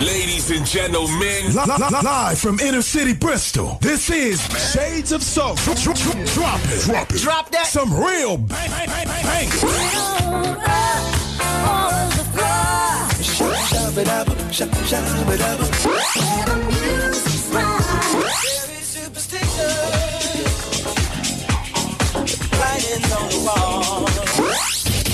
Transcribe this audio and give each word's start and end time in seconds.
Ladies 0.00 0.50
and 0.50 0.64
gentlemen, 0.64 1.46
Li- 1.52 1.52
li- 1.52 2.02
Live 2.02 2.38
from 2.38 2.60
inner 2.60 2.82
city 2.82 3.12
Bristol, 3.12 3.78
this 3.80 4.08
is 4.10 4.40
Shades 4.72 5.10
of 5.12 5.22
Soul. 5.22 5.56
Dro- 5.56 5.74
dro- 5.74 5.92
dro- 5.94 6.24
Drop 6.26 6.60
it. 6.66 6.82
Drop 6.84 7.10
it. 7.10 7.20
Drop 7.20 7.50
that. 7.50 7.66
Some 7.66 7.92
real 7.92 8.36
bang, 8.38 8.70
bang, 8.70 8.86
bang, 8.88 9.48
bang. 9.50 10.58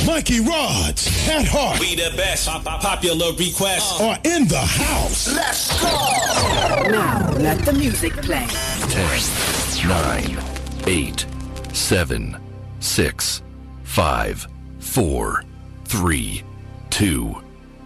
Mikey 0.07 0.41
Rods, 0.41 1.09
Pat 1.27 1.47
Hart 1.49 1.81
we 1.81 1.95
the 1.97 2.13
best. 2.17 2.47
Pop- 2.47 2.65
pop- 2.65 2.81
Popular 2.83 3.33
request. 3.33 4.01
Uh. 4.01 4.09
are 4.11 4.19
in 4.25 4.47
the 4.49 4.59
house. 4.59 5.35
Let's 5.35 5.81
go. 5.81 6.91
Now 6.91 7.31
let 7.39 7.65
the 7.65 7.73
music 7.73 8.13
play. 8.19 8.47
10, 8.91 9.89
9, 9.89 10.39
8, 10.87 11.27
7, 11.73 12.37
6, 12.81 13.43
5, 13.85 14.47
4, 14.79 15.45
3, 15.87 16.43
2, 16.91 17.27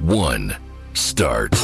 1. 0.00 0.56
Start. 0.94 1.54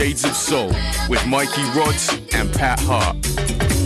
Shades 0.00 0.24
of 0.24 0.34
Soul 0.34 0.72
with 1.10 1.26
Mikey 1.26 1.62
Rods 1.76 2.18
and 2.32 2.50
Pat 2.54 2.80
Hart. 2.80 3.79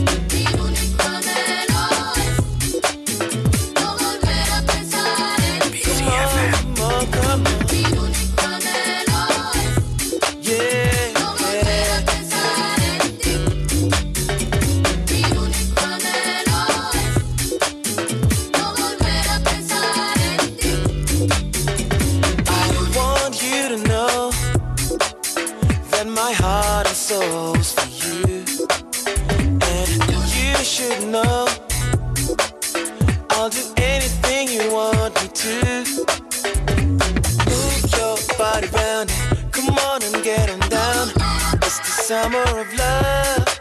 Summer 42.04 42.42
of 42.60 42.70
love. 42.74 43.60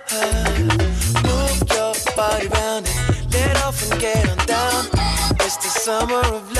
Move 1.24 1.64
your 1.72 1.94
body 2.14 2.48
round 2.50 2.86
it. 2.86 3.34
Let 3.34 3.64
off 3.64 3.90
and 3.90 4.02
get 4.02 4.30
on 4.30 4.46
down. 4.46 4.86
It's 5.40 5.56
the 5.56 5.70
summer 5.70 6.16
of 6.16 6.52
love. 6.52 6.53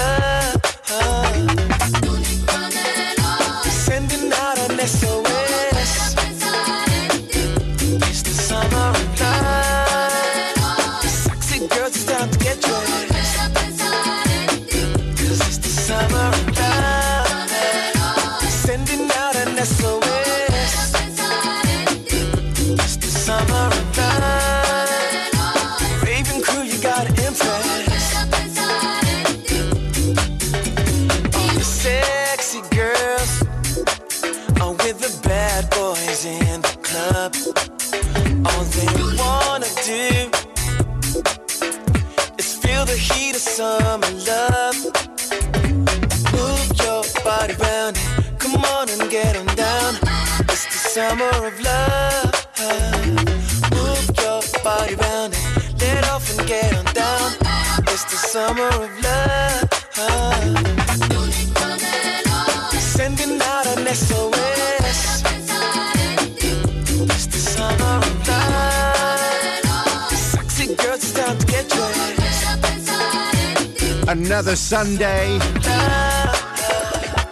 Another 74.54 74.62
Sunday, 74.62 75.40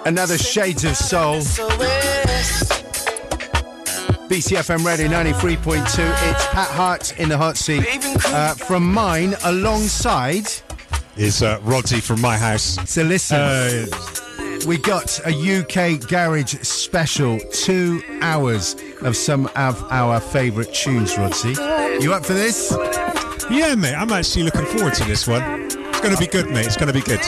another 0.07 0.39
Shades 0.39 0.83
of 0.85 0.95
Soul. 0.97 1.35
BCFM 4.27 4.83
Radio 4.83 5.07
93.2. 5.07 5.77
It's 6.31 6.47
Pat 6.47 6.67
Hart 6.69 7.19
in 7.19 7.29
the 7.29 7.37
hot 7.37 7.57
seat. 7.57 7.85
Uh, 8.25 8.55
from 8.55 8.91
mine, 8.91 9.35
alongside. 9.43 10.47
Is 11.15 11.43
uh, 11.43 11.59
Rodsy 11.59 12.01
from 12.01 12.21
my 12.21 12.37
house. 12.39 12.79
So 12.89 13.03
listen, 13.03 13.37
Uh, 13.37 13.85
we 14.65 14.77
got 14.79 15.19
a 15.23 15.29
UK 15.59 15.99
Garage 16.07 16.55
special, 16.63 17.39
two 17.53 18.01
hours 18.23 18.75
of 19.03 19.15
some 19.15 19.45
of 19.55 19.79
our 19.91 20.19
favourite 20.19 20.73
tunes, 20.73 21.13
Rodsy. 21.13 21.53
You 22.01 22.13
up 22.15 22.25
for 22.25 22.33
this? 22.33 22.75
yeah, 23.51 23.75
mate, 23.75 23.93
I'm 23.93 24.11
actually 24.11 24.41
looking 24.41 24.65
forward 24.65 24.95
to 24.95 25.03
this 25.03 25.27
one. 25.27 25.60
Going 26.01 26.15
to 26.15 26.19
be 26.19 26.25
good, 26.25 26.49
mate. 26.49 26.65
It's 26.65 26.77
going 26.77 26.87
to 26.87 26.93
be 26.93 27.01
good. 27.01 27.21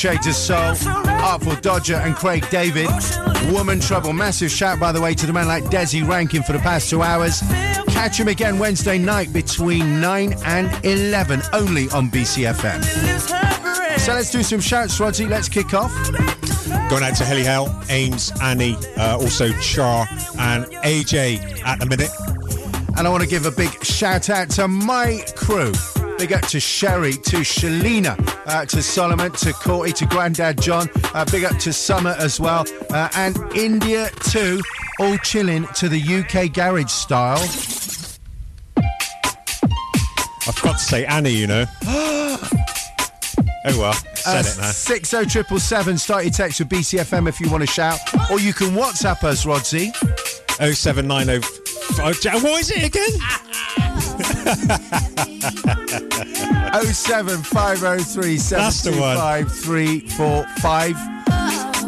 Shades 0.00 0.26
of 0.26 0.34
Soul. 0.34 0.74
Artful 0.88 1.56
Dodger 1.56 1.96
and 1.96 2.16
Craig 2.16 2.48
David. 2.48 2.88
Woman 3.52 3.80
Trouble. 3.80 4.14
Massive 4.14 4.50
shout, 4.50 4.80
by 4.80 4.92
the 4.92 5.00
way, 5.00 5.12
to 5.12 5.26
the 5.26 5.32
man 5.34 5.46
like 5.46 5.64
Desi 5.64 6.08
Rankin 6.08 6.42
for 6.42 6.54
the 6.54 6.58
past 6.60 6.88
two 6.88 7.02
hours. 7.02 7.40
Catch 7.88 8.18
him 8.18 8.28
again 8.28 8.58
Wednesday 8.58 8.96
night 8.96 9.30
between 9.30 10.00
9 10.00 10.34
and 10.46 10.86
11, 10.86 11.42
only 11.52 11.90
on 11.90 12.08
BCFM. 12.08 12.82
So 13.98 14.14
let's 14.14 14.30
do 14.30 14.42
some 14.42 14.60
shouts, 14.60 14.98
Rodsy. 14.98 15.28
Let's 15.28 15.50
kick 15.50 15.74
off. 15.74 15.92
Going 16.88 17.02
out 17.02 17.14
to 17.16 17.24
Helly 17.26 17.44
Hell, 17.44 17.84
Ames, 17.90 18.32
Annie, 18.40 18.76
uh, 18.96 19.18
also 19.18 19.52
Char 19.60 20.08
and 20.38 20.64
AJ 20.82 21.62
at 21.66 21.78
the 21.78 21.84
minute. 21.84 22.10
And 22.96 23.06
I 23.06 23.10
want 23.10 23.22
to 23.22 23.28
give 23.28 23.44
a 23.44 23.50
big 23.50 23.84
shout 23.84 24.30
out 24.30 24.48
to 24.52 24.66
my 24.66 25.22
crew. 25.36 25.72
Big 26.16 26.32
up 26.32 26.42
to 26.48 26.58
Sherry, 26.58 27.12
to 27.12 27.38
Shalina, 27.38 28.16
uh, 28.50 28.64
to 28.66 28.82
Solomon, 28.82 29.30
to 29.32 29.52
Courtney, 29.52 29.92
to 29.94 30.06
Grandad 30.06 30.60
John. 30.60 30.88
Uh, 31.14 31.24
big 31.30 31.44
up 31.44 31.56
to 31.58 31.72
Summer 31.72 32.14
as 32.18 32.40
well. 32.40 32.66
Uh, 32.90 33.08
and 33.16 33.36
India 33.56 34.10
too. 34.24 34.60
All 34.98 35.16
chilling 35.18 35.66
to 35.76 35.88
the 35.88 36.00
UK 36.00 36.52
garage 36.52 36.90
style. 36.90 37.38
I 40.46 40.52
forgot 40.52 40.78
to 40.78 40.84
say 40.84 41.06
Annie, 41.06 41.30
you 41.30 41.46
know. 41.46 41.64
Oh 43.62 43.78
well, 43.78 43.92
said 43.92 44.46
it 44.46 44.56
now. 44.58 44.70
Six 44.70 45.10
zero 45.10 45.24
triple 45.24 45.58
seven. 45.58 45.98
Start 45.98 46.24
your 46.24 46.32
text 46.32 46.60
with 46.60 46.70
BCFM 46.70 47.28
if 47.28 47.38
you 47.42 47.50
want 47.50 47.60
to 47.60 47.66
shout, 47.66 47.98
or 48.30 48.40
you 48.40 48.54
can 48.54 48.68
WhatsApp 48.68 49.22
us, 49.22 49.44
Rodsy. 49.44 49.92
Oh 50.60 50.72
seven 50.72 51.06
nine 51.06 51.28
oh. 51.28 51.40
What 51.98 52.60
is 52.60 52.72
it 52.74 52.84
again? 52.86 53.10
Oh 56.72 56.84
seven 56.92 57.42
five 57.42 57.82
oh 57.82 57.98
three 57.98 58.36
seven 58.38 58.64
That's 58.64 58.82
the 58.82 58.92
two 58.92 59.00
one. 59.00 59.16
five 59.16 59.52
three 59.52 60.00
four 60.00 60.46
five. 60.60 60.96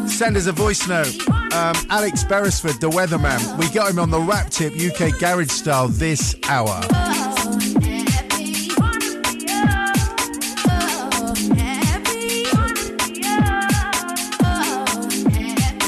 Send 0.09 0.35
us 0.37 0.47
a 0.47 0.51
voice 0.51 0.87
note. 0.87 1.15
Um, 1.29 1.75
Alex 1.89 2.23
Beresford, 2.23 2.79
the 2.81 2.89
weatherman. 2.89 3.57
We 3.57 3.69
got 3.69 3.91
him 3.91 3.99
on 3.99 4.09
the 4.09 4.19
rap 4.19 4.49
tip 4.49 4.73
UK 4.73 5.19
garage 5.19 5.51
style 5.51 5.87
this 5.87 6.35
hour. 6.49 6.81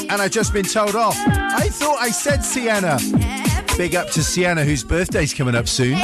And 0.08 0.22
I've 0.22 0.30
just 0.30 0.52
been 0.52 0.64
told 0.64 0.94
off. 0.94 1.16
I 1.26 1.68
thought 1.68 1.98
I 2.00 2.10
said 2.10 2.42
Sienna. 2.44 2.98
Big 3.76 3.94
up 3.94 4.08
to 4.12 4.22
Sienna, 4.22 4.64
whose 4.64 4.82
birthday's 4.84 5.34
coming 5.34 5.54
up 5.54 5.68
soon. 5.68 5.98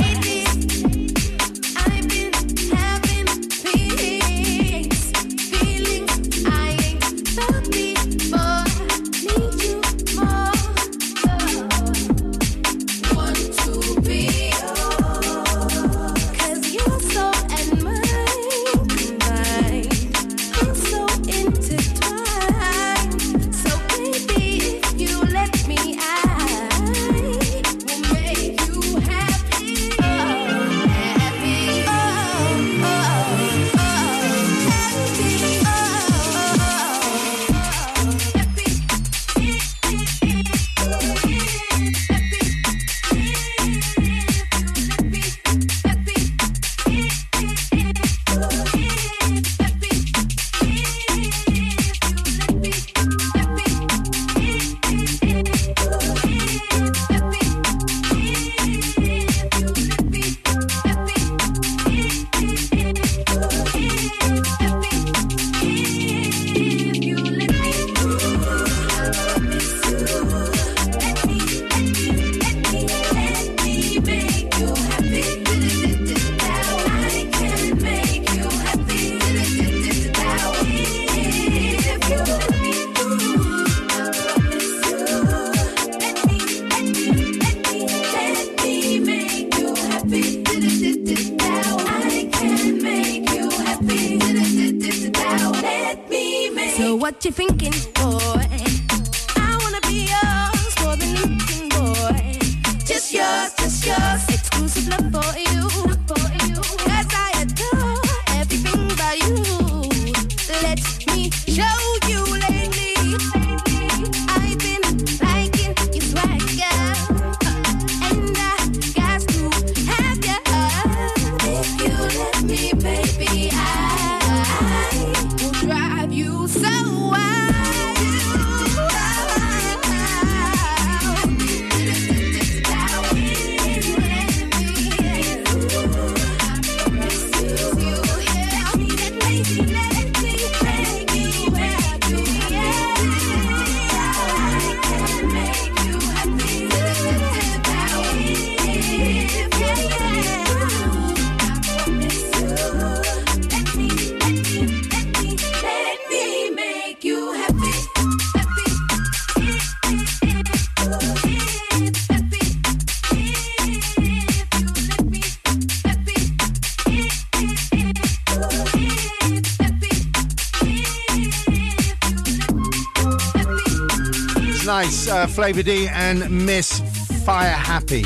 Uh, 175.13 175.27
Flavor 175.27 175.63
D 175.63 175.89
and 175.89 176.47
Miss 176.47 176.81
Fire 177.27 177.51
Happy. 177.51 178.03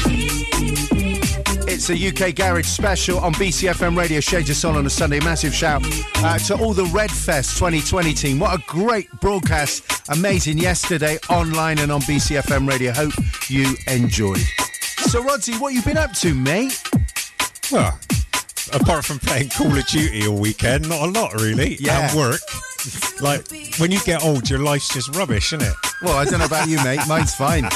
It's 1.68 1.88
a 1.88 1.94
UK 1.94 2.34
Garage 2.34 2.66
special 2.66 3.20
on 3.20 3.32
BCFM 3.34 3.96
Radio 3.96 4.18
Shades 4.18 4.50
of 4.50 4.56
Soul 4.56 4.76
on 4.76 4.86
a 4.86 4.90
Sunday. 4.90 5.20
Massive 5.20 5.54
shout 5.54 5.82
uh, 6.16 6.36
to 6.38 6.56
all 6.56 6.75
the 6.75 6.86
Red 6.86 7.12
Fest 7.12 7.58
2020 7.58 8.12
team. 8.12 8.40
What 8.40 8.58
a 8.58 8.62
great 8.66 9.08
broadcast. 9.20 9.84
Amazing 10.08 10.58
yesterday 10.58 11.16
online 11.30 11.78
and 11.78 11.92
on 11.92 12.00
BCFM 12.00 12.68
Radio. 12.68 12.90
Hope 12.90 13.12
you 13.48 13.76
enjoyed. 13.86 14.42
So, 15.06 15.22
Rodsy, 15.22 15.60
what 15.60 15.75
you 15.75 15.82
been 15.82 15.98
up 15.98 16.12
to, 16.14 16.34
mate? 16.34 16.82
Well, 17.70 17.96
apart 18.72 19.04
from 19.04 19.20
playing 19.20 19.50
Call 19.50 19.78
of 19.78 19.86
Duty 19.86 20.26
all 20.26 20.40
weekend, 20.40 20.88
not 20.88 21.02
a 21.02 21.12
lot 21.12 21.34
really. 21.34 21.76
Yeah. 21.76 22.08
And 22.08 22.18
work. 22.18 22.40
Like 23.20 23.48
when 23.78 23.92
you 23.92 24.00
get 24.00 24.25
old, 24.25 24.50
your 24.50 24.58
life's 24.58 24.92
just 24.92 25.14
rubbish, 25.14 25.52
isn't 25.52 25.68
it? 25.68 25.86
Well, 26.02 26.16
I 26.16 26.24
don't 26.24 26.38
know 26.38 26.46
about 26.46 26.68
you, 26.68 26.76
mate. 26.84 27.00
Mine's 27.08 27.34
fine. 27.34 27.68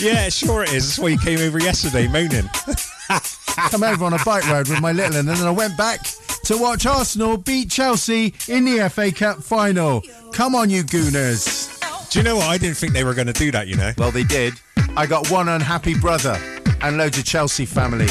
Yeah, 0.00 0.28
sure 0.28 0.62
it 0.64 0.72
is. 0.72 0.88
That's 0.88 0.98
why 0.98 1.08
you 1.10 1.18
came 1.18 1.38
over 1.38 1.58
yesterday 1.58 2.08
moaning. 2.08 2.48
Come 3.70 3.84
over 3.84 4.04
on 4.04 4.12
a 4.12 4.24
bike 4.24 4.46
ride 4.48 4.68
with 4.68 4.80
my 4.80 4.92
little 4.92 5.12
one, 5.16 5.28
and 5.28 5.28
then 5.28 5.46
I 5.46 5.50
went 5.50 5.76
back 5.76 6.00
to 6.44 6.56
watch 6.58 6.86
Arsenal 6.86 7.36
beat 7.36 7.70
Chelsea 7.70 8.34
in 8.48 8.64
the 8.64 8.88
FA 8.90 9.12
Cup 9.12 9.42
final. 9.42 10.02
Come 10.32 10.54
on, 10.54 10.70
you 10.70 10.82
gooners. 10.82 11.70
Do 12.10 12.18
you 12.18 12.24
know 12.24 12.36
what? 12.36 12.48
I 12.48 12.58
didn't 12.58 12.76
think 12.76 12.92
they 12.92 13.04
were 13.04 13.14
going 13.14 13.28
to 13.28 13.32
do 13.32 13.50
that, 13.52 13.68
you 13.68 13.76
know. 13.76 13.92
Well, 13.96 14.10
they 14.10 14.24
did. 14.24 14.54
I 14.96 15.06
got 15.06 15.30
one 15.30 15.48
unhappy 15.48 15.98
brother 15.98 16.38
and 16.80 16.96
loads 16.96 17.18
of 17.18 17.24
Chelsea 17.24 17.66
family. 17.66 18.08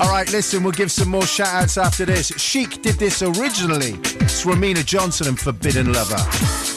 All 0.00 0.08
right, 0.08 0.30
listen, 0.32 0.62
we'll 0.62 0.72
give 0.72 0.90
some 0.90 1.08
more 1.08 1.26
shout 1.26 1.48
outs 1.48 1.78
after 1.78 2.04
this. 2.04 2.28
Chic 2.28 2.82
did 2.82 2.96
this 2.96 3.22
originally. 3.22 3.92
It's 4.20 4.44
Romina 4.44 4.84
Johnson 4.84 5.28
and 5.28 5.38
Forbidden 5.38 5.92
Lover. 5.92 6.73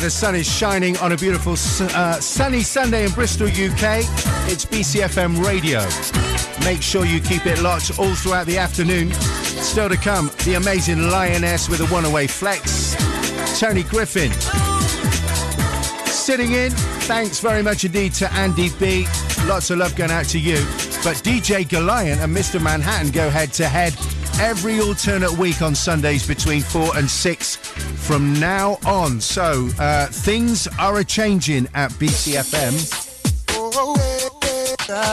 the 0.00 0.10
sun 0.10 0.34
is 0.34 0.50
shining 0.50 0.96
on 0.98 1.12
a 1.12 1.16
beautiful 1.16 1.52
uh, 1.52 2.18
sunny 2.20 2.62
Sunday 2.62 3.04
in 3.04 3.10
Bristol, 3.10 3.48
UK. 3.48 4.00
It's 4.48 4.64
BCFM 4.64 5.44
Radio. 5.44 5.80
Make 6.64 6.80
sure 6.80 7.04
you 7.04 7.20
keep 7.20 7.44
it 7.44 7.60
locked 7.60 7.98
all 7.98 8.14
throughout 8.14 8.46
the 8.46 8.56
afternoon. 8.56 9.12
Still 9.12 9.90
to 9.90 9.96
come, 9.96 10.30
the 10.44 10.54
amazing 10.54 11.10
Lioness 11.10 11.68
with 11.68 11.80
a 11.80 11.86
one-away 11.86 12.28
flex. 12.28 12.96
Tony 13.60 13.82
Griffin. 13.82 14.32
Sitting 16.06 16.52
in, 16.52 16.70
thanks 17.02 17.40
very 17.40 17.62
much 17.62 17.84
indeed 17.84 18.14
to 18.14 18.32
Andy 18.32 18.70
B. 18.78 19.06
Lots 19.44 19.70
of 19.70 19.78
love 19.78 19.94
going 19.96 20.10
out 20.10 20.26
to 20.26 20.38
you. 20.38 20.56
But 21.04 21.16
DJ 21.16 21.68
Goliath 21.68 22.20
and 22.20 22.34
Mr. 22.34 22.62
Manhattan 22.62 23.10
go 23.10 23.28
head 23.28 23.52
to 23.54 23.68
head 23.68 23.94
every 24.40 24.80
alternate 24.80 25.32
week 25.32 25.60
on 25.60 25.74
Sundays 25.74 26.26
between 26.26 26.62
4 26.62 26.96
and 26.96 27.10
6 27.10 27.49
from 28.10 28.32
now 28.40 28.76
on. 28.86 29.20
So 29.20 29.68
uh, 29.78 30.06
things 30.06 30.66
are 30.80 30.98
a 30.98 31.04
changing 31.04 31.68
at 31.74 31.92
BCFM. 31.92 32.74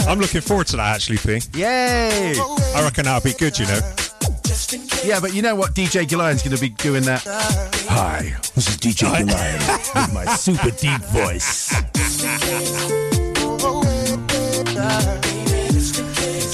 I'm 0.08 0.20
looking 0.20 0.42
forward 0.42 0.66
to 0.68 0.78
that 0.78 0.96
actually, 0.96 1.18
P. 1.18 1.40
Yay! 1.60 2.34
I 2.76 2.82
reckon 2.84 3.06
that'll 3.06 3.22
be 3.22 3.38
good, 3.38 3.60
you 3.60 3.68
know. 3.68 3.80
Yeah, 5.04 5.20
but 5.20 5.36
you 5.36 5.44
know 5.44 5.54
what? 5.54 5.76
DJ 5.76 6.08
Gillian's 6.08 6.42
going 6.42 6.56
to 6.56 6.62
be 6.62 6.70
doing 6.70 7.04
that. 7.04 7.22
Hi, 7.88 8.36
this 8.56 8.68
is 8.68 8.78
DJ 8.78 9.28
Gillian 9.28 9.60
with 9.94 10.14
my 10.16 10.26
super 10.34 10.72
deep 10.72 11.02
voice. 11.12 11.74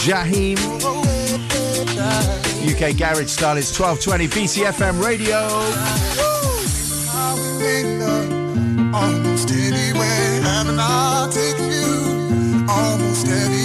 Jaheim. 0.06 0.60
UK 2.66 2.98
Garage 2.98 3.30
Style. 3.30 3.56
It's 3.56 3.80
1220 3.80 4.28
BCFM 4.28 5.02
Radio 5.02 6.23
steady 9.38 9.92
way, 9.98 10.40
and 10.44 10.80
I'll 10.80 11.30
take 11.30 11.60
you? 11.60 12.66
Almost 12.70 13.28
every. 13.28 13.63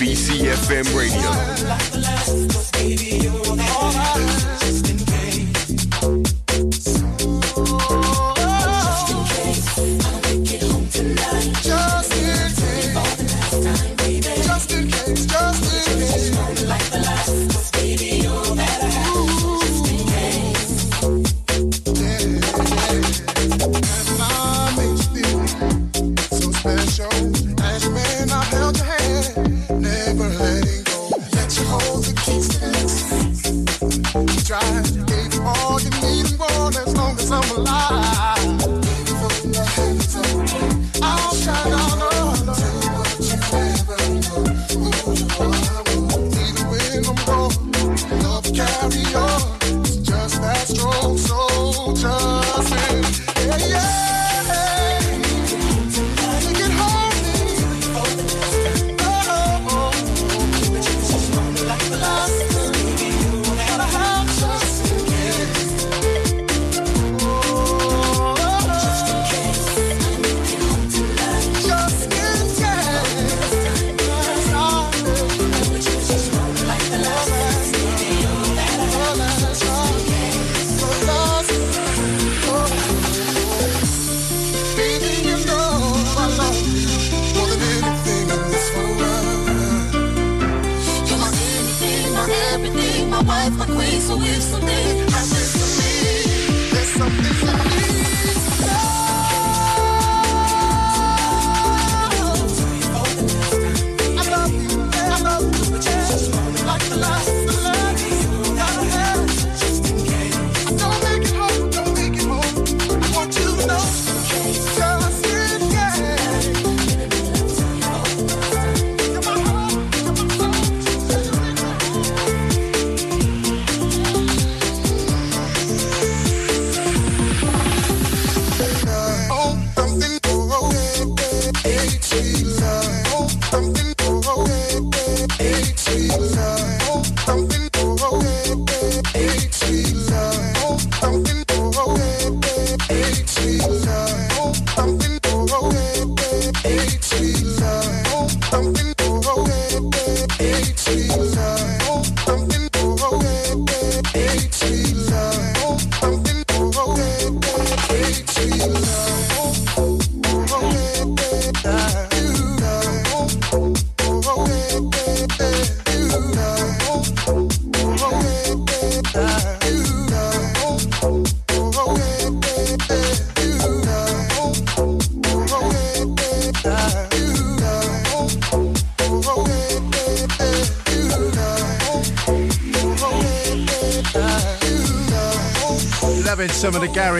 BCFM 0.00 0.94
Radio. 0.96 1.59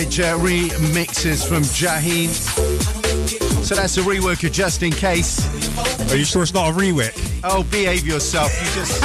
Garage 0.01 0.21
uh, 0.21 0.39
remixes 0.39 1.47
from 1.47 1.63
Jaheim. 1.63 2.31
So 3.63 3.75
that's 3.75 3.99
a 3.99 4.01
rework 4.01 4.43
of 4.45 4.53
Just 4.53 4.83
In 4.83 4.93
Case. 4.93 5.47
Are 6.11 6.17
you 6.17 6.25
sure 6.25 6.43
it's 6.43 6.55
not 6.55 6.71
a 6.71 6.73
rework? 6.73 7.13
Oh, 7.45 7.65
behave 7.65 8.07
yourself. 8.07 8.51
You 8.59 8.67
just. 8.81 9.01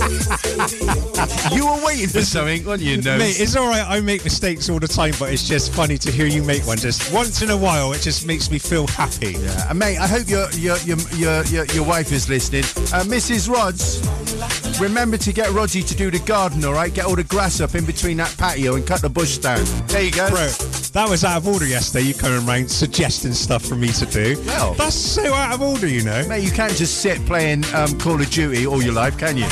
you 1.52 1.66
were 1.66 1.84
waiting 1.84 2.08
for 2.08 2.22
something, 2.22 2.64
weren't 2.64 2.80
you? 2.80 3.02
No. 3.02 3.18
Mate, 3.18 3.40
it's 3.40 3.56
all 3.56 3.66
right. 3.66 3.84
I 3.86 4.00
make 4.00 4.22
mistakes 4.22 4.70
all 4.70 4.78
the 4.78 4.88
time, 4.88 5.12
but 5.18 5.32
it's 5.32 5.46
just 5.46 5.72
funny 5.72 5.98
to 5.98 6.12
hear 6.12 6.26
you 6.26 6.42
make 6.44 6.64
one. 6.66 6.78
Just 6.78 7.12
once 7.12 7.42
in 7.42 7.50
a 7.50 7.56
while, 7.56 7.92
it 7.92 8.00
just 8.00 8.26
makes 8.26 8.50
me 8.50 8.58
feel 8.58 8.86
happy. 8.86 9.32
Yeah. 9.32 9.70
And 9.70 9.78
mate, 9.78 9.98
I 9.98 10.06
hope 10.06 10.28
your 10.28 10.48
your 10.52 10.78
your 10.78 10.98
your 11.16 11.44
your, 11.46 11.64
your 11.66 11.84
wife 11.84 12.12
is 12.12 12.28
listening. 12.28 12.64
Uh, 12.94 13.02
Mrs. 13.04 13.48
Rods, 13.50 14.00
remember 14.80 15.16
to 15.18 15.32
get 15.32 15.48
Rodsy 15.50 15.86
to 15.86 15.94
do 15.94 16.10
the 16.10 16.18
garden, 16.20 16.64
all 16.64 16.72
right? 16.72 16.92
Get 16.92 17.04
all 17.04 17.14
the 17.16 17.24
grass 17.24 17.60
up 17.60 17.74
in 17.74 17.84
between 17.84 18.16
that 18.16 18.34
patio 18.38 18.74
and 18.76 18.86
cut 18.86 19.02
the 19.02 19.08
bush 19.10 19.38
down. 19.38 19.62
There 19.88 20.02
you 20.02 20.10
go. 20.10 20.28
Bro, 20.30 20.48
that 20.92 21.06
was 21.08 21.22
out 21.24 21.36
of 21.38 21.46
order 21.48 21.66
yesterday. 21.66 22.06
You 22.06 22.14
coming 22.14 22.46
around 22.48 22.70
suggesting 22.70 23.32
stuff 23.32 23.64
for 23.64 23.76
me 23.76 23.88
to 23.88 24.06
do. 24.06 24.42
Well. 24.46 24.74
that's 24.74 24.94
so 24.96 25.32
out 25.34 25.54
of 25.54 25.62
order, 25.62 25.86
you 25.86 26.02
know. 26.02 26.26
Mate, 26.28 26.42
you 26.42 26.50
can't 26.50 26.72
just 26.74 26.98
sit 27.02 27.24
playing 27.26 27.64
um, 27.74 27.98
Call 27.98 28.20
of 28.20 28.30
Duty 28.30 28.66
all 28.66 28.82
your 28.82 28.94
life, 28.94 29.18
can 29.18 29.36
you? 29.36 29.46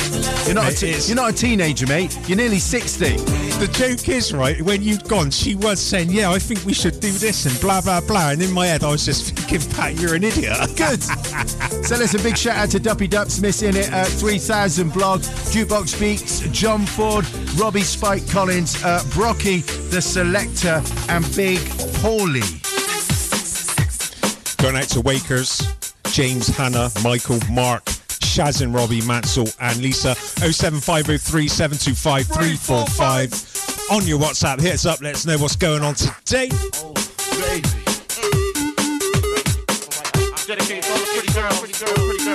You're 0.45 0.55
not. 0.55 0.65
A 0.65 0.69
Mate, 0.69 0.77
te- 0.77 0.89
it's- 0.89 1.07
you're 1.07 1.15
not 1.15 1.29
a 1.31 1.33
teenager, 1.33 1.85
mate. 1.87 2.17
You're 2.27 2.37
nearly 2.37 2.59
sixty. 2.59 3.17
The 3.59 3.67
joke 3.73 4.07
is, 4.09 4.33
right, 4.33 4.61
when 4.61 4.81
you'd 4.81 5.03
gone, 5.07 5.31
she 5.31 5.53
was 5.55 5.79
saying, 5.81 6.11
Yeah, 6.11 6.31
I 6.31 6.39
think 6.39 6.65
we 6.65 6.73
should 6.73 6.99
do 6.99 7.11
this 7.11 7.45
and 7.45 7.59
blah, 7.61 7.81
blah, 7.81 8.01
blah. 8.01 8.29
And 8.31 8.41
in 8.41 8.51
my 8.53 8.67
head, 8.67 8.83
I 8.83 8.89
was 8.91 9.05
just 9.05 9.35
thinking, 9.35 9.69
Pat, 9.71 9.99
you're 9.99 10.15
an 10.15 10.23
idiot. 10.23 10.57
Good. 10.77 11.03
so 11.89 12.19
a 12.19 12.21
big 12.21 12.37
shout 12.37 12.55
out 12.55 12.69
to 12.69 12.79
Duppy 12.79 13.07
Dups 13.07 13.41
missing 13.41 13.75
it 13.75 13.91
at 13.91 14.05
3000 14.05 14.93
blog, 14.93 15.21
Jukebox 15.21 15.99
Beats, 15.99 16.41
John 16.51 16.85
Ford, 16.85 17.25
Robbie 17.55 17.81
Spike 17.81 18.29
Collins, 18.29 18.83
uh, 18.83 19.03
Brocky, 19.11 19.61
the 19.89 19.99
selector, 19.99 20.83
and 21.09 21.25
Big 21.35 21.57
Paulie. 21.97 22.45
Going 24.57 24.75
out 24.75 24.89
to 24.89 24.99
Wakers, 25.01 25.65
James, 26.13 26.47
Hannah, 26.49 26.91
Michael, 27.03 27.39
Mark, 27.49 27.83
Shaz 27.85 28.61
and 28.61 28.71
Robbie, 28.71 29.01
Mansell, 29.01 29.47
and 29.59 29.77
Lisa. 29.77 30.13
07503 30.13 31.47
725 31.47 32.27
345. 32.27 33.91
On 33.91 34.05
your 34.05 34.19
WhatsApp, 34.19 34.61
hit 34.61 34.75
us 34.75 34.85
up, 34.85 35.01
let 35.01 35.15
us 35.15 35.25
know 35.25 35.39
what's 35.39 35.55
going 35.55 35.83
on 35.83 35.95
today. 35.95 36.49
Dedicated 40.45 41.18
to 41.39 41.55
pretty 41.59 41.73
girls, 41.79 42.01
pretty 42.01 42.25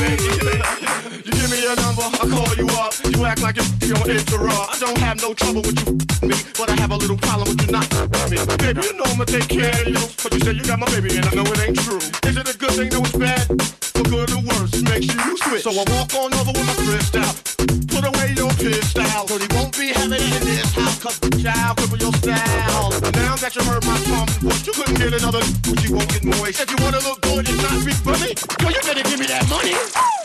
me, 0.00 0.10
you. 0.22 0.34
You 1.24 1.32
give 1.32 1.50
me 1.50 1.58
your 1.62 1.76
number, 1.76 2.02
I 2.02 2.26
call 2.30 2.54
you 2.54 2.66
up. 2.78 2.94
You 3.10 3.24
act 3.24 3.42
like 3.42 3.56
you're 3.82 3.98
on 3.98 4.10
interrupt. 4.10 4.74
I 4.74 4.78
don't 4.78 4.98
have 4.98 5.20
no 5.20 5.34
trouble 5.34 5.62
with 5.62 5.78
you 5.86 5.96
me, 6.28 6.36
but 6.58 6.70
I 6.70 6.76
have 6.76 6.92
a 6.92 6.96
little 6.96 7.16
problem 7.16 7.48
with 7.48 7.66
you 7.66 7.72
not 7.72 7.90
me. 8.30 8.38
Baby, 8.58 8.82
you 8.86 8.92
know 8.94 9.04
I'ma 9.06 9.24
take 9.24 9.48
care 9.48 9.70
of 9.70 9.88
you. 9.88 10.02
But 10.22 10.34
you 10.34 10.40
say 10.40 10.52
you 10.52 10.64
got 10.64 10.78
my 10.78 10.86
baby, 10.86 11.16
and 11.16 11.26
I 11.26 11.34
know 11.34 11.44
it 11.50 11.58
ain't 11.66 11.78
true. 11.80 11.98
Is 11.98 12.36
it 12.36 12.48
a 12.48 12.56
good 12.56 12.72
thing? 12.72 12.90
No, 12.90 13.00
it's 13.00 13.16
bad. 13.16 13.46
For 13.94 14.02
good 14.04 14.30
or 14.30 14.42
worse, 14.42 14.82
makes 14.82 15.06
you 15.12 15.36
switch. 15.38 15.62
So 15.62 15.70
I 15.70 15.84
walk 15.90 16.14
on 16.14 16.34
over 16.34 16.52
with 16.52 16.66
my 16.66 16.74
crystal. 16.86 17.26
Put 17.90 18.04
away 18.06 18.34
your 18.36 18.45
pistol. 18.70 19.04
Cause 19.04 19.42
he 19.42 19.48
won't 19.54 19.72
be 19.78 19.88
having 19.88 20.20
it 20.20 20.42
in 20.42 20.44
this 20.44 20.72
house. 20.74 20.98
Cause 21.02 21.18
the 21.20 21.30
child 21.42 21.78
cripple 21.78 22.00
your 22.00 22.12
style. 22.14 22.90
Now 23.14 23.36
that 23.36 23.54
you 23.54 23.62
heard 23.62 23.84
my 23.84 23.98
tongue 24.10 24.28
voice, 24.42 24.66
you 24.66 24.72
couldn't 24.72 24.98
get 24.98 25.12
another 25.14 25.42
but 25.62 25.78
you 25.84 25.94
won't 25.94 26.10
get 26.10 26.24
moist. 26.24 26.60
If 26.60 26.70
you 26.70 26.78
wanna 26.82 27.00
look 27.00 27.20
good 27.22 27.48
and 27.48 27.58
not 27.62 27.84
be 27.84 27.92
funny, 27.92 28.34
girl, 28.58 28.70
you 28.70 28.82
better 28.82 29.02
give 29.02 29.18
me 29.18 29.26
that 29.26 29.48
money. 29.48 30.15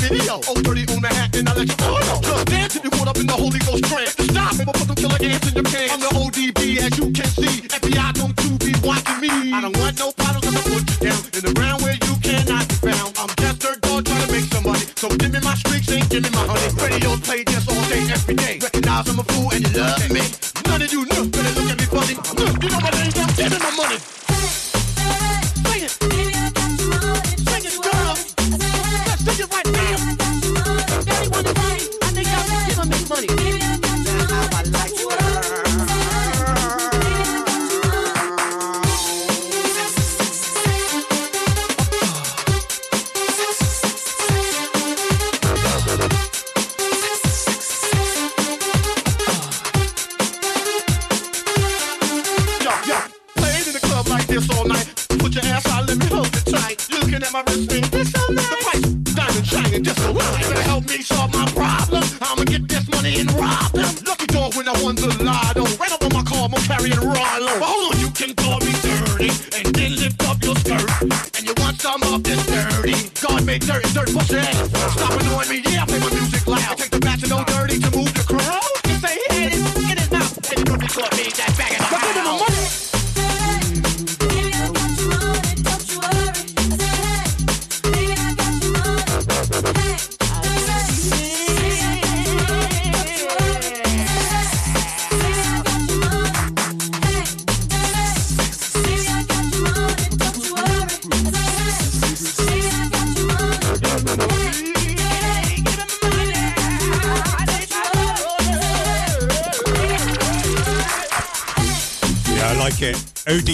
Video. 0.00 0.40
Oh, 0.48 0.56
30 0.56 0.88
on 0.96 1.04
hat, 1.04 1.36
and 1.36 1.48
I 1.48 1.54
let 1.54 1.68
you 1.68 1.76
all 1.84 2.00
know. 2.00 2.16
Oh, 2.16 2.20
just 2.24 2.46
dance 2.46 2.76
if 2.76 2.84
you 2.84 2.90
caught 2.90 3.08
up 3.08 3.18
in 3.18 3.26
the 3.26 3.36
Holy 3.36 3.60
Ghost 3.60 3.84
trance. 3.84 4.16
Stop 4.16 4.56
it, 4.56 4.66
but 4.66 4.74
put 4.74 4.86
them 4.88 4.96
killer 4.96 5.20
ants 5.20 5.46
in 5.48 5.54
your 5.54 5.68
pants. 5.68 5.92
I'm 5.92 6.00
the 6.00 6.10
ODB, 6.16 6.60
as 6.80 6.92
you 6.98 7.06
can 7.12 7.28
see. 7.36 7.68
FBI, 7.68 8.10
don't 8.16 8.34
you 8.44 8.52
be 8.58 8.72
watching 8.80 9.20
me. 9.20 9.52
I 9.52 9.60
don't 9.60 9.76
want 9.76 9.98
no 10.00 10.12
problems, 10.16 10.48
I'ma 10.48 10.62
put 10.64 10.84
you 10.88 10.98
down 11.04 11.20
in 11.36 11.42
the 11.44 11.52
ground 11.54 11.82
where 11.84 11.96
you 12.00 12.14
cannot 12.24 12.64
be 12.68 12.76
found. 12.80 13.12
I'm 13.20 13.30
just 13.36 13.60
dirt 13.60 13.80
dog 13.84 14.04
trying 14.08 14.24
to 14.24 14.32
make 14.32 14.48
some 14.48 14.64
money. 14.64 14.86
So 14.96 15.06
give 15.20 15.32
me 15.32 15.40
my 15.44 15.54
streaks 15.60 15.88
and 15.92 16.08
give 16.08 16.22
me 16.24 16.30
my 16.32 16.44
honey. 16.48 16.68
Radios 16.80 17.20
play 17.20 17.44
this 17.44 17.68
all 17.68 17.84
day, 17.92 18.02
every 18.08 18.34
day. 18.34 18.56
Recognize 18.58 19.08
I'm 19.08 19.20
a 19.20 19.24
fool 19.28 19.52
and 19.52 19.60
you 19.60 19.72
love 19.76 20.00
me. 20.08 20.24
None 20.66 20.82
of 20.82 20.92
you 20.92 21.04
know, 21.12 21.28
better 21.28 21.52
look 21.60 21.68
at 21.68 21.76
me 21.76 21.86
funny. 21.92 22.14
Look, 22.40 22.56
you 22.64 22.68
know 22.72 22.80
my 22.80 22.90
name, 22.96 23.12
I'm 23.20 23.30
giving 23.36 23.60
my 23.60 23.72
money. 23.76 23.99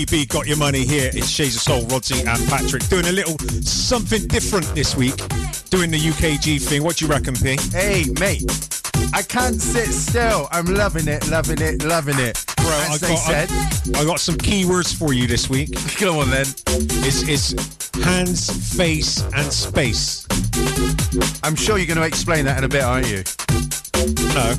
ODB 0.07 0.29
got 0.29 0.47
your 0.47 0.57
money 0.57 0.85
here. 0.85 1.11
It's 1.13 1.29
Shades 1.29 1.57
of 1.57 1.63
Soul, 1.63 1.83
Rodsy 1.83 2.25
and 2.27 2.49
Patrick 2.49 2.87
doing 2.89 3.07
a 3.07 3.13
little 3.13 3.37
something 3.63 4.27
different 4.29 4.67
this 4.75 4.95
week. 4.97 5.17
Doing 5.71 5.91
the 5.91 5.99
UKG 5.99 6.63
thing. 6.63 6.83
What 6.85 6.97
do 6.97 7.05
you 7.05 7.11
reckon, 7.11 7.35
P? 7.35 7.57
Hey, 7.73 8.05
mate. 8.21 8.45
I 9.13 9.23
can't 9.23 9.61
sit 9.61 9.89
still. 9.89 10.49
I'm 10.53 10.67
loving 10.67 11.09
it, 11.09 11.29
loving 11.29 11.61
it, 11.61 11.85
loving 11.85 12.19
it. 12.19 12.45
Bro, 12.57 12.67
As 12.69 13.03
I 13.03 13.09
got, 13.09 13.17
said. 13.17 13.51
I, 13.97 14.01
I 14.01 14.05
got 14.05 14.21
some 14.21 14.37
keywords 14.37 14.97
for 14.97 15.13
you 15.13 15.27
this 15.27 15.51
week. 15.51 15.71
Go 15.99 16.21
on 16.21 16.31
then. 16.31 16.47
It's, 16.67 17.23
it's 17.29 17.95
hands, 18.05 18.77
face, 18.77 19.23
and 19.35 19.53
space. 19.53 20.27
I'm 21.43 21.57
sure 21.57 21.79
you're 21.79 21.87
going 21.87 21.99
to 21.99 22.07
explain 22.07 22.45
that 22.45 22.59
in 22.59 22.65
a 22.65 22.69
bit, 22.69 22.83
aren't 22.83 23.09
you? 23.09 23.25
No. 24.35 24.55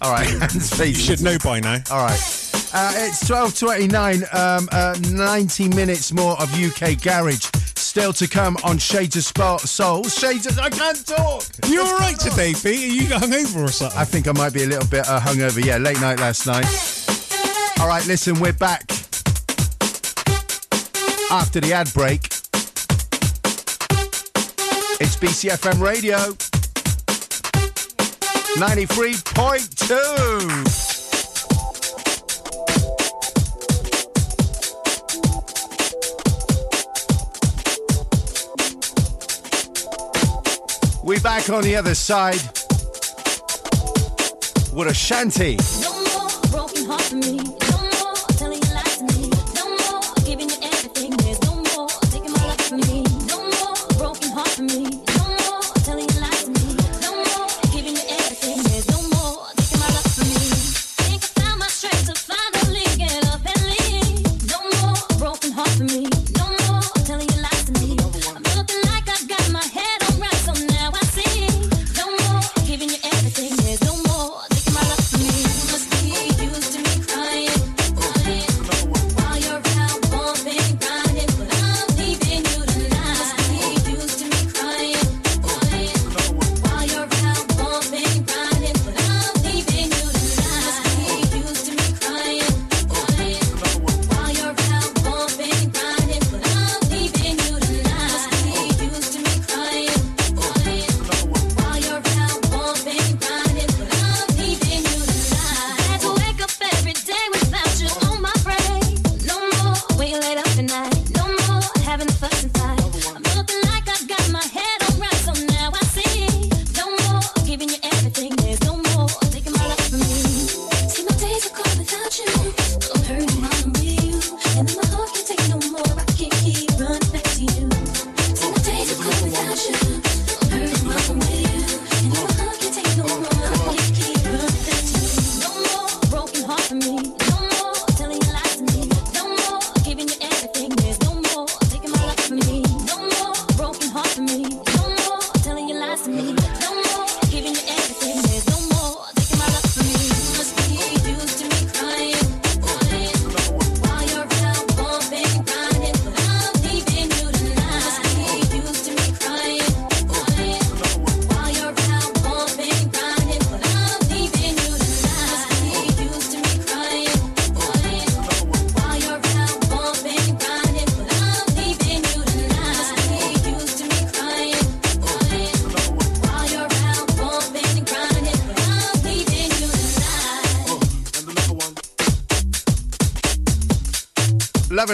All 0.00 0.12
right, 0.12 0.26
hands, 0.40 0.72
face. 0.76 0.96
You 0.98 1.16
should 1.16 1.22
know 1.22 1.38
by 1.42 1.58
now. 1.60 1.78
All 1.90 2.04
right. 2.04 2.41
Uh, 2.74 2.90
it's 2.96 3.22
12.29, 3.24 4.34
um, 4.34 4.66
uh, 4.72 4.96
90 5.10 5.68
minutes 5.76 6.10
more 6.10 6.40
of 6.40 6.50
UK 6.54 6.98
Garage. 7.02 7.44
Still 7.76 8.14
to 8.14 8.26
come 8.26 8.56
on 8.64 8.78
Shades 8.78 9.14
of 9.16 9.24
Spa- 9.24 9.58
Soul. 9.58 10.04
Shades 10.04 10.46
of... 10.46 10.58
I 10.58 10.70
can't 10.70 11.06
talk! 11.06 11.44
You 11.66 11.82
all 11.82 11.98
right 11.98 12.18
today, 12.18 12.54
Pete? 12.54 12.66
Are 12.66 12.94
you 12.94 13.02
hungover 13.08 13.64
or 13.64 13.68
something? 13.70 13.98
I 13.98 14.06
think 14.06 14.26
I 14.26 14.32
might 14.32 14.54
be 14.54 14.62
a 14.62 14.66
little 14.66 14.88
bit 14.88 15.06
uh, 15.06 15.20
hungover. 15.20 15.62
Yeah, 15.62 15.76
late 15.76 16.00
night 16.00 16.18
last 16.18 16.46
night. 16.46 16.64
All 17.78 17.88
right, 17.88 18.06
listen, 18.06 18.40
we're 18.40 18.54
back. 18.54 18.90
After 21.30 21.60
the 21.60 21.74
ad 21.74 21.92
break, 21.92 22.24
it's 24.98 25.16
BCFM 25.16 25.78
Radio. 25.78 26.16
93.2. 28.56 30.91
We 41.12 41.20
back 41.20 41.50
on 41.50 41.62
the 41.62 41.76
other 41.76 41.94
side. 41.94 42.40
What 44.72 44.86
a 44.86 44.94
shanty. 44.94 45.58
No 45.82 45.92
more 46.06 46.30
broken 46.50 46.86
heart 46.86 47.02
for 47.02 47.16
me. 54.62 55.01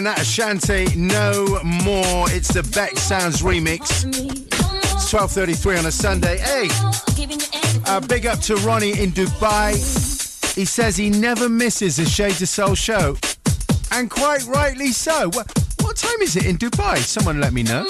That 0.05 0.21
Ashanti, 0.21 0.95
no 0.97 1.61
more. 1.65 2.31
It's 2.31 2.49
the 2.49 2.63
Beck 2.75 2.97
Sounds 2.97 3.43
remix. 3.43 4.07
It's 4.07 5.13
12.33 5.13 5.79
on 5.79 5.87
a 5.87 5.91
Sunday. 5.91 6.39
Hey, 6.39 6.69
uh, 7.87 8.01
big 8.07 8.27
up 8.27 8.39
to 8.41 8.55
Ronnie 8.57 8.99
in 9.01 9.11
Dubai. 9.11 9.75
He 10.55 10.65
says 10.65 10.97
he 10.97 11.11
never 11.11 11.49
misses 11.49 11.99
a 11.99 12.07
Shades 12.07 12.41
of 12.43 12.49
Soul 12.49 12.75
show. 12.75 13.17
And 13.91 14.09
quite 14.09 14.45
rightly 14.47 14.93
so. 14.93 15.31
What, 15.31 15.47
what 15.81 15.97
time 15.97 16.21
is 16.23 16.37
it 16.37 16.47
in 16.47 16.59
Dubai? 16.59 16.99
Someone 16.99 17.41
let 17.41 17.53
me 17.53 17.63
know. 17.63 17.85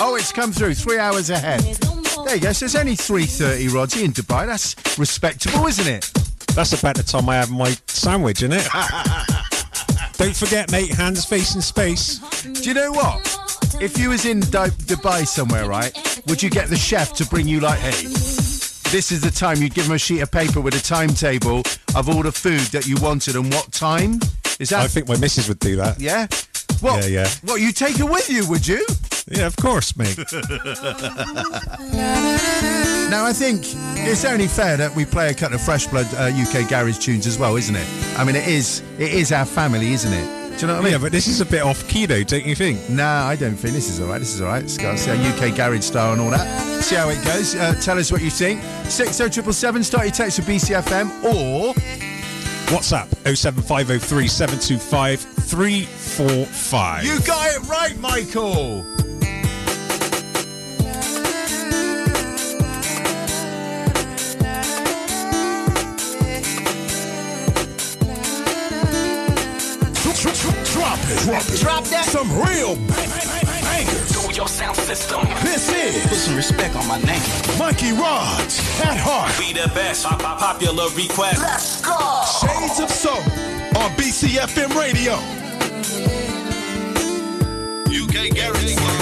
Oh, 0.00 0.16
it's 0.16 0.32
come 0.32 0.52
through 0.52 0.74
three 0.74 0.98
hours 0.98 1.30
ahead. 1.30 1.60
There 1.60 2.36
you 2.36 2.40
go. 2.40 2.52
So 2.52 2.66
it's 2.66 2.74
only 2.76 2.96
3.30, 2.96 3.74
Roddy, 3.74 4.04
in 4.04 4.12
Dubai. 4.12 4.46
That's 4.46 4.76
respectable, 4.98 5.66
isn't 5.66 5.88
it? 5.88 6.10
That's 6.54 6.72
about 6.72 6.94
the 6.96 7.02
time 7.02 7.28
I 7.28 7.34
have 7.34 7.50
my 7.50 7.76
sandwich, 8.04 8.42
isn't 8.42 8.52
it? 8.52 8.68
Don't 10.18 10.36
forget, 10.36 10.70
mate, 10.70 10.90
hands 10.90 11.24
facing 11.24 11.62
space. 11.62 12.18
Do 12.42 12.62
you 12.62 12.74
know 12.74 12.92
what? 12.92 13.18
If 13.80 13.96
you 13.98 14.10
was 14.10 14.26
in 14.26 14.40
Du- 14.40 14.70
Dubai 14.90 15.26
somewhere, 15.26 15.66
right, 15.66 15.90
would 16.26 16.42
you 16.42 16.50
get 16.50 16.68
the 16.68 16.76
chef 16.76 17.14
to 17.14 17.26
bring 17.26 17.48
you 17.48 17.60
like, 17.60 17.78
hey, 17.78 18.06
this 18.92 19.10
is 19.10 19.22
the 19.22 19.30
time? 19.30 19.56
You'd 19.62 19.72
give 19.74 19.86
him 19.86 19.92
a 19.92 19.98
sheet 19.98 20.20
of 20.20 20.30
paper 20.30 20.60
with 20.60 20.74
a 20.74 20.82
timetable 20.82 21.62
of 21.96 22.10
all 22.10 22.22
the 22.22 22.30
food 22.30 22.60
that 22.72 22.86
you 22.86 22.96
wanted 23.00 23.36
and 23.36 23.50
what 23.52 23.72
time? 23.72 24.20
Is 24.60 24.68
that? 24.68 24.82
I 24.82 24.86
think 24.86 25.08
my 25.08 25.16
missus 25.16 25.48
would 25.48 25.58
do 25.58 25.76
that. 25.76 25.98
Yeah. 25.98 26.26
What? 26.80 27.04
Yeah, 27.04 27.22
yeah. 27.22 27.28
What? 27.42 27.62
You 27.62 27.72
take 27.72 27.98
it 27.98 28.04
with 28.04 28.28
you? 28.28 28.46
Would 28.50 28.68
you? 28.68 28.84
Yeah, 29.30 29.46
of 29.46 29.56
course, 29.56 29.96
mate. 29.96 30.18
Now 33.10 33.24
I 33.26 33.32
think 33.32 33.64
it's 34.06 34.24
only 34.24 34.46
fair 34.46 34.76
that 34.76 34.94
we 34.94 35.04
play 35.04 35.30
a 35.30 35.34
couple 35.34 35.56
of 35.56 35.62
Fresh 35.62 35.88
Blood 35.88 36.06
uh, 36.14 36.30
UK 36.34 36.68
garage 36.68 36.98
tunes 36.98 37.26
as 37.26 37.38
well, 37.38 37.56
isn't 37.56 37.74
it? 37.74 37.86
I 38.18 38.24
mean, 38.24 38.36
it 38.36 38.46
is 38.46 38.82
it 38.98 39.12
is 39.12 39.32
our 39.32 39.44
family, 39.44 39.92
isn't 39.92 40.12
it? 40.12 40.44
Do 40.54 40.60
you 40.60 40.66
know 40.68 40.74
what 40.74 40.80
I 40.80 40.84
mean? 40.84 40.92
Yeah, 40.92 40.98
but 40.98 41.10
this 41.10 41.26
is 41.26 41.40
a 41.40 41.44
bit 41.46 41.62
off 41.62 41.86
key, 41.88 42.06
though, 42.06 42.22
don't 42.22 42.46
you 42.46 42.54
think? 42.54 42.88
Nah, 42.88 43.26
I 43.26 43.34
don't 43.34 43.56
think 43.56 43.74
this 43.74 43.88
is 43.88 44.00
all 44.00 44.06
right. 44.06 44.20
This 44.20 44.34
is 44.34 44.40
all 44.40 44.46
right. 44.46 44.62
Let's 44.62 44.78
go 44.78 44.94
see 44.94 45.10
our 45.10 45.16
UK 45.16 45.56
garage 45.56 45.82
style 45.82 46.12
and 46.12 46.20
all 46.20 46.30
that. 46.30 46.82
See 46.84 46.94
how 46.94 47.08
it 47.08 47.24
goes. 47.24 47.56
Uh, 47.56 47.74
tell 47.80 47.98
us 47.98 48.12
what 48.12 48.22
you 48.22 48.30
think. 48.30 48.62
Six 48.84 49.16
zero 49.16 49.28
triple 49.28 49.52
seven. 49.52 49.82
Start 49.82 50.04
your 50.04 50.12
text 50.12 50.38
with 50.38 50.46
BCFM 50.48 51.24
or 51.24 51.74
WhatsApp 52.70 53.08
07503 53.36 54.28
725 54.28 55.20
345. 55.20 57.04
you 57.04 57.20
got 57.20 57.54
it 57.54 57.68
right, 57.68 57.96
Michael. 57.98 59.03
Drop 71.24 71.84
that. 71.84 72.04
Some 72.04 72.28
real 72.36 72.76
bangers. 72.84 74.12
Do 74.12 74.34
your 74.34 74.46
sound 74.46 74.76
system. 74.76 75.22
This 75.42 75.70
is 75.70 76.06
Put 76.06 76.18
some 76.18 76.36
respect 76.36 76.76
on 76.76 76.86
my 76.86 77.00
name. 77.00 77.22
Mikey 77.58 77.92
Rods 77.92 78.60
at 78.84 78.98
heart. 78.98 79.32
Be 79.38 79.54
the 79.54 79.68
best. 79.74 80.04
Pop, 80.04 80.20
pop, 80.20 80.38
popular 80.38 80.84
request. 80.90 81.40
Let's 81.40 81.80
go. 81.80 81.96
Shades 82.44 82.78
of 82.80 82.90
Soul 82.90 83.16
on 83.80 83.90
BCFM 83.96 84.76
Radio. 84.76 85.14
UK 87.88 88.34
Garage 88.36 88.93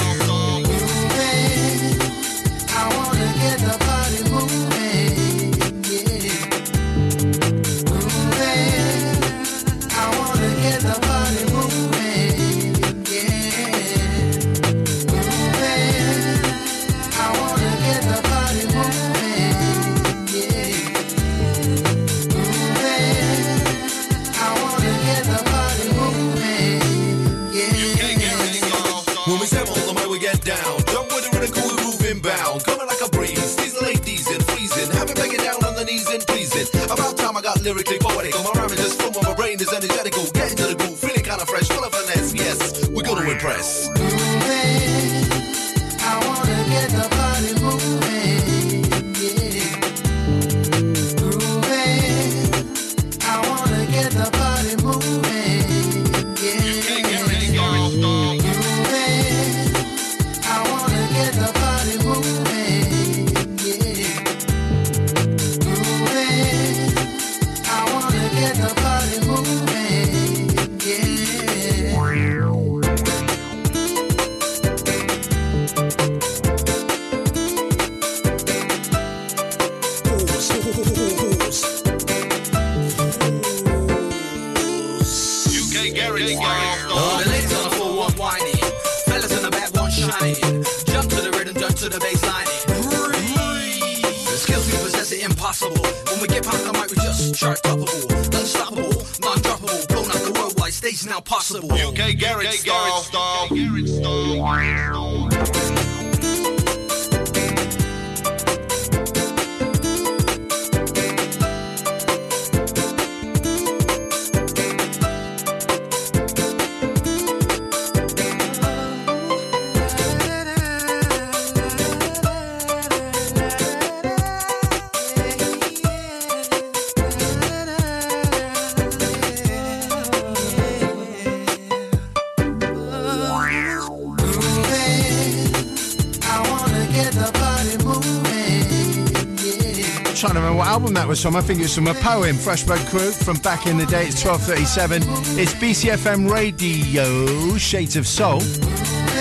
what 141.25 141.35
album 141.35 141.35
that 141.35 141.35
was 141.35 141.35
from. 141.35 141.37
I 141.37 141.41
think 141.41 141.61
it's 141.61 141.75
from 141.75 141.87
a 141.87 141.95
poem, 141.95 142.37
Freshbird 142.37 142.81
Crew, 142.89 143.13
from 143.13 143.37
back 143.39 143.67
in 143.67 143.77
the 143.79 143.87
day. 143.87 144.07
It's 144.07 144.25
1237. 144.25 145.03
It's 145.39 145.55
BCFM 145.55 146.31
Radio, 146.31 147.57
Shades 147.57 147.97
of 147.97 148.07
Soul. 148.07 148.41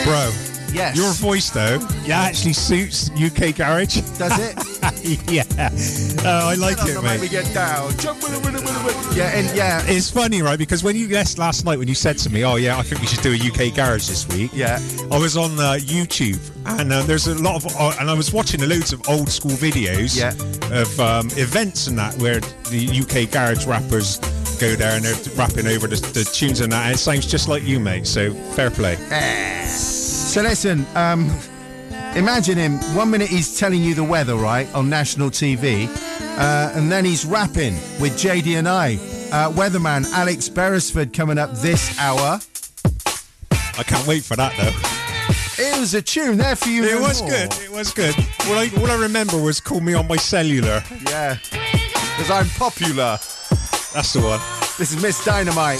Bro. 0.03 0.31
Yes. 0.73 0.95
Your 0.95 1.11
voice, 1.11 1.49
though, 1.49 1.85
yeah, 2.05 2.21
actually 2.21 2.53
suits 2.53 3.09
UK 3.11 3.53
Garage. 3.53 3.99
Does 4.17 4.39
it? 4.39 4.55
yeah. 5.29 5.43
Uh, 6.25 6.45
I 6.45 6.55
like 6.55 6.77
it, 6.79 7.03
mate. 7.03 7.19
Me 7.19 7.27
get 7.27 7.53
down. 7.53 7.91
Yeah, 9.13 9.37
and 9.37 9.53
yeah. 9.53 9.81
It's 9.85 10.09
funny, 10.09 10.41
right? 10.41 10.57
Because 10.57 10.81
when 10.81 10.95
you 10.95 11.07
yes 11.07 11.37
last 11.37 11.65
night 11.65 11.77
when 11.77 11.89
you 11.89 11.93
said 11.93 12.17
to 12.19 12.29
me, 12.29 12.45
"Oh 12.45 12.55
yeah, 12.55 12.77
I 12.77 12.83
think 12.83 13.01
we 13.01 13.07
should 13.07 13.21
do 13.21 13.33
a 13.33 13.35
UK 13.35 13.75
garage 13.75 14.07
this 14.07 14.25
week," 14.29 14.51
yeah, 14.53 14.79
I 15.11 15.19
was 15.19 15.35
on 15.35 15.59
uh, 15.59 15.75
YouTube 15.77 16.39
and 16.65 16.91
uh, 16.91 17.01
there's 17.03 17.27
a 17.27 17.35
lot 17.35 17.55
of 17.63 17.75
uh, 17.75 17.93
and 17.99 18.09
I 18.09 18.13
was 18.13 18.31
watching 18.31 18.61
loads 18.61 18.93
of 18.93 19.07
old 19.09 19.29
school 19.29 19.51
videos 19.51 20.17
Yeah. 20.17 20.31
Of 20.71 20.99
um, 20.99 21.27
events 21.31 21.87
and 21.87 21.97
that 21.97 22.15
where 22.15 22.39
the 22.69 23.01
UK 23.01 23.31
garage 23.31 23.65
rappers 23.65 24.17
go 24.59 24.75
there 24.75 24.95
and 24.95 25.03
they're 25.03 25.35
rapping 25.35 25.67
over 25.67 25.87
the, 25.87 25.95
the 26.13 26.23
tunes 26.23 26.61
and 26.61 26.71
that. 26.71 26.85
And 26.85 26.95
it 26.95 26.97
sounds 26.97 27.25
just 27.25 27.47
like 27.47 27.63
you, 27.63 27.79
mate. 27.79 28.07
So 28.07 28.33
fair 28.53 28.69
play. 28.69 28.95
So 29.65 30.41
listen, 30.41 30.85
um, 30.95 31.29
imagine 32.15 32.57
him. 32.57 32.77
One 32.95 33.09
minute 33.11 33.27
he's 33.27 33.59
telling 33.59 33.81
you 33.81 33.95
the 33.95 34.03
weather, 34.03 34.35
right, 34.35 34.71
on 34.73 34.89
national 34.89 35.29
TV, 35.29 35.87
uh, 36.37 36.71
and 36.73 36.91
then 36.91 37.05
he's 37.05 37.25
rapping 37.25 37.73
with 37.99 38.13
JD 38.13 38.57
and 38.57 38.67
I. 38.67 38.95
Uh, 39.31 39.49
weatherman 39.51 40.09
Alex 40.11 40.49
Beresford 40.49 41.13
coming 41.13 41.37
up 41.37 41.51
this 41.53 41.97
hour. 41.99 42.39
I 43.77 43.83
can't 43.83 44.05
wait 44.07 44.23
for 44.23 44.35
that 44.35 44.53
though. 44.57 45.63
It 45.63 45.79
was 45.79 45.93
a 45.93 46.01
tune 46.01 46.37
there 46.37 46.55
for 46.55 46.69
you. 46.69 46.83
It 46.83 46.99
was 46.99 47.21
more. 47.21 47.31
good. 47.31 47.53
It 47.61 47.71
was 47.71 47.93
good. 47.93 48.15
All 48.47 48.57
I, 48.57 48.71
all 48.77 48.91
I 48.91 48.97
remember 48.99 49.37
was 49.37 49.59
call 49.59 49.81
me 49.81 49.93
on 49.93 50.07
my 50.07 50.17
cellular. 50.17 50.83
Yeah, 51.07 51.37
because 51.51 52.31
I'm 52.31 52.47
popular. 52.49 53.17
That's 53.93 54.13
the 54.13 54.21
one. 54.21 54.39
This 54.77 54.91
is 54.93 55.01
Ms. 55.01 55.23
Dynamite. 55.23 55.79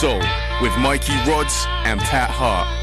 Soul 0.00 0.22
with 0.62 0.74
Mikey 0.78 1.12
Rods 1.28 1.66
and 1.84 2.00
Pat 2.00 2.30
Hart. 2.30 2.79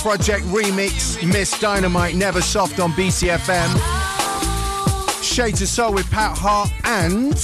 Project 0.00 0.46
Remix, 0.46 1.22
Ms. 1.30 1.58
Dynamite, 1.60 2.14
Never 2.14 2.40
Soft 2.40 2.80
on 2.80 2.92
BCFM. 2.92 3.68
Shades 5.22 5.60
of 5.60 5.68
Soul 5.68 5.92
with 5.92 6.10
Pat 6.10 6.38
Hart 6.38 6.70
and 6.84 7.34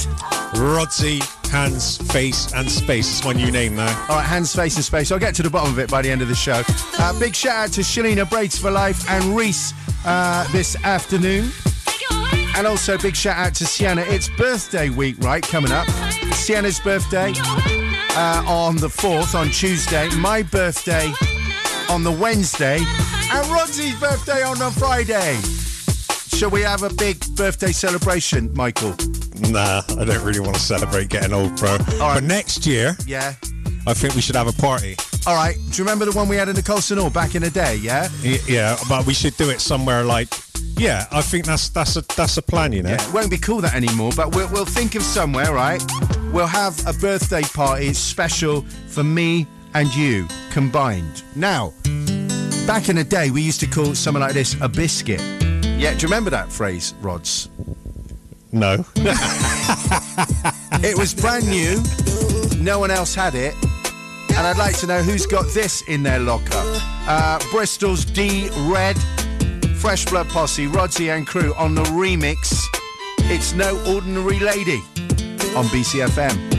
Rodsy, 0.57 1.21
Hands, 1.51 1.97
Face, 2.11 2.51
and 2.53 2.69
Space. 2.69 3.19
It's 3.19 3.23
my 3.23 3.33
new 3.33 3.51
name 3.51 3.75
now. 3.75 3.95
All 4.09 4.15
right, 4.15 4.25
hands, 4.25 4.55
face, 4.55 4.75
and 4.75 4.83
space. 4.83 5.11
I'll 5.11 5.19
get 5.19 5.35
to 5.35 5.43
the 5.43 5.51
bottom 5.51 5.71
of 5.71 5.77
it 5.77 5.91
by 5.91 6.01
the 6.01 6.09
end 6.09 6.23
of 6.23 6.29
the 6.29 6.35
show. 6.35 6.63
Uh, 6.97 7.19
big 7.19 7.35
shout 7.35 7.55
out 7.55 7.71
to 7.73 7.81
Shalina 7.81 8.27
Braids 8.27 8.57
for 8.57 8.71
Life 8.71 9.07
and 9.07 9.37
Reese 9.37 9.73
uh, 10.03 10.51
this 10.51 10.75
afternoon. 10.83 11.51
And 12.55 12.65
also 12.65 12.97
big 12.97 13.15
shout 13.15 13.37
out 13.37 13.53
to 13.55 13.67
Sienna. 13.67 14.01
It's 14.01 14.29
birthday 14.29 14.89
week, 14.89 15.17
right? 15.19 15.43
Coming 15.43 15.71
up. 15.71 15.87
Sienna's 16.33 16.79
birthday 16.79 17.33
uh, 17.37 18.43
on 18.47 18.77
the 18.77 18.87
4th, 18.87 19.39
on 19.39 19.51
Tuesday. 19.51 20.09
My 20.15 20.41
birthday 20.41 21.13
on 21.89 22.03
the 22.03 22.11
Wednesday. 22.11 22.77
And 22.77 23.45
Rodsy's 23.47 23.99
birthday 23.99 24.43
on 24.43 24.57
the 24.59 24.71
Friday. 24.71 25.37
Shall 26.37 26.49
we 26.49 26.61
have 26.61 26.83
a 26.83 26.89
big 26.93 27.19
birthday 27.35 27.71
celebration, 27.71 28.51
Michael? 28.53 28.95
Nah, 29.49 29.81
I 29.97 30.05
don't 30.05 30.23
really 30.23 30.39
want 30.39 30.55
to 30.55 30.61
celebrate 30.61 31.09
getting 31.09 31.33
old, 31.33 31.55
bro. 31.57 31.77
But 31.99 32.21
next 32.23 32.65
year, 32.65 32.95
Yeah. 33.05 33.33
I 33.85 33.93
think 33.93 34.15
we 34.15 34.21
should 34.21 34.35
have 34.35 34.47
a 34.47 34.53
party. 34.61 34.97
All 35.25 35.33
right. 35.35 35.55
Do 35.55 35.77
you 35.77 35.83
remember 35.85 36.03
the 36.05 36.11
one 36.11 36.27
we 36.27 36.35
had 36.35 36.49
in 36.49 36.55
the 36.55 36.61
Colston 36.63 36.97
Hall 36.97 37.09
back 37.09 37.35
in 37.35 37.41
the 37.41 37.49
day? 37.49 37.75
Yeah. 37.77 38.09
Y- 38.23 38.39
Yeah, 38.47 38.77
but 38.89 39.05
we 39.05 39.13
should 39.13 39.35
do 39.37 39.49
it 39.49 39.61
somewhere 39.61 40.03
like. 40.03 40.27
Yeah, 40.77 41.05
I 41.11 41.21
think 41.21 41.45
that's 41.45 41.69
that's 41.69 41.95
a 41.95 42.01
that's 42.15 42.37
a 42.37 42.41
plan, 42.41 42.71
you 42.73 42.83
know. 42.83 42.89
Yeah, 42.89 43.01
it 43.07 43.13
won't 43.13 43.31
be 43.31 43.37
called 43.37 43.63
that 43.63 43.73
anymore, 43.73 44.11
but 44.15 44.35
we'll, 44.35 44.47
we'll 44.51 44.65
think 44.65 44.93
of 44.95 45.01
somewhere, 45.01 45.51
right? 45.53 45.81
We'll 46.33 46.45
have 46.47 46.85
a 46.85 46.93
birthday 46.93 47.41
party 47.43 47.93
special 47.93 48.61
for 48.89 49.03
me 49.03 49.47
and 49.73 49.93
you 49.95 50.27
combined. 50.51 51.23
Now, 51.35 51.73
back 52.65 52.89
in 52.89 52.95
the 52.95 53.05
day, 53.07 53.29
we 53.31 53.41
used 53.41 53.59
to 53.61 53.67
call 53.67 53.95
something 53.95 54.21
like 54.21 54.33
this 54.33 54.55
a 54.61 54.69
biscuit. 54.69 55.21
Yeah, 55.77 55.93
do 55.93 55.99
you 55.99 56.07
remember 56.07 56.29
that 56.31 56.51
phrase, 56.51 56.93
Rods? 57.01 57.49
No. 58.51 58.85
It 60.83 60.95
was 60.95 61.13
brand 61.13 61.47
new, 61.49 61.81
no 62.61 62.79
one 62.79 62.91
else 62.91 63.15
had 63.15 63.33
it, 63.33 63.55
and 64.29 64.45
I'd 64.45 64.57
like 64.57 64.77
to 64.79 64.87
know 64.87 65.01
who's 65.01 65.25
got 65.25 65.51
this 65.53 65.81
in 65.87 66.03
their 66.03 66.19
locker. 66.19 66.45
Uh, 67.07 67.39
Bristol's 67.51 68.05
D 68.05 68.49
Red, 68.69 68.95
Fresh 69.77 70.05
Blood 70.05 70.29
Posse, 70.29 70.67
Rodsy 70.67 71.15
and 71.15 71.25
crew 71.25 71.53
on 71.55 71.73
the 71.73 71.83
remix. 71.83 72.63
It's 73.21 73.53
No 73.53 73.75
Ordinary 73.91 74.39
Lady 74.39 74.81
on 75.55 75.65
BCFM. 75.65 76.56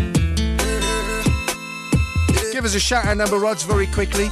Give 2.59 2.65
us 2.65 2.75
a 2.75 2.81
shout 2.81 3.05
out 3.05 3.17
number, 3.17 3.39
Rods, 3.39 3.63
very 3.63 3.87
quickly. 3.87 4.29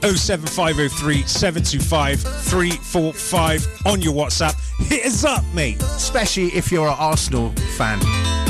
07503 0.00 1.24
725 1.26 2.22
345 2.22 3.66
on 3.84 4.00
your 4.00 4.14
WhatsApp. 4.14 4.58
Hit 4.86 5.04
us 5.04 5.22
up, 5.22 5.44
mate. 5.52 5.78
Especially 5.82 6.46
if 6.54 6.72
you're 6.72 6.88
an 6.88 6.96
Arsenal 6.98 7.50
fan. 7.76 8.41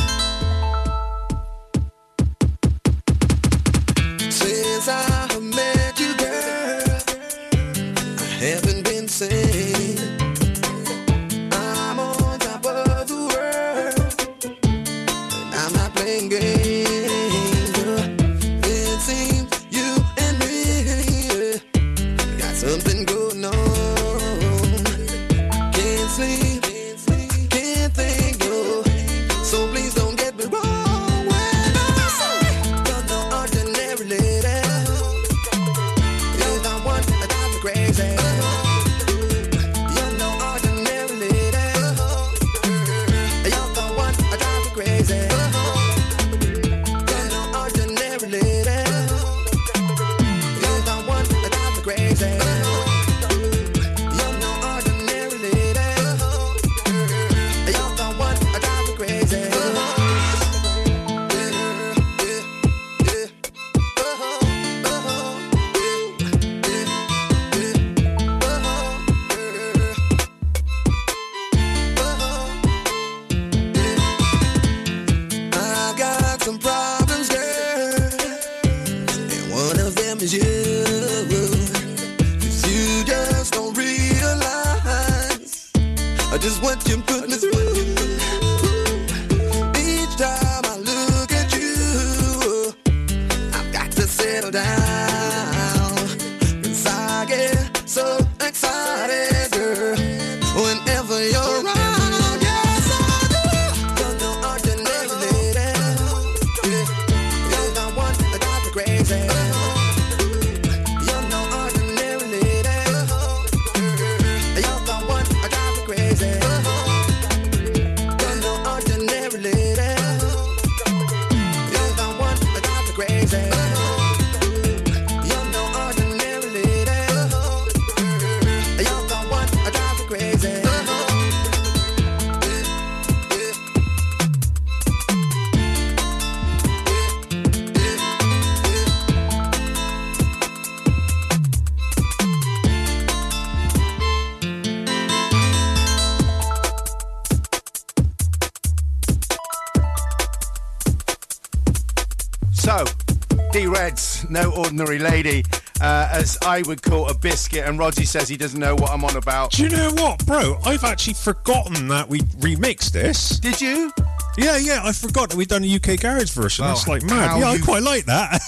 No 154.30 154.52
ordinary 154.52 154.98
lady, 154.98 155.44
uh, 155.80 156.08
as 156.12 156.38
I 156.42 156.62
would 156.62 156.82
call 156.82 157.08
a 157.08 157.14
biscuit, 157.14 157.64
and 157.66 157.78
Rodsy 157.78 158.06
says 158.06 158.28
he 158.28 158.36
doesn't 158.36 158.58
know 158.60 158.74
what 158.74 158.90
I'm 158.90 159.04
on 159.04 159.16
about. 159.16 159.50
Do 159.52 159.64
you 159.64 159.68
know 159.68 159.90
what, 159.94 160.24
bro? 160.26 160.58
I've 160.64 160.84
actually 160.84 161.14
forgotten 161.14 161.88
that 161.88 162.08
we 162.08 162.20
remixed 162.40 162.92
this. 162.92 163.38
Did 163.40 163.60
you? 163.60 163.92
Yeah, 164.38 164.56
yeah, 164.56 164.80
I 164.82 164.92
forgot 164.92 165.28
that 165.28 165.36
we'd 165.36 165.48
done 165.48 165.62
a 165.64 165.74
UK 165.76 166.00
garage 166.00 166.30
version. 166.30 166.64
That's 166.64 166.88
Oh, 166.88 166.92
like 166.92 167.02
mad. 167.02 167.38
Yeah, 167.38 167.48
I 167.50 167.58
quite 167.58 167.82
like 167.82 168.06
that. 168.06 168.40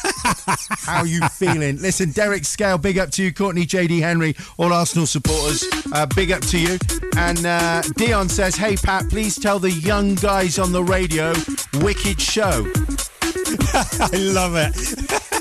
How 0.81 1.05
you 1.05 1.21
feeling? 1.29 1.77
Listen, 1.79 2.11
Derek 2.13 2.45
Scale, 2.47 2.79
big 2.79 2.97
up 2.99 3.11
to 3.13 3.23
you. 3.23 3.35
Courtney, 3.35 3.67
JD 3.67 4.01
Henry, 4.01 4.35
all 4.57 4.73
Arsenal 4.73 5.07
supporters, 5.07 5.63
uh, 5.93 6.07
big 6.17 6.33
up 6.33 6.41
to 6.43 6.59
you. 6.59 6.79
And 7.19 7.45
uh, 7.45 7.83
Dion 7.97 8.29
says, 8.31 8.57
"Hey 8.57 8.77
Pat, 8.77 9.09
please 9.11 9.39
tell 9.39 9.59
the 9.59 9.71
young 9.71 10.15
guys 10.15 10.59
on 10.59 10.73
the 10.73 10.83
radio, 10.83 11.35
wicked 11.83 12.19
show." 12.21 12.67
I 13.77 14.11
love 14.15 14.55
it. 14.57 15.24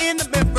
in 0.00 0.16
the 0.16 0.24
Memphis. 0.30 0.49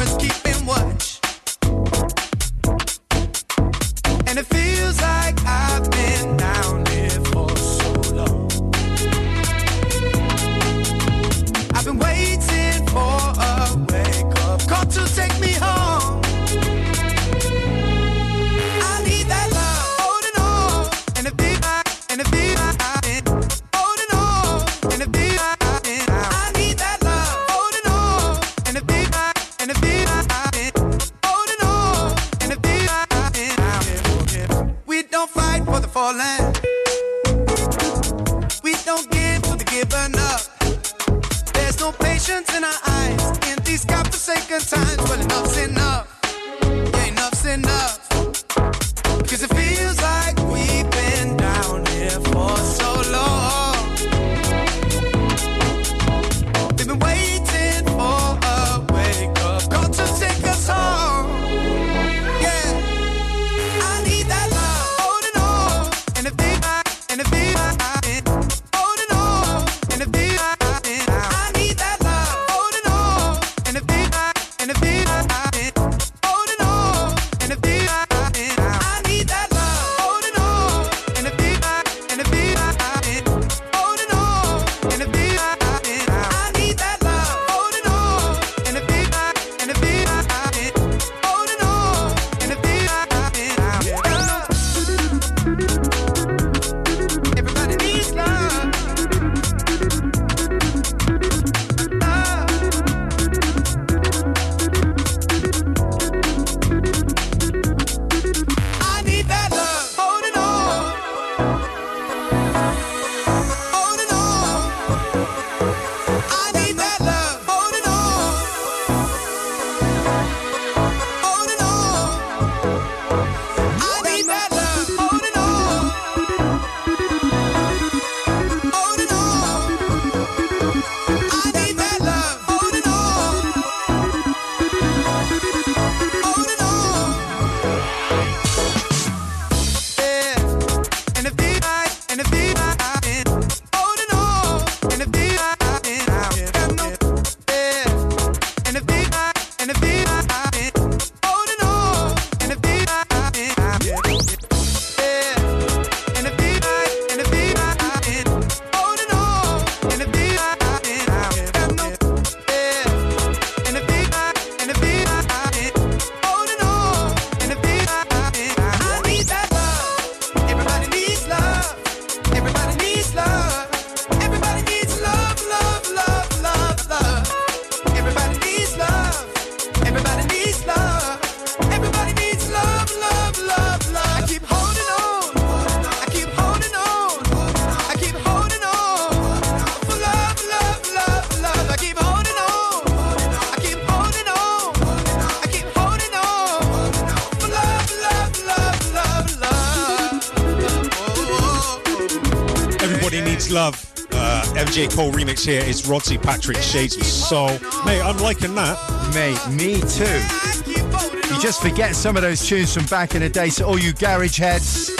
Patrick's 205.41 205.87
here. 205.87 205.91
It's 205.91 206.17
Patrick 206.17 206.57
Shades 206.57 206.97
of 206.97 207.03
Soul. 207.03 207.47
Mate, 207.85 208.01
I'm 208.01 208.17
liking 208.17 208.53
that. 208.55 208.77
Mate, 209.13 209.39
me 209.55 209.79
too. 209.81 211.33
You 211.33 211.41
just 211.41 211.61
forget 211.61 211.95
some 211.95 212.15
of 212.15 212.21
those 212.21 212.45
tunes 212.45 212.73
from 212.73 212.85
back 212.85 213.15
in 213.15 213.21
the 213.21 213.29
day, 213.29 213.49
so 213.49 213.65
all 213.65 213.79
you 213.79 213.93
garage 213.93 214.37
heads. 214.37 214.91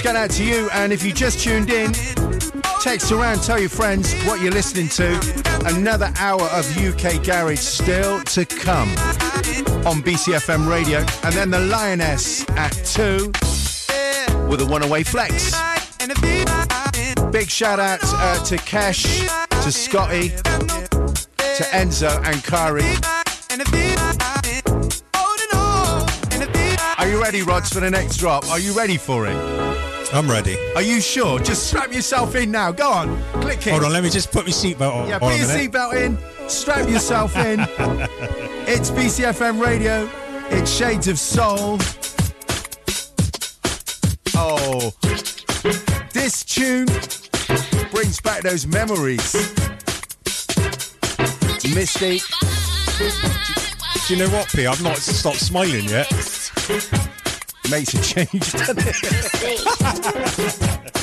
Shout 0.00 0.16
out 0.16 0.30
to 0.30 0.44
you, 0.44 0.68
and 0.72 0.92
if 0.92 1.04
you 1.04 1.12
just 1.12 1.40
tuned 1.40 1.70
in, 1.70 1.92
text 2.82 3.12
around, 3.12 3.42
tell 3.42 3.58
your 3.58 3.70
friends 3.70 4.12
what 4.24 4.40
you're 4.40 4.52
listening 4.52 4.88
to. 4.88 5.14
Another 5.64 6.12
hour 6.18 6.42
of 6.42 6.66
UK 6.76 7.24
Garage 7.24 7.60
still 7.60 8.22
to 8.24 8.44
come 8.44 8.88
on 9.86 10.02
BCFM 10.02 10.68
Radio, 10.68 10.98
and 11.24 11.34
then 11.34 11.50
the 11.50 11.60
Lioness 11.60 12.48
at 12.50 12.72
2 12.84 13.32
with 14.48 14.60
a 14.60 14.66
one 14.66 14.82
away 14.82 15.02
flex 15.02 15.61
big 17.42 17.50
shout 17.50 17.80
out 17.80 17.98
uh, 18.04 18.44
to 18.44 18.54
Kesh, 18.54 19.26
to 19.64 19.72
Scotty, 19.72 20.28
to 20.28 21.64
Enzo 21.72 22.22
and 22.24 22.44
Kari. 22.44 22.84
Are 26.98 27.08
you 27.08 27.20
ready, 27.20 27.42
Rods, 27.42 27.72
for 27.72 27.80
the 27.80 27.90
next 27.90 28.18
drop? 28.18 28.48
Are 28.48 28.60
you 28.60 28.72
ready 28.72 28.96
for 28.96 29.26
it? 29.26 29.34
I'm 30.14 30.30
ready. 30.30 30.56
Are 30.76 30.82
you 30.82 31.00
sure? 31.00 31.40
Just 31.40 31.66
strap 31.66 31.92
yourself 31.92 32.36
in 32.36 32.52
now. 32.52 32.70
Go 32.70 32.88
on. 32.88 33.20
Click 33.40 33.66
it. 33.66 33.70
Hold 33.70 33.82
on, 33.82 33.92
let 33.92 34.04
me 34.04 34.10
just 34.10 34.30
put 34.30 34.44
my 34.44 34.52
seatbelt 34.52 34.94
on. 34.94 35.08
Yeah, 35.08 35.18
put 35.18 35.36
your 35.36 35.48
seatbelt 35.48 35.94
in. 35.94 36.48
Strap 36.48 36.88
yourself 36.88 37.36
in. 37.36 37.58
it's 38.68 38.92
BCFM 38.92 39.60
Radio. 39.60 40.08
It's 40.50 40.70
Shades 40.70 41.08
of 41.08 41.18
Soul. 41.18 41.78
those 48.42 48.66
memories. 48.66 49.34
Mis-Teeq. 51.74 52.22
Do 54.06 54.14
you 54.14 54.18
know 54.18 54.28
what, 54.30 54.48
P? 54.48 54.66
I've 54.66 54.82
not 54.82 54.96
stopped 54.96 55.38
smiling 55.38 55.84
yet. 55.84 56.10
Makes 57.70 57.94
a 57.94 58.02
change, 58.02 58.52
doesn't 58.52 58.78
it? 60.84 60.92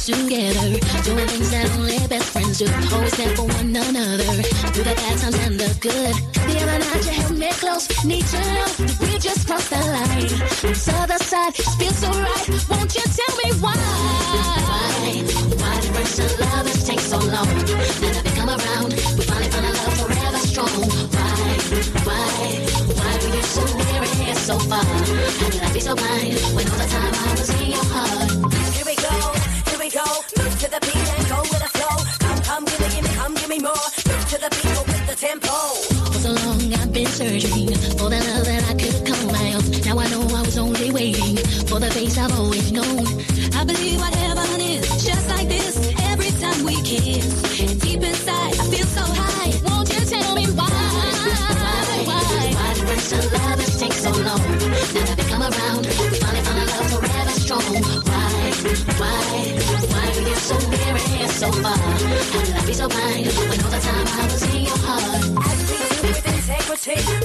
close 0.00 0.18
together. 0.18 0.78
Doing 1.04 1.28
things 1.28 1.50
that 1.50 1.70
only 1.76 1.98
best 2.08 2.30
friends 2.30 2.58
do. 2.58 2.66
Always 2.94 3.16
there 3.16 3.34
for 3.36 3.44
one 3.44 3.76
another. 3.76 4.24
Through 4.72 4.84
the 4.84 4.94
bad 4.94 5.18
times 5.18 5.38
and 5.38 5.60
the 5.60 5.68
good. 5.80 6.14
The 6.34 6.56
other 6.62 6.78
night 6.78 7.04
you 7.06 7.12
held 7.12 7.38
me 7.38 7.50
close. 7.52 8.04
Need 8.04 8.26
to 8.26 8.40
know 8.40 8.68
we 9.00 9.18
just 9.18 9.46
crossed 9.46 9.70
the 9.70 9.76
line. 9.76 10.28
This 10.62 10.88
other 10.88 11.18
side 11.18 11.54
feels 11.54 11.98
so 11.98 12.08
right. 12.08 12.48
Won't 12.68 12.94
you 12.94 13.04
tell 13.18 13.34
me 13.42 13.48
why? 13.60 13.76
Why? 14.50 15.20
Why 15.60 15.80
did 15.80 15.92
first 15.94 16.40
lovers 16.40 16.84
take 16.84 17.00
so 17.00 17.18
long? 17.18 17.48
Now 18.00 18.10
that 18.14 18.22
they 18.24 18.34
come 18.36 18.50
around, 18.50 18.92
we 19.16 19.22
finally 19.28 19.50
found 19.50 19.66
a 19.66 19.72
love 19.72 19.94
forever 20.00 20.40
strong. 20.48 20.80
Why? 21.12 21.50
Why? 22.06 22.30
Why 22.96 23.12
were 23.20 23.34
you 23.36 23.42
so 23.42 23.62
near 23.76 24.02
and 24.02 24.18
yet 24.26 24.36
so 24.36 24.58
far? 24.58 24.84
How 24.84 25.50
could 25.50 25.62
I 25.62 25.72
be 25.72 25.80
so 25.80 25.94
blind 25.94 26.38
when 26.54 26.68
all 26.70 26.78
the 26.78 26.88
time 26.88 27.14
I 27.14 27.30
was 27.36 27.50
in 27.60 27.70
your 27.70 27.84
heart? 27.84 28.69
Go. 29.92 30.04
Move 30.38 30.56
to 30.60 30.70
the 30.70 30.78
beat 30.86 30.94
and 30.94 31.28
go 31.28 31.40
with 31.50 31.58
the 31.58 31.70
flow. 31.74 31.96
Come, 32.20 32.40
come, 32.42 32.64
gimme, 32.64 32.88
gimme, 32.94 33.08
come, 33.18 33.34
gimme 33.34 33.58
more. 33.58 33.86
Move 34.06 34.24
to 34.30 34.38
the 34.38 34.48
beat, 34.54 34.72
go 34.72 34.82
with 34.86 35.06
the 35.08 35.16
tempo. 35.16 35.50
For 35.50 36.18
so 36.20 36.30
long 36.30 36.72
I've 36.74 36.92
been 36.92 37.06
searching 37.08 37.74
for 37.98 38.08
the 38.08 38.22
love 38.22 38.39
so 61.40 61.50
far? 61.52 61.72
How 61.72 62.44
did 62.44 62.54
I 62.54 62.66
be 62.66 62.74
so 62.74 62.86
blind 62.86 63.26
when 63.48 63.60
all 63.64 63.70
the 63.70 63.80
time 63.80 64.06
I 64.06 64.24
was 64.28 64.42
in 64.54 64.62
your 64.68 64.76
heart? 64.84 65.00
I 65.00 65.56
do 65.68 65.76
with 66.04 66.28
integrity. 66.28 66.96
To 67.00 67.16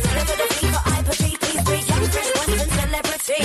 the 0.72 0.80
I 0.86 1.04
Western 2.48 2.70
celebrity. 2.80 3.40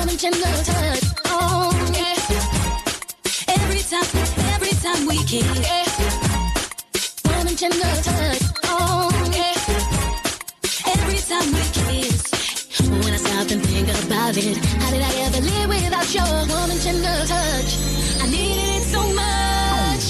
A 0.00 0.16
tender 0.16 0.54
touch, 0.64 1.04
oh 1.26 1.72
yeah. 1.96 2.16
Every 3.56 3.82
time, 3.90 4.08
every 4.54 4.74
time 4.84 5.02
we 5.06 5.16
kiss, 5.24 5.48
yeah. 5.60 5.88
Woman 7.24 7.56
tender 7.56 7.92
touch, 8.02 8.19
think 14.32 14.64
how 14.64 14.90
did 14.90 15.02
I 15.02 15.12
ever 15.26 15.40
live 15.40 15.68
without 15.68 16.14
your 16.14 16.30
woman 16.46 16.78
tender 16.78 17.18
touch? 17.26 17.70
I 18.22 18.26
needed 18.30 18.78
it 18.78 18.84
so 18.86 19.02
much. 19.10 20.04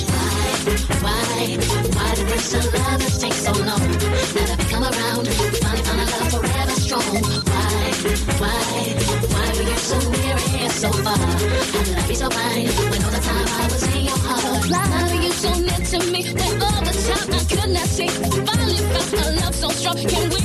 Why, 1.01 1.01
why, 1.01 1.57
why 1.97 2.15
did 2.15 2.29
first 2.29 2.53
lovers 2.53 3.19
take 3.19 3.33
so 3.33 3.53
long? 3.53 3.81
Now 3.81 4.45
that 4.45 4.57
we 4.59 4.65
come 4.69 4.85
around, 4.85 5.25
finally 5.63 5.83
found 5.89 6.01
a 6.01 6.07
love 6.13 6.31
forever 6.37 6.77
strong. 6.85 7.17
Why, 7.49 7.81
why, 8.41 8.61
why 9.33 9.47
were 9.57 9.69
you 9.71 9.79
so 9.89 9.97
near 10.11 10.37
and 10.65 10.73
so 10.73 10.91
far? 10.93 11.17
How 11.17 11.85
did 11.85 11.97
I 11.97 12.09
be 12.09 12.15
so 12.15 12.29
blind 12.29 12.69
when 12.93 13.05
all 13.05 13.15
the 13.17 13.23
time 13.25 13.49
I 13.49 13.65
was 13.73 13.85
in 13.89 14.05
your 14.05 14.19
heart? 14.21 14.69
Why 14.69 14.85
were 15.09 15.23
you 15.23 15.33
so 15.33 15.51
near 15.55 15.81
to 15.81 15.99
me 16.13 16.21
when 16.35 16.61
all 16.61 16.83
the 16.85 16.93
time 17.09 17.29
I 17.33 17.41
could 17.49 17.71
not 17.73 17.89
see? 17.89 18.09
Finally 18.09 18.81
felt 18.93 19.13
a 19.13 19.33
love 19.41 19.55
so 19.55 19.69
strong. 19.71 19.97
Can 19.97 20.29
we 20.29 20.40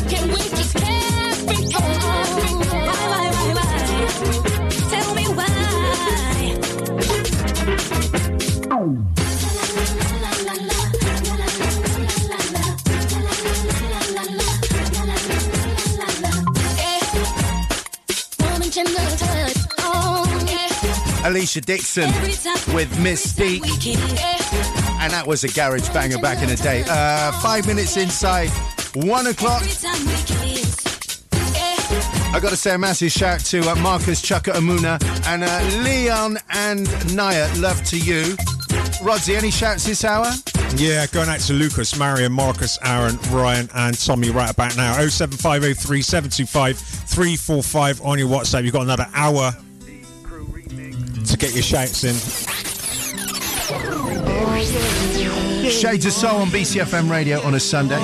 Dixon 21.62 22.10
with 22.74 23.00
Mis-Teeq. 23.00 23.96
And 25.02 25.12
that 25.14 25.26
was 25.28 25.44
a 25.44 25.50
garage 25.50 25.90
banger 25.90 26.18
back 26.20 26.42
in 26.42 26.50
the 26.50 26.56
day. 26.56 26.84
Uh, 26.90 27.32
five 27.42 27.68
minutes 27.68 27.98
inside, 27.98 28.50
one 28.96 29.28
o'clock. 29.28 29.64
I 32.34 32.40
got 32.42 32.50
to 32.50 32.58
say 32.58 32.74
a 32.74 32.78
massive 32.78 33.12
shout 33.12 33.40
to 33.46 33.62
uh, 33.70 33.76
Marcus 33.76 34.22
Chaka 34.22 34.52
Amuna 34.52 35.02
and 35.28 35.44
uh, 35.44 35.84
Leon 35.84 36.38
and 36.50 37.16
Naya. 37.16 37.50
Love 37.58 37.84
to 37.86 37.98
you. 37.98 38.36
Rodsy, 39.02 39.36
any 39.38 39.52
shouts 39.52 39.86
this 39.86 40.04
hour? 40.04 40.32
Yeah, 40.76 41.06
going 41.08 41.30
out 41.30 41.40
to 41.42 41.54
Lucas, 41.54 41.98
Marion, 41.98 42.32
Marcus, 42.32 42.78
Aaron, 42.84 43.18
Ryan, 43.30 43.70
and 43.76 43.98
Tommy 43.98 44.32
right 44.32 44.50
about 44.50 44.76
now. 44.76 44.94
07503 45.08 46.02
725 46.02 46.78
345 46.78 48.02
on 48.02 48.20
your 48.20 48.28
WhatsApp. 48.28 48.64
You've 48.64 48.74
got 48.74 48.82
another 48.82 49.08
hour 49.14 49.56
get 51.46 51.54
your 51.54 51.64
shouts 51.64 52.04
in. 52.04 52.16
Shades 55.70 56.06
of 56.06 56.12
Soul 56.12 56.42
on 56.42 56.48
BCFM 56.48 57.10
radio 57.10 57.40
on 57.44 57.54
a 57.54 57.60
Sunday. 57.60 58.00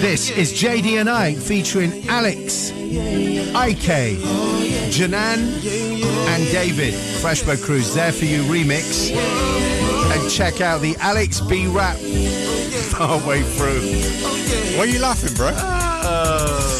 This 0.00 0.30
is 0.30 0.54
JD 0.54 1.00
and 1.00 1.10
I 1.10 1.34
featuring 1.34 2.08
Alex, 2.08 2.70
IK, 2.70 4.16
Janan, 4.88 5.38
and 6.28 6.44
David. 6.50 6.94
Freshbow 6.94 7.62
Cruise 7.62 7.94
there 7.94 8.12
for 8.12 8.24
you 8.24 8.42
remix. 8.44 9.10
And 9.10 10.30
check 10.30 10.62
out 10.62 10.80
the 10.80 10.96
Alex 10.96 11.40
B 11.40 11.66
rap 11.66 11.96
partway 12.92 13.42
through. 13.42 14.78
Why 14.78 14.84
are 14.84 14.86
you 14.86 15.00
laughing, 15.00 15.34
bro? 15.34 15.52
What's 15.52 16.75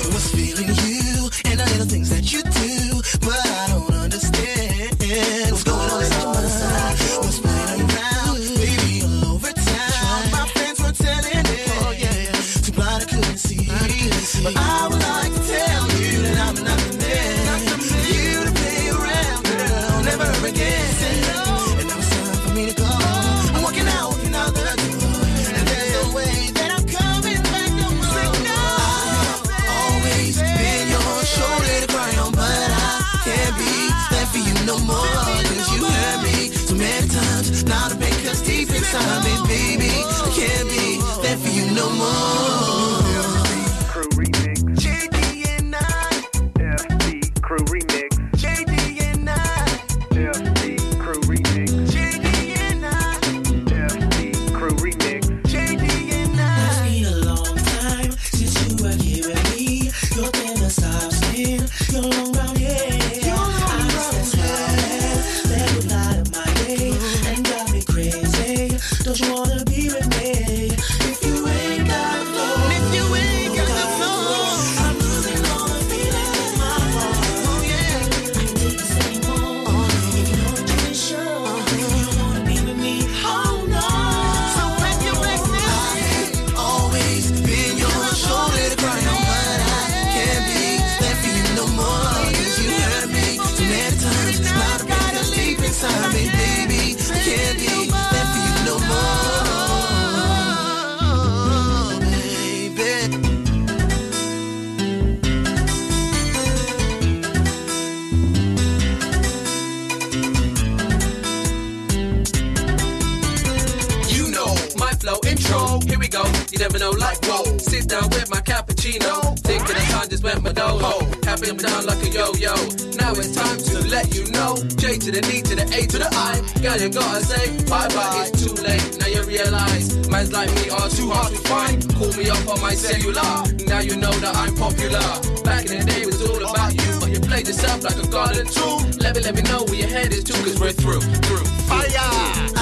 You 116.07 116.59
never 116.61 116.79
know, 116.79 116.91
like 116.91 117.19
whoa. 117.25 117.59
Sit 117.59 117.89
down 117.89 118.09
with 118.11 118.31
my 118.31 118.39
cappuccino. 118.39 119.37
Thinking 119.41 119.75
the 119.75 119.83
time 119.91 120.09
just 120.09 120.23
went 120.23 120.41
my 120.41 120.53
dolo. 120.53 121.03
Happy 121.27 121.51
I'm 121.51 121.57
down 121.57 121.85
like 121.85 121.99
a 121.99 122.09
yo-yo. 122.09 122.55
Now 122.95 123.11
it's 123.19 123.35
time 123.35 123.59
to 123.59 123.89
let 123.91 124.15
you 124.15 124.31
know. 124.31 124.55
J 124.79 124.99
to 125.03 125.11
the 125.11 125.21
D 125.21 125.43
to 125.43 125.57
the 125.57 125.67
A 125.67 125.83
to 125.83 125.99
the 125.99 126.07
I. 126.07 126.39
Girl, 126.63 126.79
you 126.79 126.91
gotta 126.95 127.25
say 127.27 127.51
bye 127.67 127.89
bye. 127.91 128.31
It's 128.31 128.39
too 128.39 128.55
late. 128.63 128.87
Now 129.03 129.11
you 129.11 129.23
realize 129.27 130.09
man's 130.09 130.31
like 130.31 130.55
me 130.55 130.71
are 130.71 130.89
too 130.89 131.11
hard 131.11 131.35
to 131.35 131.41
find. 131.51 131.83
Call 131.99 132.13
me 132.15 132.31
up 132.31 132.47
on 132.55 132.61
my 132.63 132.75
cellular. 132.75 133.43
Now 133.67 133.81
you 133.81 133.97
know 133.97 134.15
that 134.23 134.37
I'm 134.37 134.55
popular. 134.55 135.03
Back 135.43 135.67
in 135.67 135.83
the 135.83 135.85
day, 135.91 136.03
it 136.03 136.07
was 136.07 136.23
all 136.23 136.39
about 136.39 136.71
you, 136.71 137.01
but 137.03 137.11
you 137.11 137.19
played 137.19 137.49
yourself 137.49 137.83
like 137.83 137.99
a 137.99 138.07
garden 138.07 138.47
too. 138.47 138.79
Let 139.03 139.17
me 139.17 139.27
let 139.27 139.35
me 139.35 139.43
know 139.43 139.67
where 139.67 139.75
your 139.75 139.91
head 139.91 140.15
is 140.15 140.23
too, 140.23 140.39
cause 140.39 140.55
we're 140.61 140.71
through, 140.71 141.03
through. 141.27 141.45
Fire! 141.67 142.56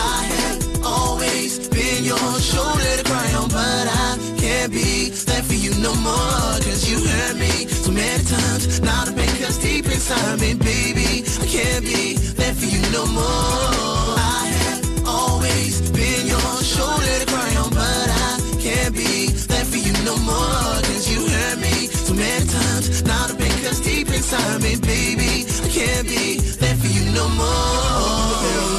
Always 1.44 1.68
been 1.68 2.04
your 2.04 2.40
shoulder 2.40 2.96
to 2.96 3.04
cry 3.04 3.34
on, 3.34 3.48
but 3.50 3.86
I 3.86 4.16
can't 4.40 4.72
be 4.72 5.10
there 5.10 5.42
for 5.42 5.52
you 5.52 5.74
no 5.82 5.94
more. 5.96 6.56
Cause 6.64 6.88
you 6.88 6.96
hurt 7.06 7.36
me 7.36 7.68
so 7.68 7.90
many 7.92 8.24
times. 8.24 8.80
Now 8.80 9.04
the 9.04 9.12
pain 9.12 9.28
cuts 9.36 9.58
deep 9.58 9.84
inside 9.84 10.40
me, 10.40 10.54
baby. 10.54 11.22
I 11.42 11.46
can't 11.46 11.84
be 11.84 12.16
there 12.16 12.54
for 12.54 12.64
you 12.64 12.80
no 12.96 13.04
more. 13.04 14.16
I 14.16 14.56
have 14.56 15.06
always 15.06 15.82
been 15.90 16.26
your 16.26 16.52
shoulder 16.64 17.14
to 17.20 17.26
cry 17.28 17.54
on, 17.60 17.68
but 17.76 18.08
I 18.24 18.40
can't 18.58 18.94
be 18.96 19.26
there 19.28 19.66
for 19.66 19.76
you 19.76 19.92
no 20.08 20.16
more. 20.24 20.80
Cause 20.88 21.04
you 21.12 21.28
hurt 21.28 21.58
me 21.58 21.88
so 21.92 22.14
many 22.14 22.46
times. 22.48 23.02
Now 23.02 23.26
the 23.26 23.34
pain 23.36 23.52
cuts 23.62 23.80
deep 23.80 24.08
inside 24.08 24.62
me, 24.62 24.76
baby. 24.80 25.44
I 25.60 25.68
can't 25.68 26.08
be 26.08 26.40
there 26.40 26.76
for 26.76 26.88
you 26.88 27.04
no 27.12 27.28
more. 27.28 28.73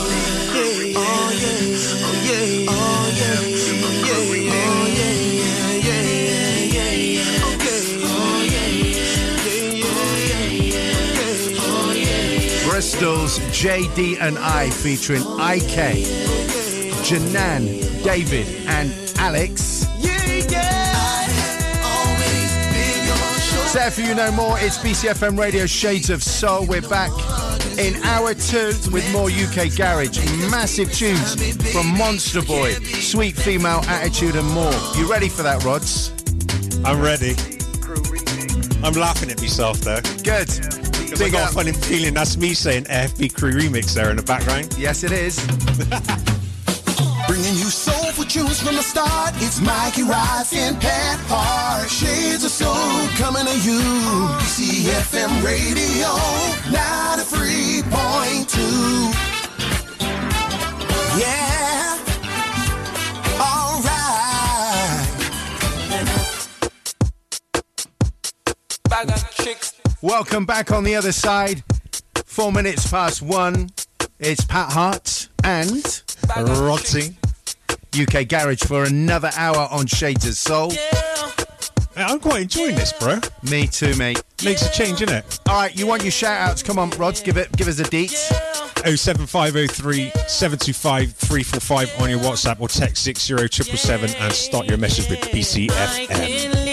Bristol's 12.69 13.39
JD 13.39 14.21
and 14.21 14.37
I 14.37 14.69
featuring 14.69 15.21
IK, 15.21 16.05
Janan, 17.03 18.03
David, 18.03 18.47
and 18.67 18.93
Alex. 19.17 19.87
Set 23.71 23.91
for 23.91 24.01
you 24.01 24.15
no 24.15 24.31
more. 24.31 24.57
It's 24.59 24.77
BCFM 24.77 25.37
Radio 25.37 25.65
Shades 25.65 26.09
of 26.09 26.23
Soul. 26.23 26.65
We're 26.65 26.81
back 26.81 27.11
in 27.77 27.95
hour 28.03 28.33
two 28.33 28.73
with 28.91 29.09
more 29.11 29.29
UK 29.29 29.75
garage. 29.75 30.17
Massive 30.49 30.91
tunes 30.91 31.33
from 31.71 31.87
Monsta 31.95 32.45
Boy, 32.45 32.73
Sweet 33.01 33.35
Female 33.35 33.81
Attitude, 33.87 34.35
and 34.35 34.47
more. 34.51 34.73
You 34.95 35.09
ready 35.09 35.29
for 35.29 35.43
that, 35.43 35.63
Rods? 35.63 36.11
I'm 36.85 37.01
ready. 37.01 37.35
I'm 38.83 38.93
laughing 38.93 39.31
at 39.31 39.41
myself 39.41 39.79
though. 39.79 40.01
Good. 40.23 40.47
Because 41.05 41.21
I 41.21 41.29
got 41.29 41.43
up. 41.43 41.51
a 41.51 41.53
funny 41.53 41.71
feeling 41.73 42.13
that's 42.13 42.37
me 42.37 42.53
saying 42.53 42.85
AFB 42.85 43.33
Crew 43.33 43.51
remix 43.51 43.93
there 43.93 44.09
in 44.09 44.17
the 44.17 44.23
background. 44.23 44.75
Yes, 44.77 45.03
it 45.03 45.11
is. 45.11 45.37
Bringing 47.35 47.55
you 47.55 47.69
soulful 47.69 48.23
tunes 48.23 48.61
from 48.61 48.75
the 48.77 48.81
start. 48.81 49.33
It's 49.39 49.59
Mikey 49.59 50.03
Rice 50.03 50.53
and 50.53 50.79
Pat 50.79 51.19
Hart. 51.27 51.89
Shades 51.89 52.45
of 52.45 52.49
soul 52.49 53.09
coming 53.17 53.45
to 53.45 53.59
you. 53.59 53.81
CFM 54.55 55.43
Radio 55.43 56.15
93.2. 56.71 59.13
Yeah. 61.19 61.99
All 63.41 63.81
right. 63.83 65.05
Welcome 70.01 70.45
back 70.45 70.71
on 70.71 70.85
the 70.85 70.95
other 70.95 71.11
side. 71.11 71.65
Four 72.23 72.53
minutes 72.53 72.89
past 72.89 73.21
one. 73.21 73.71
It's 74.19 74.45
Pat 74.45 74.71
Hart 74.71 75.27
and 75.43 75.69
Rodsy. 75.69 77.15
UK 77.95 78.27
Garage 78.27 78.63
for 78.63 78.83
another 78.83 79.31
hour 79.35 79.67
on 79.71 79.85
Shades 79.85 80.27
of 80.27 80.35
Soul. 80.35 80.73
I'm 81.95 82.19
quite 82.19 82.41
enjoying 82.41 82.75
this, 82.75 82.91
bro. 82.91 83.19
Me 83.49 83.67
too, 83.67 83.95
mate. 83.95 84.21
Makes 84.43 84.67
a 84.67 84.71
change, 84.71 84.99
innit? 84.99 85.39
All 85.47 85.55
right, 85.55 85.75
you 85.75 85.87
want 85.87 86.03
your 86.03 86.11
shout 86.11 86.49
outs? 86.49 86.61
Come 86.61 86.77
on, 86.77 86.89
Rods, 86.91 87.21
give 87.21 87.37
it, 87.37 87.55
give 87.55 87.67
us 87.67 87.79
a 87.79 87.83
deets. 87.83 88.31
07503 88.85 90.11
725 90.27 91.13
345 91.13 92.01
on 92.01 92.09
your 92.09 92.19
WhatsApp 92.19 92.59
or 92.59 92.67
text 92.67 93.03
60777 93.03 94.21
and 94.21 94.33
start 94.33 94.67
your 94.67 94.77
message 94.77 95.09
with 95.09 95.21
BCFM. 95.31 96.64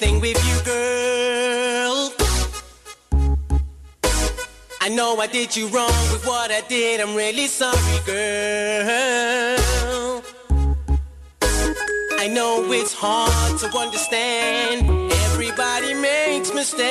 Thing 0.00 0.18
with 0.18 0.38
you, 0.48 0.56
girl. 0.64 2.10
I 4.80 4.88
know 4.88 5.18
I 5.20 5.26
did 5.26 5.54
you 5.54 5.66
wrong 5.68 6.02
with 6.10 6.24
what 6.26 6.50
I 6.50 6.62
did. 6.62 7.02
I'm 7.02 7.14
really 7.14 7.46
sorry, 7.46 7.98
girl. 8.06 9.58
I 12.18 12.26
know 12.28 12.64
it's 12.72 12.94
hard 12.94 13.58
to 13.60 13.66
understand. 13.76 15.12
Everybody 15.26 15.92
makes 15.92 16.50
mistakes. 16.54 16.90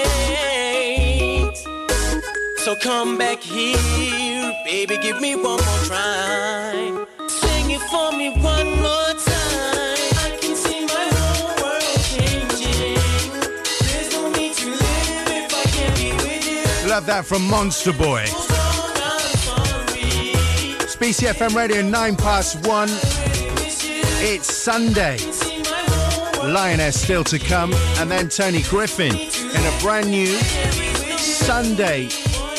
So 2.64 2.76
come 2.76 3.18
back 3.18 3.40
here, 3.42 4.54
baby, 4.66 4.98
give 5.00 5.20
me 5.20 5.34
one 5.34 5.62
more 5.68 5.84
try. 5.90 6.69
Love 17.00 17.06
that 17.06 17.26
from 17.26 17.44
Monsta 17.44 17.98
Boy. 17.98 18.24
It's 20.82 20.98
BCFM 20.98 21.56
Radio 21.56 21.82
9 21.82 22.16
past 22.18 22.68
1. 22.68 22.90
It's 24.22 24.54
Sunday. 24.54 25.18
Lioness 26.44 27.02
still 27.02 27.24
to 27.24 27.40
come. 27.40 27.74
And 28.00 28.12
then 28.12 28.28
Tony 28.28 28.64
Griffin 28.64 29.16
in 29.16 29.66
a 29.66 29.78
brand 29.80 30.12
new 30.12 30.28
Sunday 31.16 32.10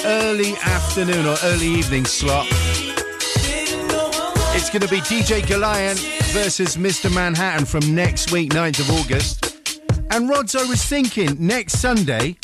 early 0.07 0.55
afternoon 0.63 1.27
or 1.27 1.37
early 1.45 1.67
evening 1.67 2.07
slot. 2.07 2.47
It's 4.57 4.71
going 4.71 4.81
to 4.81 4.89
be 4.89 5.03
DJ 5.03 5.47
Goliath 5.47 6.01
versus 6.33 6.79
Mr. 6.79 7.15
Manhattan 7.15 7.67
from 7.67 7.95
next 7.95 8.33
week, 8.33 8.53
9th 8.53 8.81
of 8.81 8.91
August. 9.01 9.61
And 10.11 10.31
Rods, 10.31 10.57
I 10.57 10.65
was 10.65 10.83
thinking 10.83 11.37
next 11.39 11.75
Sunday 11.79 12.37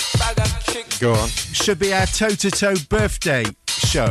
Go 1.01 1.12
on. 1.12 1.28
should 1.28 1.78
be 1.78 1.92
our 1.92 2.07
toe 2.07 2.30
to 2.30 2.51
toe 2.51 2.74
birthday 2.88 3.44
show. 3.68 4.11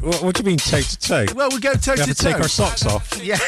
What, 0.00 0.22
what 0.22 0.34
do 0.34 0.42
you 0.42 0.46
mean 0.46 0.58
toe 0.58 0.80
to 0.80 0.98
toe? 0.98 1.26
Well, 1.34 1.48
we 1.50 1.60
go 1.60 1.74
toe 1.74 1.94
to 1.96 2.04
to 2.04 2.14
take 2.14 2.36
our 2.36 2.48
socks 2.48 2.84
off. 2.86 3.08
Yeah. 3.22 3.38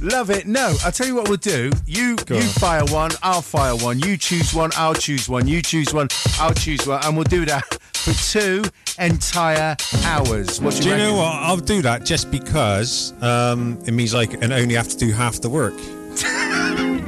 Love 0.00 0.30
it. 0.30 0.46
No, 0.46 0.74
I'll 0.84 0.92
tell 0.92 1.06
you 1.06 1.14
what 1.14 1.28
we'll 1.28 1.36
do. 1.38 1.70
You 1.86 2.16
Go 2.16 2.34
you 2.36 2.42
on. 2.42 2.48
fire 2.48 2.84
one, 2.86 3.10
I'll 3.22 3.40
fire 3.42 3.76
one. 3.76 4.00
You 4.00 4.16
choose 4.16 4.52
one, 4.52 4.70
I'll 4.76 4.94
choose 4.94 5.28
one. 5.28 5.46
You 5.46 5.62
choose 5.62 5.94
one, 5.94 6.08
I'll 6.38 6.54
choose 6.54 6.86
one, 6.86 7.00
and 7.04 7.16
we'll 7.16 7.24
do 7.24 7.44
that 7.46 7.64
for 7.94 8.12
two 8.12 8.62
entire 8.98 9.76
hours. 10.04 10.60
What 10.60 10.74
Do 10.74 10.88
you 10.88 10.96
know 10.96 11.14
what? 11.14 11.32
I'll 11.32 11.56
do 11.56 11.82
that 11.82 12.04
just 12.04 12.30
because 12.30 13.12
um, 13.22 13.78
it 13.86 13.92
means 13.92 14.14
I 14.14 14.26
can 14.26 14.52
only 14.52 14.74
have 14.74 14.88
to 14.88 14.96
do 14.96 15.12
half 15.12 15.40
the 15.40 15.48
work. 15.48 15.74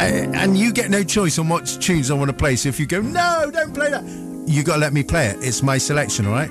Uh, 0.00 0.30
and 0.34 0.56
you 0.56 0.72
get 0.72 0.90
no 0.90 1.04
choice 1.04 1.38
on 1.38 1.46
what 1.48 1.66
tunes 1.66 2.10
I 2.10 2.14
want 2.14 2.30
to 2.30 2.36
play. 2.36 2.56
So 2.56 2.70
if 2.70 2.80
you 2.80 2.86
go, 2.86 3.02
no, 3.02 3.50
don't 3.52 3.74
play 3.74 3.90
that, 3.90 4.02
you 4.46 4.62
got 4.62 4.74
to 4.74 4.80
let 4.80 4.94
me 4.94 5.02
play 5.02 5.26
it. 5.26 5.36
It's 5.40 5.62
my 5.62 5.76
selection, 5.76 6.26
all 6.26 6.32
right? 6.32 6.50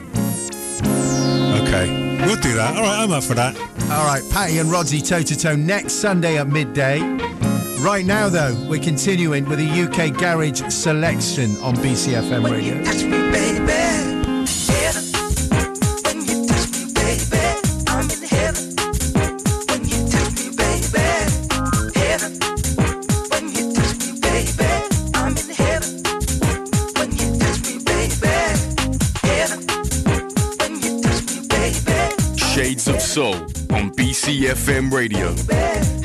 Okay. 1.61 2.09
We'll 2.25 2.39
do 2.41 2.53
that. 2.53 2.75
All 2.75 2.83
right, 2.83 2.99
I'm 2.99 3.11
up 3.11 3.23
for 3.23 3.33
that. 3.33 3.57
All 3.89 4.05
right, 4.05 4.21
Patty 4.29 4.59
and 4.59 4.69
Rodsy 4.69 5.07
toe 5.07 5.23
to 5.23 5.35
toe 5.35 5.55
next 5.55 5.93
Sunday 5.93 6.37
at 6.37 6.47
midday. 6.47 6.99
Right 7.79 8.05
now, 8.05 8.29
though, 8.29 8.55
we're 8.69 8.83
continuing 8.83 9.45
with 9.45 9.59
a 9.59 9.63
UK 9.63 10.15
garage 10.15 10.61
selection 10.71 11.57
on 11.57 11.75
BCFM 11.77 12.51
radio. 12.51 13.78
Soul 33.09 33.33
on 33.71 33.89
BCFM 33.95 34.91
Radio. 34.91 35.98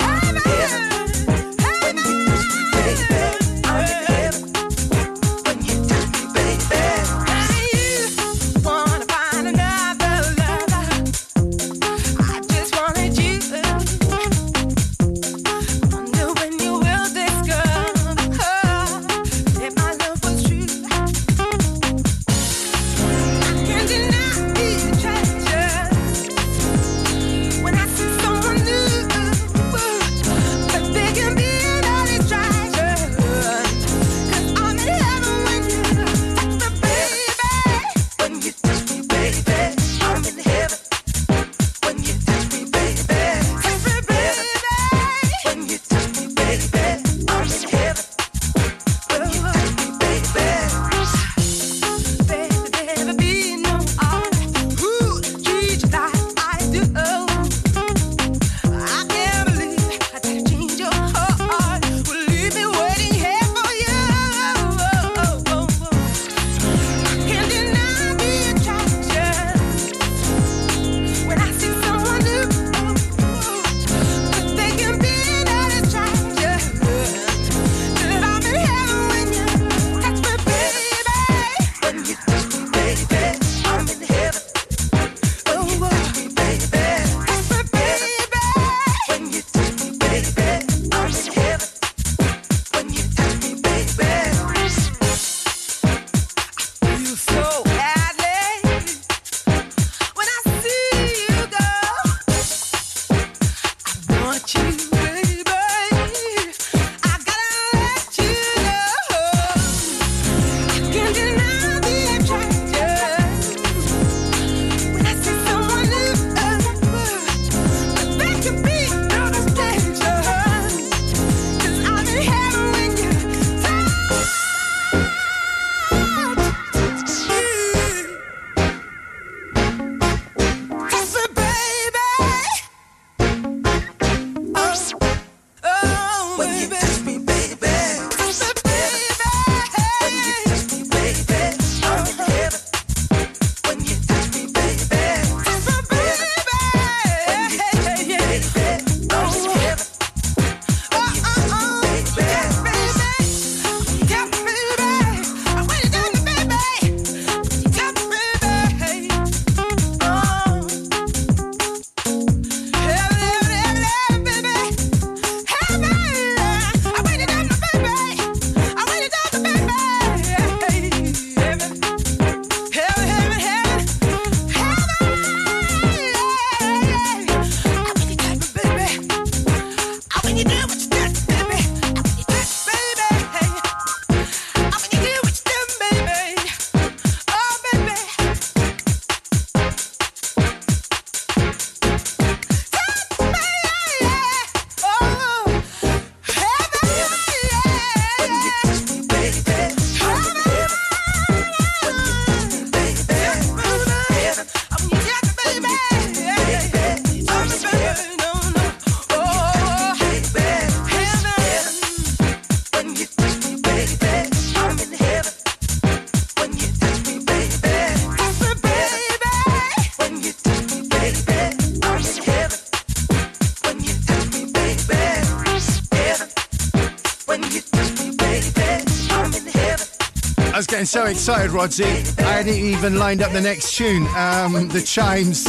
Getting 230.85 231.03
so 231.03 231.11
excited, 231.11 231.51
Rodsy. 231.51 232.19
I 232.21 232.33
hadn't 232.33 232.55
even 232.55 232.99
lined 232.99 233.23
up 233.23 233.33
the 233.33 233.41
next 233.41 233.75
tune. 233.75 234.07
Um, 234.17 234.69
the 234.69 234.83
Chimes 234.85 235.47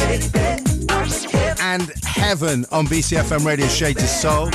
and 1.60 1.92
Heaven 2.04 2.64
on 2.70 2.86
BCFM 2.86 3.44
Radio 3.44 3.66
Shades 3.66 4.02
of 4.02 4.08
Soul. 4.08 4.48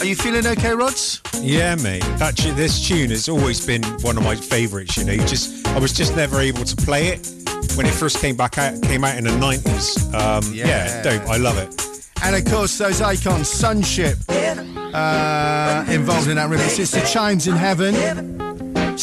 Are 0.00 0.04
you 0.04 0.16
feeling 0.16 0.46
okay, 0.46 0.74
Rods? 0.74 1.22
Yeah, 1.40 1.76
mate. 1.76 2.02
That 2.18 2.36
this 2.56 2.86
tune 2.86 3.10
has 3.10 3.28
always 3.28 3.64
been 3.64 3.82
one 4.02 4.18
of 4.18 4.24
my 4.24 4.36
favourites. 4.36 4.96
You 4.96 5.04
know, 5.04 5.12
you 5.12 5.24
just 5.26 5.66
I 5.68 5.78
was 5.78 5.92
just 5.92 6.14
never 6.14 6.40
able 6.40 6.64
to 6.64 6.76
play 6.76 7.08
it 7.08 7.30
when 7.76 7.86
it 7.86 7.94
first 7.94 8.18
came 8.18 8.36
back 8.36 8.58
out. 8.58 8.82
Came 8.82 9.04
out 9.04 9.16
in 9.16 9.24
the 9.24 9.36
nineties. 9.38 9.96
Um, 10.12 10.42
yeah. 10.52 10.66
Yeah. 10.66 11.02
dope. 11.02 11.28
I 11.28 11.38
love 11.38 11.56
it. 11.58 11.92
And 12.22 12.36
of 12.36 12.44
course, 12.52 12.76
those 12.78 13.00
icons, 13.00 13.48
Sunship, 13.48 14.18
uh, 14.28 15.84
involved 15.88 16.28
in 16.28 16.36
that 16.36 16.50
remix. 16.50 16.78
It's 16.78 16.90
the 16.90 17.00
Chimes 17.00 17.48
in 17.48 17.56
Heaven. 17.56 18.31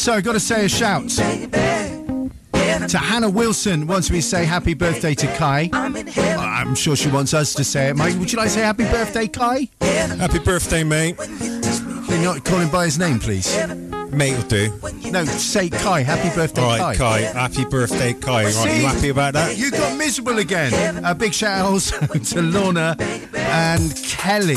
So 0.00 0.14
I've 0.14 0.24
got 0.24 0.32
to 0.32 0.40
say 0.40 0.64
a 0.64 0.68
shout 0.68 1.10
to 1.10 2.98
Hannah 2.98 3.28
Wilson. 3.28 3.86
Wants 3.86 4.10
me 4.10 4.22
to 4.22 4.26
say 4.26 4.46
happy 4.46 4.72
birthday 4.72 5.12
to 5.12 5.26
Kai. 5.36 5.68
I'm 5.74 6.74
sure 6.74 6.96
she 6.96 7.10
wants 7.10 7.34
us 7.34 7.52
to 7.52 7.64
say 7.64 7.90
it. 7.90 7.96
Mike, 7.98 8.18
would 8.18 8.32
you 8.32 8.38
like 8.38 8.46
to 8.46 8.54
say 8.54 8.62
happy 8.62 8.84
birthday, 8.84 9.26
Kai? 9.28 9.68
Happy 9.82 10.38
birthday, 10.38 10.84
mate. 10.84 11.18
Can 11.18 12.08
you 12.08 12.22
not 12.22 12.46
call 12.46 12.60
him 12.60 12.70
by 12.70 12.86
his 12.86 12.98
name, 12.98 13.18
please? 13.18 13.54
Mate 14.10 14.36
will 14.38 14.48
do. 14.48 15.10
No, 15.10 15.26
say 15.26 15.68
Kai. 15.68 16.00
Happy 16.00 16.34
birthday, 16.34 16.62
All 16.62 16.78
right, 16.78 16.96
Kai. 16.96 17.20
Happy 17.20 17.66
birthday, 17.66 18.14
Kai. 18.14 18.44
Right, 18.44 18.54
See? 18.54 18.80
you 18.80 18.86
happy 18.86 19.10
about 19.10 19.34
that? 19.34 19.58
You 19.58 19.70
got 19.70 19.98
miserable 19.98 20.38
again. 20.38 21.04
A 21.04 21.14
big 21.14 21.34
shout 21.34 21.58
out 21.58 21.66
also 21.66 21.98
to 22.06 22.40
Lorna 22.40 22.96
and 23.34 23.94
Kelly. 24.02 24.56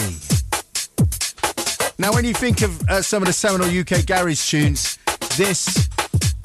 Now, 1.99 2.13
when 2.13 2.23
you 2.23 2.33
think 2.33 2.61
of 2.61 2.81
uh, 2.89 3.01
some 3.01 3.21
of 3.21 3.27
the 3.27 3.33
seminal 3.33 3.67
UK 3.67 4.05
garage 4.05 4.49
tunes, 4.49 4.92
this, 5.37 5.89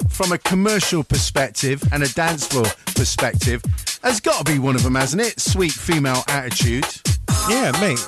from 0.09 0.31
a 0.31 0.37
commercial 0.37 1.03
perspective 1.03 1.81
and 1.91 2.03
a 2.03 2.13
dance 2.13 2.47
floor 2.47 2.65
perspective, 2.95 3.61
has 4.03 4.19
got 4.19 4.45
to 4.45 4.51
be 4.51 4.59
one 4.59 4.75
of 4.75 4.83
them, 4.83 4.95
hasn't 4.95 5.21
it? 5.21 5.39
Sweet 5.39 5.71
female 5.71 6.23
attitude. 6.27 6.85
Yeah, 7.49 7.71
mate. 7.79 7.99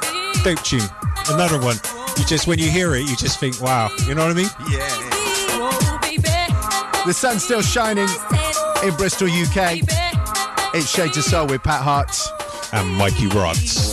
Dope 0.43 0.61
tune. 0.63 0.81
Another 1.29 1.59
one. 1.59 1.77
You 2.17 2.25
just 2.25 2.47
when 2.47 2.59
you 2.59 2.69
hear 2.69 2.95
it, 2.95 3.09
you 3.09 3.15
just 3.15 3.39
think, 3.39 3.61
wow. 3.61 3.89
You 4.07 4.15
know 4.15 4.25
what 4.25 4.31
I 4.31 4.35
mean? 4.35 4.49
Yeah. 4.69 4.87
The 7.05 7.13
sun's 7.13 7.43
still 7.43 7.61
shining 7.61 8.07
in 8.83 8.95
Bristol, 8.95 9.27
UK. 9.27 9.79
It's 10.73 10.89
Shades 10.89 11.17
of 11.17 11.23
Soul 11.23 11.47
with 11.47 11.63
Pat 11.63 11.81
Hart 11.81 12.15
and 12.73 12.95
Mikey 12.95 13.27
Rods. 13.27 13.90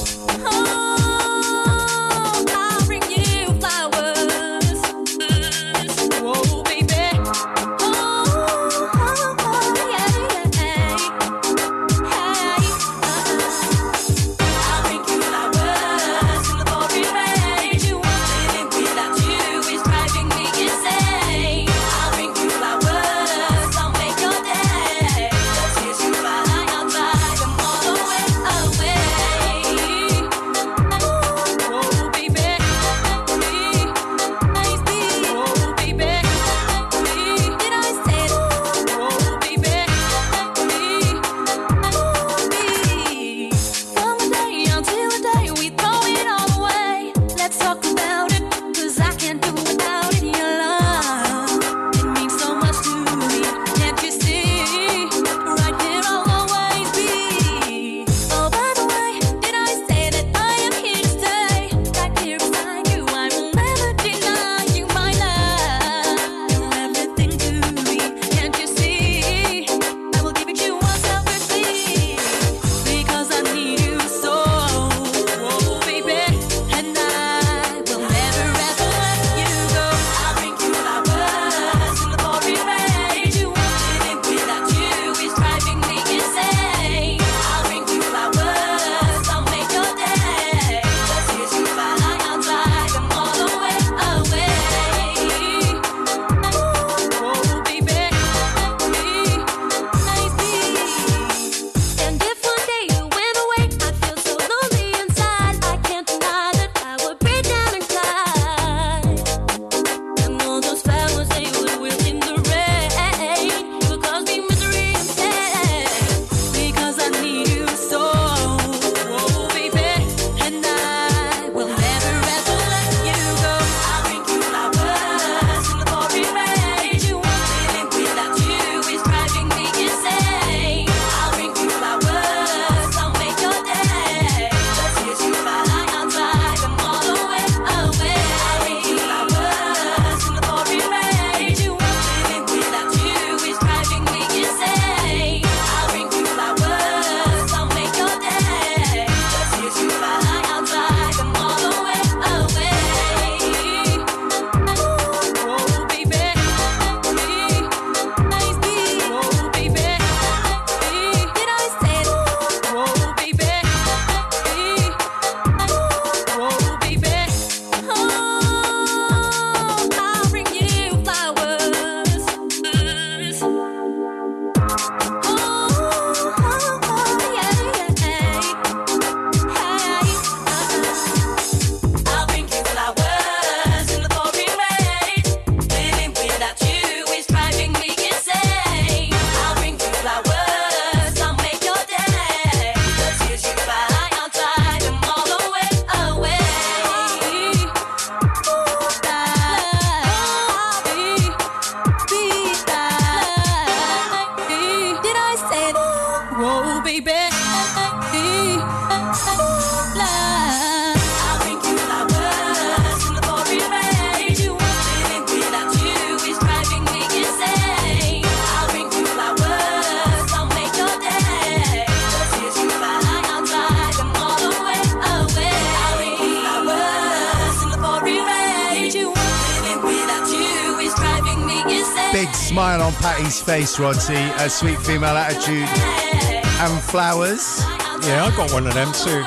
Face, 233.76 234.08
A 234.40 234.48
sweet 234.48 234.78
female 234.78 235.16
attitude 235.16 235.68
and 235.68 236.82
flowers. 236.82 237.60
Yeah, 238.06 238.24
I 238.24 238.32
got 238.36 238.52
one 238.52 238.66
of 238.66 238.74
them 238.74 238.88
too. 238.92 239.22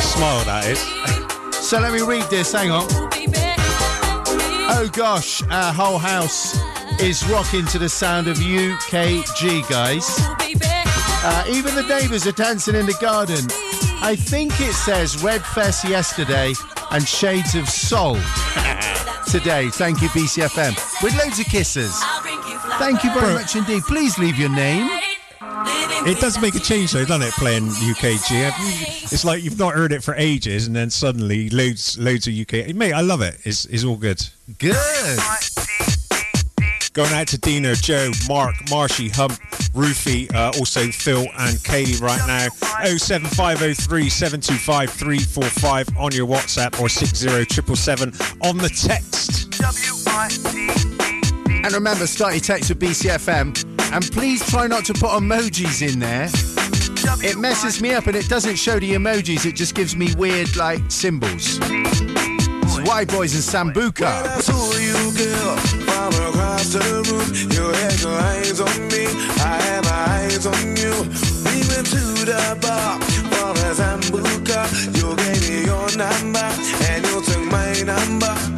Smile, 0.00 0.44
that 0.44 0.64
is. 0.66 0.84
So 1.64 1.80
let 1.80 1.94
me 1.94 2.02
read 2.02 2.24
this. 2.24 2.52
Hang 2.52 2.70
on. 2.70 2.86
Oh 2.90 4.90
gosh, 4.92 5.42
our 5.44 5.72
whole 5.72 5.96
house 5.98 6.54
is 7.00 7.26
rocking 7.26 7.64
to 7.66 7.78
the 7.78 7.88
sound 7.88 8.28
of 8.28 8.36
UKG, 8.36 9.66
guys. 9.70 10.04
Uh, 11.24 11.44
even 11.48 11.74
the 11.74 11.82
neighbours 11.84 12.26
are 12.26 12.32
dancing 12.32 12.74
in 12.74 12.84
the 12.84 12.96
garden. 13.00 13.46
I 14.02 14.14
think 14.14 14.60
it 14.60 14.74
says 14.74 15.22
Red 15.22 15.42
Fest 15.42 15.88
yesterday 15.88 16.52
and 16.90 17.08
Shades 17.08 17.54
of 17.54 17.66
Soul 17.66 18.16
today. 19.26 19.70
Thank 19.70 20.02
you, 20.02 20.08
BCFM. 20.08 21.02
With 21.02 21.16
loads 21.16 21.40
of 21.40 21.46
kisses. 21.46 21.98
Thank 22.78 23.04
you 23.04 23.10
very 23.12 23.26
Bro. 23.26 23.34
much 23.34 23.56
indeed. 23.56 23.82
Please 23.84 24.18
leave 24.18 24.38
your 24.38 24.50
name. 24.50 24.88
It 26.06 26.20
does 26.20 26.40
make 26.40 26.54
a 26.54 26.60
change 26.60 26.92
though, 26.92 27.04
doesn't 27.04 27.26
it? 27.26 27.32
Playing 27.34 27.68
UKG, 27.68 29.10
it's 29.12 29.24
like 29.24 29.42
you've 29.42 29.58
not 29.58 29.74
heard 29.74 29.90
it 29.92 30.02
for 30.02 30.14
ages, 30.16 30.66
and 30.66 30.76
then 30.76 30.90
suddenly 30.90 31.48
loads, 31.50 31.98
loads 31.98 32.26
of 32.26 32.34
UK. 32.34 32.74
Mate, 32.74 32.92
I 32.92 33.00
love 33.00 33.22
it. 33.22 33.38
It's, 33.44 33.64
it's 33.66 33.84
all 33.84 33.96
good. 33.96 34.22
Good. 34.58 35.18
Going 36.92 37.12
out 37.12 37.26
to 37.28 37.38
Dina, 37.38 37.74
Joe, 37.74 38.10
Mark, 38.28 38.54
Marshy, 38.70 39.08
Hump, 39.08 39.32
Roofy, 39.74 40.30
uh, 40.30 40.52
also 40.58 40.86
Phil 40.88 41.22
and 41.38 41.56
Kaylee 41.58 42.00
right 42.00 42.24
now. 42.26 42.48
07503 42.84 44.08
725 44.08 44.90
345 44.90 45.88
on 45.98 46.12
your 46.12 46.26
WhatsApp 46.26 46.78
or 46.80 46.88
60777 46.88 48.12
on 48.48 48.58
the 48.58 48.68
text. 48.68 50.03
And 51.64 51.72
remember, 51.72 52.06
start 52.06 52.34
your 52.34 52.42
text 52.42 52.68
with 52.68 52.78
BCFM. 52.78 53.56
And 53.90 54.04
please 54.12 54.46
try 54.50 54.66
not 54.66 54.84
to 54.84 54.92
put 54.92 55.12
emojis 55.12 55.80
in 55.80 55.98
there. 55.98 56.28
It 57.26 57.38
messes 57.38 57.80
me 57.80 57.94
up 57.94 58.06
and 58.06 58.14
it 58.14 58.28
doesn't 58.28 58.56
show 58.56 58.78
the 58.78 58.92
emojis, 58.92 59.46
it 59.46 59.56
just 59.56 59.74
gives 59.74 59.96
me 59.96 60.14
weird, 60.18 60.56
like, 60.56 60.82
symbols. 60.90 61.58
It's 61.62 62.78
Wideboys 62.80 63.32
and 63.32 63.74
Sambuca. 63.74 64.10
You, 74.94 75.16
me 75.16 75.64
your 75.64 75.96
number, 75.96 76.38
and 76.88 77.06
you 77.06 77.22
took 77.22 77.44
my 77.50 77.72
number. 77.84 78.53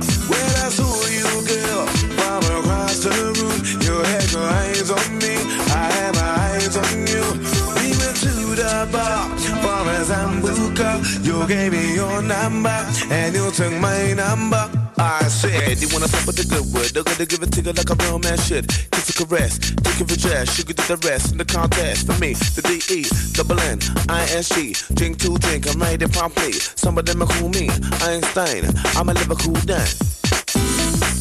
You 11.26 11.44
gave 11.48 11.72
me 11.72 11.92
your 11.96 12.22
number, 12.22 12.78
and 13.10 13.34
you 13.34 13.50
took 13.50 13.72
my 13.80 14.12
number. 14.12 14.70
I 14.96 15.26
said, 15.26 15.82
you 15.82 15.88
wanna 15.92 16.06
fuck 16.06 16.24
with 16.24 16.36
the 16.36 16.46
good 16.46 16.72
word? 16.72 16.94
They're 16.94 17.02
gonna 17.02 17.26
give 17.26 17.42
it 17.42 17.50
to 17.50 17.62
you 17.62 17.72
like 17.72 17.90
a 17.90 17.96
real 17.96 18.20
man 18.20 18.38
should. 18.38 18.68
Kiss 18.68 19.10
a 19.10 19.24
caress, 19.26 19.58
take 19.58 20.00
of 20.00 20.08
a 20.08 20.16
dress, 20.16 20.56
you 20.56 20.62
to 20.62 20.72
do 20.72 20.82
the 20.86 20.96
rest 21.08 21.32
in 21.32 21.38
the 21.38 21.44
contest. 21.44 22.06
For 22.06 22.16
me, 22.20 22.34
the 22.34 22.62
D-E, 22.62 23.10
double 23.34 23.58
N, 23.58 23.80
I-S-G, 24.08 24.76
drink 24.94 25.18
to 25.22 25.36
drink, 25.38 25.66
I'm 25.66 25.82
ready 25.82 26.06
promptly. 26.06 26.52
Some 26.52 26.96
of 26.96 27.04
them 27.04 27.20
are 27.20 27.26
cool 27.26 27.48
me, 27.48 27.70
Einstein, 28.06 28.70
I'm 28.94 29.08
a 29.08 29.14
Liverpool 29.14 29.58
Dan. 29.66 29.88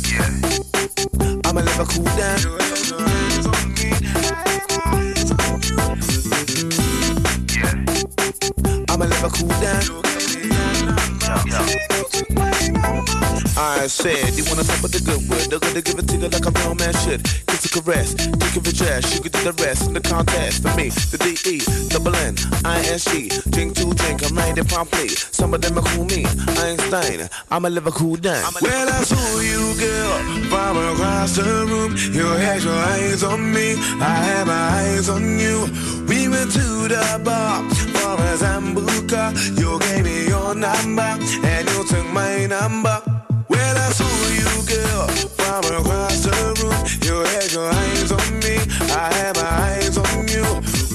Yeah. 0.06 0.30
I'm 1.50 1.58
a 1.58 1.64
Liverpool 1.64 2.06
Dan. 2.14 2.75
I'm 8.96 9.02
a 9.02 9.08
Liverpool 9.08 9.50
Dan. 9.60 9.84
I 13.58 13.88
said, 13.88 14.38
you 14.38 14.46
wanna 14.48 14.64
talk 14.64 14.82
with 14.82 14.96
the 14.96 15.04
good 15.04 15.20
word, 15.28 15.52
they're 15.52 15.60
gonna 15.60 15.82
give 15.82 16.00
it 16.00 16.08
to 16.08 16.16
you 16.16 16.30
like 16.30 16.46
a 16.46 16.52
real 16.64 16.76
man 16.76 16.94
should. 17.04 17.22
Kiss 17.46 17.66
a 17.66 17.70
caress, 17.76 18.16
take 18.16 18.56
of 18.56 18.64
a 18.64 18.72
you 18.72 19.20
could 19.20 19.34
do 19.34 19.52
the 19.52 19.54
rest 19.60 19.88
in 19.88 19.94
the 19.96 20.00
contest. 20.00 20.64
For 20.64 20.74
me, 20.78 20.88
the 21.12 21.18
D-E, 21.20 21.60
double 21.90 22.16
N, 22.16 22.36
I-S-G, 22.64 23.52
drink 23.52 23.76
to 23.76 23.94
drink, 23.94 24.24
I'm 24.24 24.38
ready 24.38 24.64
promptly. 24.64 25.10
Some 25.10 25.54
of 25.54 25.60
them 25.60 25.78
are 25.78 25.84
cool 25.92 26.06
me, 26.06 26.24
Einstein, 26.64 27.28
I'm 27.52 27.66
a 27.66 27.70
Liverpool 27.70 28.16
Dan. 28.16 28.48
Well, 28.62 28.88
I 28.88 29.04
saw 29.04 29.40
you, 29.44 29.76
girl, 29.76 30.20
from 30.48 30.78
across 30.96 31.36
the 31.36 31.44
room. 31.68 31.98
You 32.16 32.28
had 32.40 32.64
your 32.64 32.80
eyes 32.96 33.24
on 33.24 33.52
me, 33.52 33.76
I 34.00 34.16
had 34.24 34.48
my 34.48 34.64
eyes 34.80 35.10
on 35.10 35.38
you. 35.38 35.68
We 36.08 36.30
went 36.30 36.54
to 36.54 36.88
the 36.88 37.20
bar 37.26 37.95
for 38.16 38.24
a 38.24 38.38
Sambuca. 38.38 39.24
You 39.60 39.80
gave 39.80 40.04
me 40.06 40.28
your 40.28 40.56
number, 40.56 41.12
and 41.44 41.70
you 41.70 41.86
took 41.88 42.08
my 42.14 42.46
number. 42.46 43.02
Well, 43.50 43.78
I 43.78 43.90
saw 43.92 44.16
you, 44.40 44.52
girl, 44.72 45.08
from 45.38 45.64
across 45.80 46.24
the 46.24 46.36
room. 46.60 46.80
You 47.06 47.16
had 47.32 47.52
your 47.52 47.70
eyes 47.70 48.12
on 48.12 48.40
me, 48.40 48.58
I 48.94 49.14
had 49.20 49.36
my 49.36 49.50
eyes 49.68 49.98
on 49.98 50.28
you. 50.28 50.46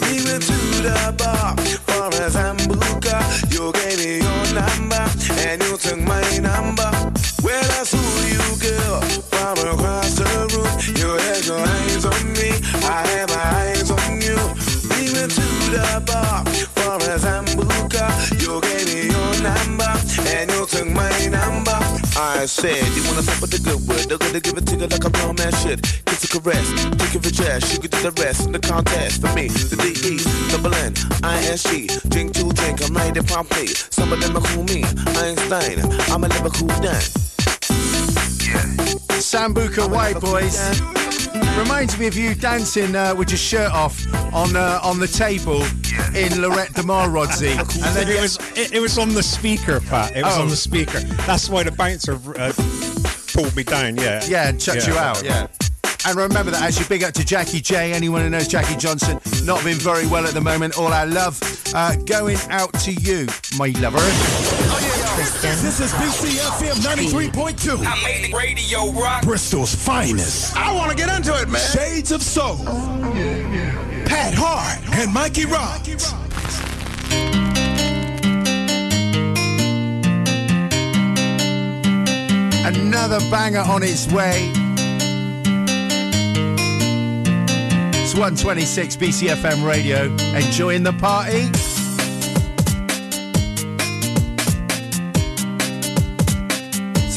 We 0.03 0.25
went 0.25 0.43
to 0.51 0.59
the 0.87 1.15
bar 1.19 1.40
I 22.41 22.47
said, 22.47 22.83
you 22.97 23.05
wanna 23.05 23.21
fuck 23.21 23.43
with 23.43 23.51
the 23.51 23.61
good 23.61 23.87
word, 23.87 24.09
they're 24.09 24.17
gonna 24.17 24.41
give 24.41 24.57
it 24.57 24.65
to 24.69 24.75
you 24.75 24.87
like 24.87 25.05
a 25.05 25.11
real 25.11 25.35
man 25.35 25.53
should. 25.61 25.83
Kiss 26.07 26.25
a 26.25 26.41
caress, 26.41 26.73
take 26.97 27.15
of 27.15 27.27
a 27.27 27.31
dress, 27.31 27.75
you 27.75 27.79
could 27.79 27.91
do 27.91 28.01
the 28.01 28.13
rest 28.23 28.47
in 28.47 28.53
the 28.53 28.59
contest. 28.59 29.21
For 29.21 29.31
me, 29.35 29.49
the 29.49 29.77
D-E, 29.77 30.17
double 30.49 30.75
N, 30.75 30.95
I-S-G, 31.23 31.89
drink 32.09 32.33
to 32.41 32.49
drink, 32.49 32.81
I'm 32.81 32.97
ready 32.97 33.21
promptly. 33.21 33.67
Some 33.67 34.11
of 34.11 34.23
them 34.23 34.39
are 34.39 34.41
cool 34.41 34.65
me, 34.65 34.85
Einstein, 35.21 35.85
I'm 36.09 36.25
a 36.25 36.29
Liverpool 36.29 36.69
Dan. 36.81 37.05
Sambuca 39.21 39.85
Wideboys. 39.85 41.00
Reminds 41.61 41.99
me 41.99 42.07
of 42.07 42.17
you 42.17 42.35
dancing 42.35 42.97
uh, 42.97 43.15
with 43.15 43.31
your 43.31 43.39
shirt 43.39 43.71
off 43.73 44.03
on 44.33 44.57
uh, 44.57 44.81
on 44.83 44.99
the 44.99 45.07
table 45.07 45.61
in 46.17 46.33
Lloret 46.41 46.73
de 46.75 46.83
Mar, 46.83 47.09
Rodsy. 47.09 47.51
And 47.59 47.97
then 47.97 48.09
it 48.09 48.21
was 48.21 48.39
it, 48.57 48.73
it 48.73 48.81
was 48.81 48.99
on 48.99 49.13
the 49.13 49.23
speaker, 49.23 49.79
Pat. 49.81 50.17
It 50.17 50.25
was 50.25 50.39
Oh. 50.39 50.43
on 50.43 50.49
the 50.49 50.57
speaker. 50.57 51.01
That's 51.27 51.51
why 51.51 51.63
the 51.63 51.71
bouncer 51.73 52.15
uh, 52.39 52.53
pulled 53.35 53.55
me 53.55 53.63
down. 53.63 53.97
Yeah. 53.97 54.25
Yeah, 54.27 54.49
and 54.49 54.61
chucked 54.61 54.87
you 54.87 54.95
out. 54.95 55.23
Yeah. 55.23 55.49
And 56.07 56.17
remember 56.17 56.51
that 56.51 56.63
as 56.63 56.79
you 56.79 56.87
big 56.87 57.03
up 57.05 57.13
to 57.15 57.25
Jackie 57.25 57.61
J, 57.61 57.93
anyone 57.93 58.23
who 58.23 58.31
knows 58.31 58.49
Jackie 58.49 58.77
Johnson, 58.77 59.21
not 59.45 59.63
been 59.63 59.77
very 59.77 60.07
well 60.07 60.27
at 60.27 60.33
the 60.33 60.41
moment. 60.41 60.79
All 60.79 60.93
our 60.93 61.07
love 61.07 61.39
uh, 61.75 61.95
going 62.07 62.39
out 62.49 62.73
to 62.81 62.93
you, 62.93 63.27
my 63.59 63.69
lover. 63.81 64.90
This 65.41 65.81
is 65.81 65.91
BCFM 65.93 66.75
93.2. 66.85 67.87
I 67.87 68.05
made 68.05 68.31
the 68.31 68.37
radio 68.37 68.93
rock. 68.93 69.23
Bristol's 69.23 69.75
finest. 69.75 70.55
I 70.55 70.75
want 70.75 70.91
to 70.91 70.97
get 70.97 71.09
into 71.09 71.33
it, 71.35 71.49
man. 71.49 71.61
Shades 71.61 72.13
of 72.13 72.23
Soul. 72.23 72.59
Pat 74.05 74.35
Hart 74.37 74.87
and 74.99 75.11
Mikey 75.15 75.47
Rods. 75.47 76.13
Another 82.67 83.21
banger 83.31 83.61
on 83.61 83.83
its 83.83 84.13
way. 84.13 84.53
It's 88.03 88.13
126 88.13 88.97
BCFM 88.97 89.67
radio. 89.67 90.05
Enjoying 90.37 90.83
the 90.83 90.93
party? 90.93 91.49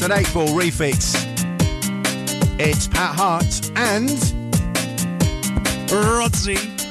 An 0.04 0.12
eight 0.12 0.34
ball 0.34 0.48
refix. 0.48 1.14
It's 2.60 2.86
Pat 2.88 3.16
Hart 3.16 3.70
and 3.74 4.10
Rodsy. 5.88 6.83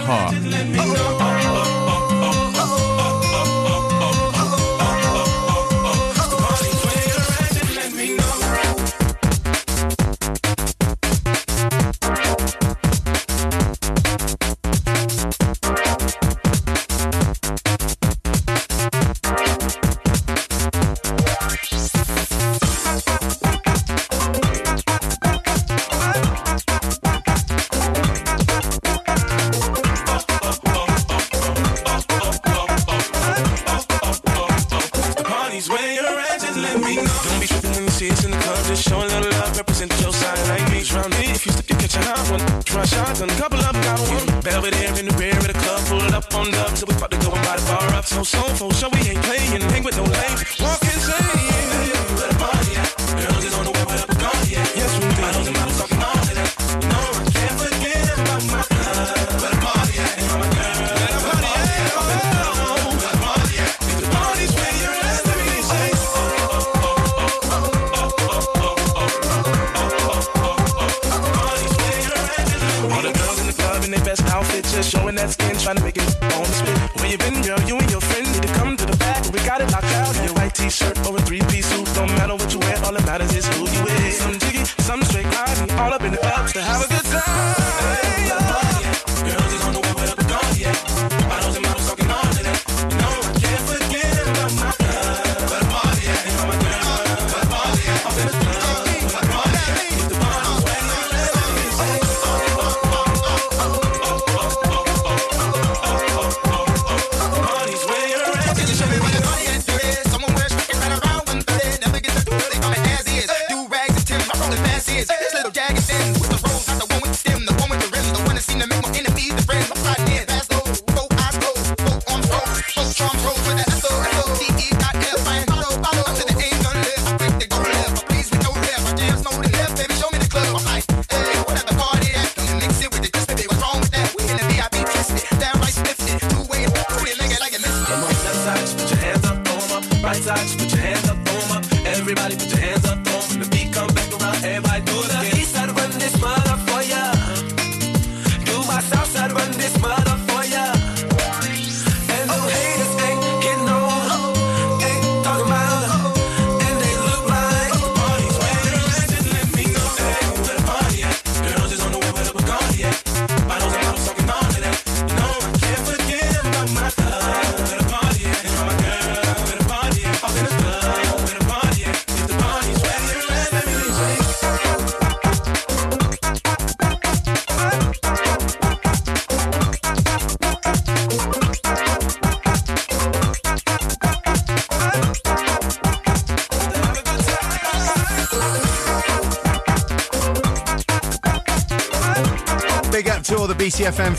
heart. 0.00 0.79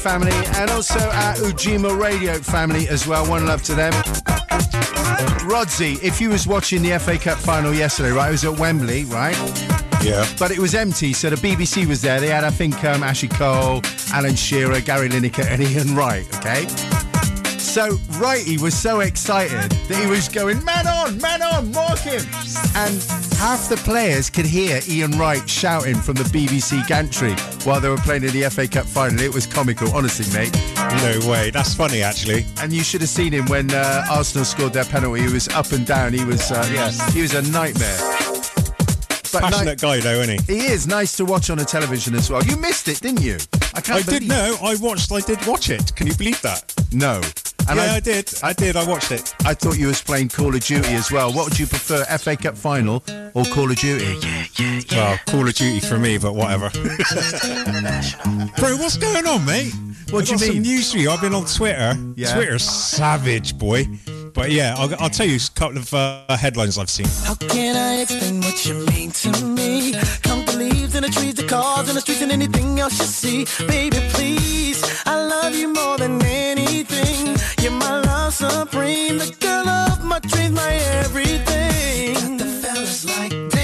family 0.02 0.32
and 0.56 0.72
also 0.72 1.00
our 1.00 1.36
Ujima 1.36 1.98
Radio 2.00 2.40
family 2.40 2.88
as 2.88 3.06
well. 3.06 3.30
One 3.30 3.46
love 3.46 3.62
to 3.64 3.76
them. 3.76 3.94
Rodsy, 5.48 6.02
if 6.04 6.20
you 6.20 6.30
was 6.30 6.48
watching 6.48 6.82
the 6.82 6.98
FA 6.98 7.20
Cup 7.20 7.38
final 7.38 7.72
yesterday, 7.74 8.12
right? 8.12 8.30
It 8.30 8.32
was 8.32 8.46
at 8.46 8.58
Wembley, 8.58 9.04
right? 9.06 9.38
Yeah. 10.04 10.26
But 10.40 10.50
it 10.50 10.58
was 10.58 10.74
empty, 10.74 11.14
so 11.14 11.30
the 11.30 11.36
BBC 11.36 11.88
was 11.88 12.02
there. 12.02 12.20
They 12.20 12.30
had, 12.30 12.44
I 12.44 12.50
think, 12.50 12.84
um, 12.84 13.04
Ashley 13.04 13.30
Cole, 13.30 13.82
Alan 14.12 14.36
Shearer, 14.36 14.82
Gary 14.82 15.08
Lineker, 15.10 15.46
and 15.46 15.62
Ian 15.62 15.96
Wright. 15.96 16.26
Okay. 16.38 16.66
So 17.60 17.92
Wrighty 18.18 18.60
was 18.60 18.74
so 18.74 19.02
excited 19.02 19.72
that 19.72 19.98
he 20.04 20.10
was 20.10 20.28
going, 20.28 20.64
"Man 20.66 20.88
on, 20.88 21.18
man 21.22 21.42
on, 21.44 21.72
mark 21.72 22.00
him!" 22.00 22.26
And 22.76 23.00
half 23.42 23.70
the 23.70 23.78
players 23.78 24.30
could 24.30 24.46
hear 24.46 24.80
Ian 24.88 25.18
Wright 25.18 25.50
shouting 25.50 25.96
from 25.96 26.14
the 26.14 26.26
BBC 26.26 26.86
gantry 26.88 27.34
while 27.66 27.82
they 27.82 27.90
were 27.90 27.98
playing 27.98 28.24
in 28.24 28.30
the 28.30 28.48
FA 28.52 28.68
Cup 28.68 28.86
final. 28.86 29.20
It 29.20 29.34
was 29.34 29.48
comical, 29.48 29.92
honestly, 29.96 30.32
mate. 30.32 30.54
No 31.02 31.28
way. 31.28 31.50
That's 31.50 31.74
funny, 31.74 32.04
actually. 32.04 32.46
And 32.60 32.72
you 32.72 32.84
should 32.84 33.02
have 33.02 33.10
seen 33.10 33.34
him 33.34 33.48
when 33.48 33.72
uh, 33.72 34.06
Arsenal 34.12 34.46
scored 34.46 34.74
their 34.74 34.86
penalty. 34.86 35.22
He 35.24 35.34
was 35.34 35.48
up 35.48 35.72
and 35.72 35.88
down. 35.88 36.14
He 36.14 36.24
was, 36.24 36.52
uh, 36.52 36.70
yes. 36.72 37.14
he 37.14 37.24
was 37.24 37.34
a 37.34 37.42
nightmare. 37.52 37.98
But 39.34 39.42
Passionate 39.42 39.82
ni- 39.82 39.88
guy, 39.88 40.00
though, 40.02 40.20
isn't 40.22 40.42
he? 40.48 40.60
He 40.60 40.68
is 40.68 40.86
nice 40.86 41.18
to 41.18 41.26
watch 41.26 41.50
on 41.50 41.58
a 41.58 41.66
television 41.66 42.14
as 42.14 42.30
well. 42.30 42.44
You 42.44 42.58
missed 42.58 42.90
it, 42.90 43.02
didn't 43.02 43.22
you? 43.22 43.38
I 43.74 43.82
can't. 43.82 43.90
I 43.90 44.04
believe- 44.04 44.20
did 44.22 44.30
know. 44.30 44.56
I 44.62 44.76
watched. 44.76 45.12
I 45.12 45.20
did 45.22 45.44
watch 45.48 45.72
it. 45.72 45.96
Can 45.96 46.06
you 46.06 46.14
believe 46.14 46.40
that? 46.44 46.72
No. 46.92 47.20
And 47.72 47.80
yeah, 47.80 47.94
I, 47.94 47.96
I, 47.96 48.00
did. 48.02 48.34
I 48.44 48.52
did. 48.52 48.76
I 48.76 48.86
watched 48.86 49.14
it. 49.14 49.34
I 49.46 49.54
thought 49.54 49.78
you 49.78 49.88
was 49.88 50.02
playing 50.02 50.28
Call 50.28 50.54
of 50.54 50.60
Duty 50.60 50.90
as 50.90 51.10
well. 51.10 51.32
What 51.32 51.46
would 51.46 51.58
you 51.58 51.66
prefer, 51.66 52.04
FA 52.18 52.36
Cup 52.36 52.58
final 52.58 53.02
or 53.34 53.46
Call 53.46 53.72
of 53.72 53.78
Duty? 53.78 54.04
Yeah, 54.22 54.46
yeah, 54.60 54.82
yeah, 54.90 54.98
well, 54.98 55.18
Call 55.26 55.48
of 55.48 55.54
Duty 55.54 55.80
for 55.80 55.98
me, 55.98 56.18
but 56.18 56.36
whatever. 56.36 56.70
Bro, 58.58 58.76
what's 58.76 58.98
going 58.98 59.26
on, 59.26 59.46
mate? 59.46 59.74
What 60.10 60.30
I 60.30 60.36
do 60.36 60.46
you 60.48 60.54
mean? 60.56 60.64
news 60.64 60.92
for 60.92 60.98
you. 60.98 61.12
I've 61.12 61.22
been 61.22 61.34
on 61.34 61.46
Twitter. 61.46 61.96
Yeah. 62.18 62.34
Twitter's 62.34 62.64
savage, 62.64 63.58
boy. 63.58 63.88
But 64.34 64.52
yeah, 64.52 64.76
I'll, 64.78 64.94
I'll 65.00 65.10
tell 65.10 65.26
you 65.26 65.38
a 65.38 65.58
couple 65.58 65.78
of 65.78 65.94
uh, 65.94 66.36
headlines 66.36 66.78
I've 66.78 66.90
seen. 66.90 67.08
How 67.24 67.36
can 67.36 67.78
I 67.78 68.02
explain 68.02 68.42
what 68.42 68.66
you 68.66 68.86
mean 68.88 69.12
to 69.12 69.46
me? 69.46 69.94
Can't 70.24 70.46
believe 70.46 70.91
and 71.04 71.14
the 71.14 71.20
trees, 71.20 71.34
the 71.36 71.44
cars 71.44 71.88
and 71.88 71.98
the 71.98 72.02
streets 72.02 72.22
and 72.22 72.32
anything 72.32 72.80
else 72.80 73.00
you 73.00 73.06
see. 73.06 73.66
Baby, 73.66 73.98
please, 74.14 74.84
I 75.06 75.16
love 75.26 75.56
you 75.56 75.74
more 75.74 75.98
than 75.98 76.22
anything. 76.24 77.36
You're 77.62 77.72
my 77.72 78.02
love 78.02 78.34
supreme, 78.34 79.18
the 79.18 79.36
girl 79.40 79.68
of 79.68 80.04
my 80.04 80.20
dreams, 80.20 80.56
my 80.56 80.74
everything. 81.02 82.14
Got 82.14 82.38
the 82.38 82.46
fellas 82.62 83.06
like 83.06 83.32
that. 83.52 83.61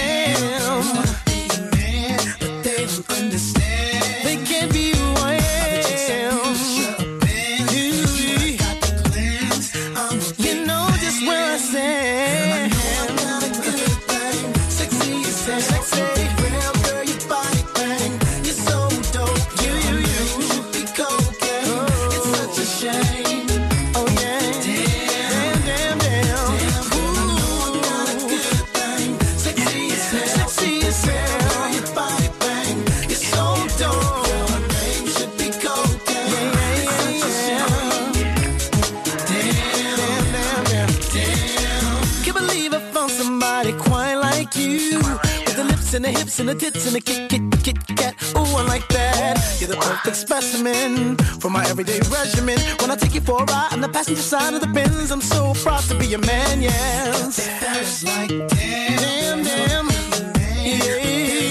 Hips 46.28 46.40
and 46.40 46.50
the 46.50 46.56
tits 46.56 46.86
and 46.86 46.96
the 46.96 47.02
kit, 47.02 47.30
kit, 47.30 47.42
kit, 47.64 47.78
kat. 47.96 48.16
Ooh, 48.36 48.58
I 48.58 48.64
like 48.68 48.88
that. 48.90 49.38
You're 49.60 49.70
the 49.70 49.78
perfect 49.78 50.16
specimen 50.16 51.16
for 51.40 51.50
my 51.50 51.66
everyday 51.70 52.00
regimen. 52.12 52.60
When 52.82 52.92
I 52.92 52.96
take 52.96 53.16
you 53.16 53.22
for 53.22 53.42
a 53.42 53.46
ride 53.46 53.70
on 53.72 53.82
the 53.82 53.90
passenger 53.90 54.22
side 54.22 54.54
of 54.54 54.62
the 54.62 54.68
Benz, 54.68 55.12
I'm 55.12 55.22
so 55.22 55.54
proud 55.54 55.84
to 55.84 55.98
be 55.98 56.08
your 56.08 56.20
man, 56.20 56.62
yes. 56.62 57.48
Feels 57.48 58.04
like 58.04 58.30
damn, 58.50 59.44
damn. 59.44 59.88
Yeah. 60.64 61.47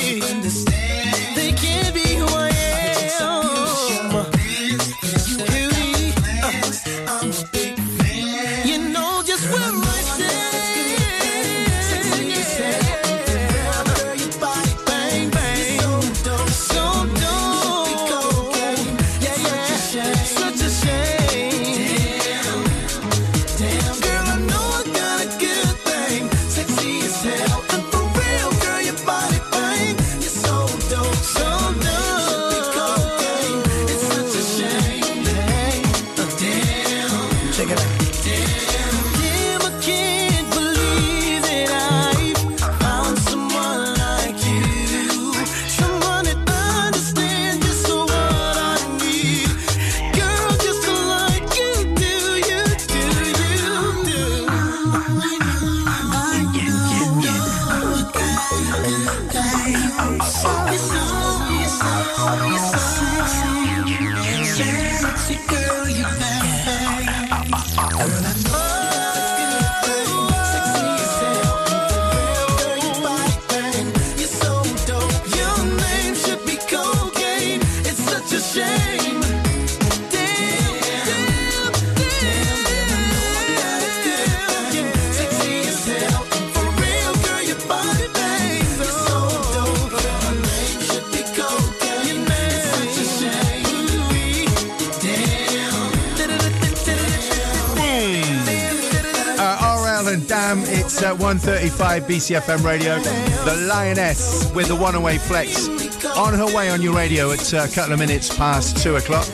35 101.46 102.02
BCFM 102.02 102.64
radio. 102.64 102.98
The 102.98 103.68
Lioness 103.68 104.52
with 104.52 104.66
the 104.66 104.74
one 104.74 104.96
away 104.96 105.16
flex 105.16 105.68
on 106.16 106.34
her 106.34 106.52
way 106.52 106.70
on 106.70 106.82
your 106.82 106.92
radio 106.92 107.30
at 107.30 107.52
a 107.52 107.68
couple 107.72 107.92
of 107.92 108.00
minutes 108.00 108.36
past 108.36 108.82
two 108.82 108.96
o'clock. 108.96 109.28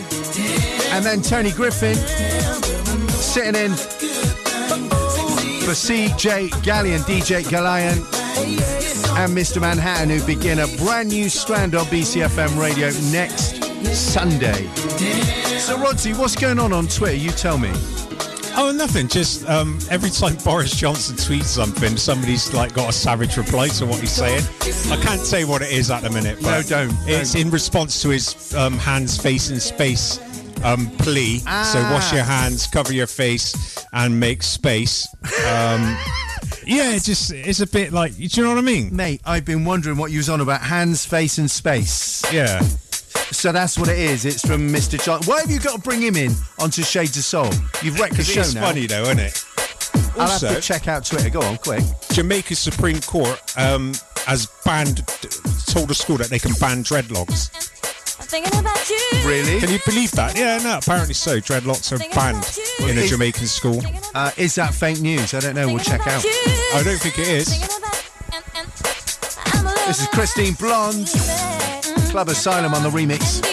And 0.91 1.03
then 1.03 1.23
Tony 1.23 1.53
Griffin 1.53 1.95
sitting 3.09 3.55
in 3.55 3.73
for 5.63 5.73
CJ 5.73 6.51
Gallian, 6.61 7.01
DJ 7.01 7.45
Gallian, 7.45 7.97
and 9.17 9.35
Mr. 9.35 9.59
Manhattan, 9.59 10.11
who 10.11 10.23
begin 10.27 10.59
a 10.59 10.67
brand 10.85 11.09
new 11.09 11.31
strand 11.31 11.75
on 11.75 11.87
BCFM 11.87 12.61
radio 12.61 12.91
next 13.11 13.65
Sunday. 13.95 14.67
So, 15.57 15.79
Rodsy, 15.79 16.15
what's 16.19 16.37
going 16.37 16.59
on 16.59 16.75
on 16.75 16.89
Twitter? 16.89 17.17
You 17.17 17.31
tell 17.31 17.57
me. 17.57 17.71
Oh, 18.55 18.71
nothing. 18.75 19.09
Just 19.09 19.49
um, 19.49 19.79
every 19.91 20.11
time 20.11 20.37
Boris 20.45 20.75
Johnson 20.77 21.17
tweets 21.17 21.45
something, 21.45 21.97
somebody's 21.97 22.53
like 22.53 22.75
got 22.75 22.91
a 22.91 22.93
savage 22.93 23.37
reply 23.37 23.69
to 23.69 23.87
what 23.87 24.01
he's 24.01 24.13
saying. 24.13 24.43
I 24.91 25.01
can't 25.03 25.21
say 25.21 25.45
what 25.45 25.63
it 25.63 25.71
is 25.73 25.91
at 25.91 26.03
the 26.03 26.11
minute. 26.11 26.39
But 26.43 26.69
No, 26.71 26.87
don't, 26.89 26.97
It's 27.09 27.35
in 27.35 27.51
response 27.51 28.03
to 28.03 28.11
his 28.11 28.55
um, 28.55 28.75
hands 28.79 29.17
facing 29.21 29.59
space 29.59 30.19
um, 30.65 30.91
plea. 30.99 31.39
So 31.39 31.45
Ah. 31.49 31.91
wash 31.93 32.13
your 32.13 32.25
hands, 32.25 32.67
cover 32.67 32.93
your 32.93 33.07
face, 33.07 33.85
and 33.93 34.19
make 34.21 34.43
space. 34.43 35.09
Um, 35.47 35.97
yeah, 36.67 36.93
it 36.93 37.03
just 37.03 37.33
it's 37.33 37.61
a 37.61 37.67
bit 37.67 37.93
like. 37.93 38.15
Do 38.17 38.23
you 38.23 38.43
know 38.43 38.51
what 38.51 38.59
I 38.59 38.63
mean? 38.63 38.95
Mate, 38.95 39.21
I've 39.25 39.45
been 39.45 39.65
wondering 39.65 39.97
what 39.97 40.11
you 40.13 40.19
was 40.19 40.29
on 40.29 40.41
about 40.41 40.61
hands, 40.61 41.05
face, 41.07 41.39
and 41.39 41.51
space. 41.51 42.23
Yeah. 42.33 42.61
So 43.33 43.51
that's 43.51 43.79
what 43.79 43.89
it 43.89 43.99
is. 43.99 44.25
It's 44.25 44.47
from 44.47 44.69
Mr. 44.69 45.03
John. 45.03 45.21
Why 45.25 45.41
have 45.41 45.51
you 45.51 45.59
got 45.59 45.75
to 45.77 45.81
bring 45.81 46.01
him 46.01 46.17
in 46.17 46.33
onto 46.59 46.83
Shades 46.83 47.17
of 47.17 47.25
Soul? 47.25 47.47
You've 47.83 47.99
wrecked 47.99 48.13
the 48.13 48.19
Because 48.23 48.27
show 48.29 48.41
it's 48.43 48.55
now. 48.55 48.67
funny 48.67 48.87
though, 48.87 49.03
isn't 49.03 49.19
it? 49.19 49.45
I'll 50.15 50.23
Also- 50.31 50.47
have 50.49 50.57
to 50.57 50.63
check 50.63 50.87
out 50.89 51.05
Twitter. 51.05 51.31
Go 51.31 51.41
on, 51.43 51.57
quick. 51.59 51.83
Jamaica's 52.13 52.59
Supreme 52.59 53.01
Court 53.01 53.41
um, 53.57 53.95
has 54.27 54.47
banned, 54.65 54.99
told 55.67 55.89
the 55.89 55.95
school 55.95 56.19
that 56.19 56.29
they 56.29 56.39
can 56.39 56.53
ban 56.61 56.85
dreadlocks. 56.85 57.49
Thinking 58.29 58.59
about 58.61 58.89
you. 58.89 58.99
Really? 59.27 59.61
Can 59.61 59.71
you 59.71 59.79
believe 59.85 60.11
that? 60.13 60.37
Yeah, 60.39 60.59
no, 60.59 60.79
apparently 60.79 61.15
so. 61.15 61.39
Dreadlocks 61.41 61.91
are 61.93 61.99
banned 62.15 62.59
in 62.91 62.97
a 62.97 63.01
Is- 63.03 63.11
Jamaican 63.11 63.47
school. 63.47 63.83
Uh, 64.15 64.31
is 64.37 64.55
that 64.55 64.73
fake 64.75 65.01
news? 65.01 65.35
I 65.35 65.41
don't 65.41 65.55
know. 65.55 65.67
We'll 65.69 65.79
check 65.81 66.07
out. 66.07 66.25
I 66.75 66.83
don't 66.85 66.99
think 67.01 67.19
it 67.19 67.29
is. 67.29 67.47
This 69.87 70.01
is 70.01 70.07
Kristine 70.09 70.55
Blond, 70.59 71.09
Club 72.13 72.29
Asylum 72.29 72.75
on 72.75 72.83
the 72.83 72.91
remix. 72.91 73.52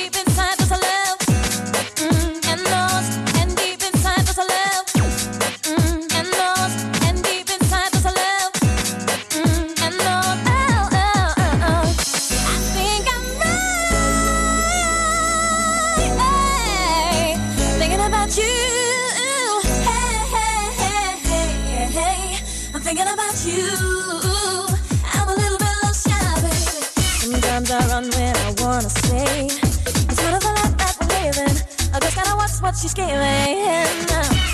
What 32.69 32.77
she's 32.77 32.93
giving. 32.93 33.15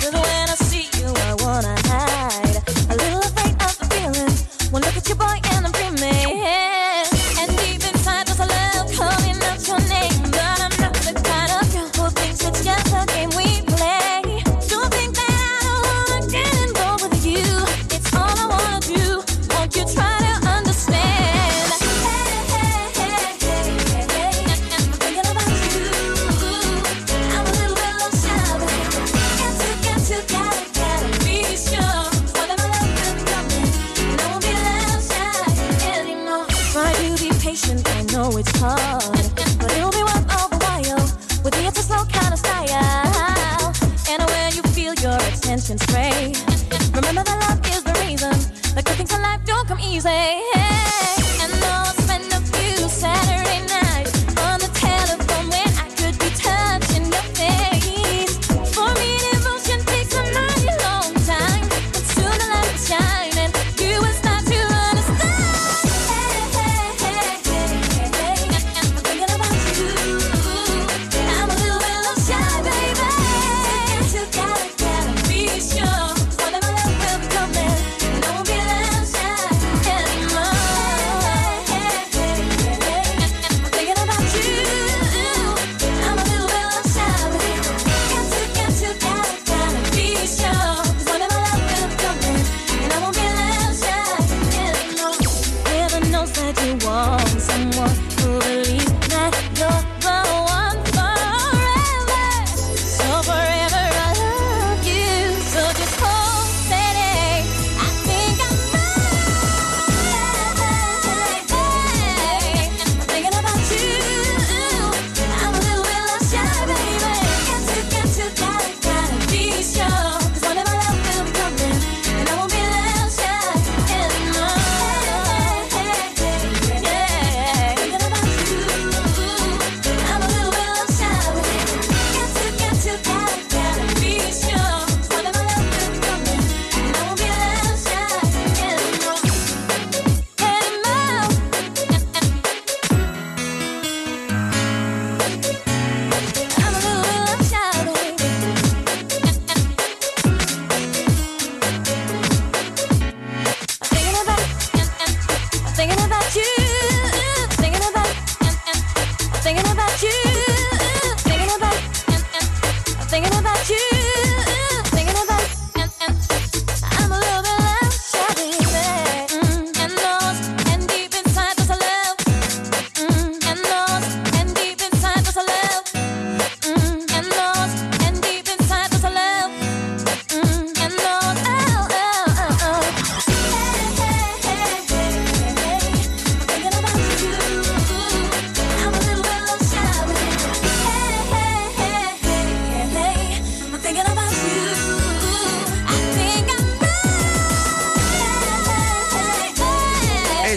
Cause 0.00 0.12
when 0.14 0.48
I 0.48 0.56
see 0.56 0.88
you, 0.98 1.06
I 1.06 1.34
wanna 1.44 1.76
hide. 1.84 2.62
A 2.88 2.96
little 2.96 3.20
afraid 3.20 3.54
of 3.60 3.76
the 3.78 3.86
feeling. 3.92 4.72
One 4.72 4.82
look 4.82 4.96
at 4.96 5.06
your 5.06 5.18
boy 5.18 5.45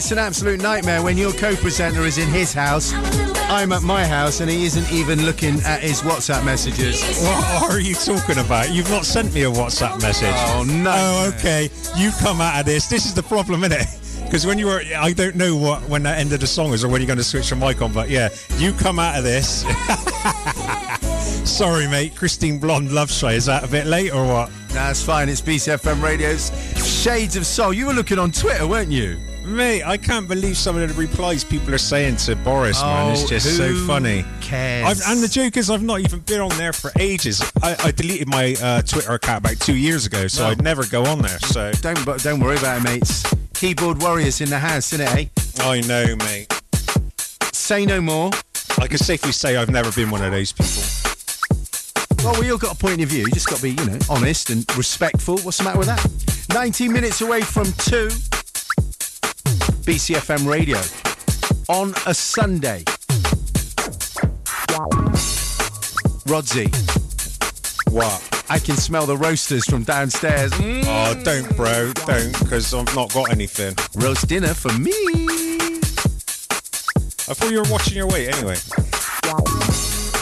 It's 0.10 0.18
an 0.18 0.26
absolute 0.26 0.60
nightmare 0.60 1.04
when 1.04 1.20
your 1.20 1.32
co-presenter 1.34 2.02
is 2.02 2.18
in 2.18 2.30
his 2.30 2.52
house, 2.52 2.94
I'm 3.48 3.72
at 3.72 3.84
my 3.84 4.04
house, 4.08 4.40
and 4.40 4.50
he 4.50 4.66
isn't 4.66 4.92
even 4.92 5.24
looking 5.24 5.62
at 5.62 5.82
his 5.82 6.02
WhatsApp 6.02 6.44
messages. 6.44 7.00
What 7.22 7.72
are 7.72 7.80
you 7.80 7.94
talking 7.94 8.40
about? 8.40 8.72
You've 8.72 8.90
not 8.90 9.06
sent 9.06 9.32
me 9.36 9.44
a 9.44 9.52
WhatsApp 9.52 10.02
message. 10.02 10.34
Oh 10.34 10.64
no. 10.68 10.92
Oh, 10.96 11.32
okay. 11.38 11.70
You 11.96 12.10
come 12.20 12.42
out 12.42 12.60
of 12.60 12.66
this. 12.66 12.88
This 12.88 13.06
is 13.06 13.14
the 13.14 13.22
problem, 13.22 13.64
isn't 13.64 13.82
it? 13.82 14.24
Because 14.26 14.46
when 14.48 14.58
you 14.58 14.66
were, 14.66 14.82
I 14.98 15.14
don't 15.14 15.36
know 15.36 15.56
what 15.56 15.88
when 15.88 16.02
that 16.02 16.18
end 16.18 16.34
of 16.34 16.40
the 16.40 16.48
song 16.48 16.74
is 16.74 16.84
or 16.84 16.88
when 16.88 17.02
you're 17.02 17.08
going 17.08 17.20
to 17.20 17.24
switch 17.24 17.52
your 17.52 17.60
mic 17.60 17.80
on, 17.84 17.94
but 17.94 18.10
yeah, 18.10 18.30
you 18.58 18.74
come 18.74 18.98
out 18.98 19.16
of 19.16 19.24
this. 19.24 19.62
Sorry, 21.48 21.88
mate. 21.88 22.16
Kristine 22.16 22.60
Blond 22.60 22.92
Love 22.92 23.12
Shy. 23.12 23.34
Is 23.34 23.46
that 23.46 23.64
a 23.64 23.68
bit 23.68 23.86
late 23.86 24.12
or 24.12 24.26
what? 24.26 24.50
That's 24.70 25.04
fine. 25.04 25.30
It's 25.30 25.42
BCFM 25.42 26.02
Radio's 26.02 26.50
Shades 26.84 27.36
of 27.36 27.46
Soul. 27.46 27.74
You 27.74 27.86
were 27.86 27.94
looking 27.94 28.18
on 28.18 28.32
Twitter, 28.32 28.66
weren't 28.66 28.92
you? 28.92 29.20
Mate, 29.50 29.84
I 29.84 29.98
can't 29.98 30.28
believe 30.28 30.58
some 30.58 30.78
of 30.78 30.88
the 30.88 30.94
replies 30.94 31.44
people 31.44 31.74
are 31.74 31.78
saying 31.80 32.18
to 32.18 32.36
Boris, 32.36 32.82
man. 32.82 33.12
It's 33.14 33.24
Oh, 33.24 33.28
just 33.28 33.58
so 33.58 33.68
who 33.68 33.88
funny. 33.88 34.24
cares? 34.42 34.86
I've, 35.02 35.12
and 35.12 35.24
the 35.24 35.28
joke 35.28 35.58
is, 35.58 35.70
I've 35.72 35.82
not 35.82 36.02
even 36.02 36.20
been 36.20 36.40
on 36.40 36.50
there 36.58 36.72
for 36.72 36.92
ages. 37.00 37.42
I, 37.64 37.76
I 37.86 37.92
deleted 37.92 38.28
my 38.28 38.56
uh, 38.62 38.82
Twitter 38.84 39.14
account 39.14 39.44
about 39.44 39.60
two 39.60 39.76
years 39.76 40.06
ago, 40.06 40.28
so 40.28 40.44
No. 40.44 40.50
I'd 40.52 40.62
never 40.62 40.86
go 40.86 41.04
on 41.06 41.20
there. 41.22 41.40
So 41.40 41.72
Don't 41.82 42.06
don't 42.22 42.40
worry 42.40 42.58
about 42.58 42.78
it, 42.78 42.84
mates. 42.84 43.24
Keyboard 43.54 44.02
warriors 44.02 44.40
in 44.40 44.50
the 44.50 44.60
house, 44.60 44.92
innit, 44.92 45.16
eh? 45.16 45.64
I 45.64 45.82
know, 45.82 46.16
mate. 46.18 46.48
Say 47.54 47.86
no 47.86 48.00
more. 48.02 48.30
I 48.78 48.88
can 48.88 49.00
safely 49.00 49.32
say 49.32 49.58
I've 49.58 49.70
never 49.70 49.92
been 49.92 50.12
one 50.12 50.24
of 50.24 50.32
those 50.32 50.52
people. 50.54 50.84
Well, 52.24 52.40
we 52.40 52.52
all 52.52 52.58
got 52.58 52.76
a 52.76 52.78
point 52.80 53.02
of 53.02 53.10
view. 53.10 53.22
You 53.26 53.32
just 53.32 53.50
got 53.50 53.58
to 53.58 53.64
be, 53.64 53.72
you 53.72 53.86
know, 53.86 53.98
honest 54.10 54.50
and 54.52 54.64
respectful. 54.78 55.40
What's 55.40 55.58
the 55.58 55.64
matter 55.64 55.80
with 55.80 55.88
that? 55.88 56.06
19 56.54 56.92
minutes 56.94 57.22
away 57.22 57.42
from 57.42 57.66
2. 57.74 58.10
BCFM 59.90 60.46
Radio. 60.48 60.78
On 61.68 61.96
a 62.06 62.14
Sunday. 62.14 62.84
Rodsy. 66.30 66.70
What? 67.92 68.44
I 68.52 68.60
can 68.60 68.76
smell 68.76 69.08
the 69.08 69.18
roasters 69.18 69.66
from 69.66 69.82
downstairs. 69.82 70.52
Mm. 70.52 70.84
Oh, 70.86 71.20
don't, 71.24 71.58
bro. 71.58 71.92
Don't, 72.06 72.38
because 72.38 72.72
I've 72.72 72.96
not 72.96 73.12
got 73.16 73.32
anything. 73.32 73.74
Roast 73.96 74.28
dinner 74.28 74.54
for 74.54 74.72
me. 74.74 74.94
I 77.28 77.34
thought 77.34 77.50
you 77.50 77.64
were 77.64 77.72
watching 77.72 77.98
your 77.98 78.10
weight 78.10 78.28
anyway. 78.28 78.58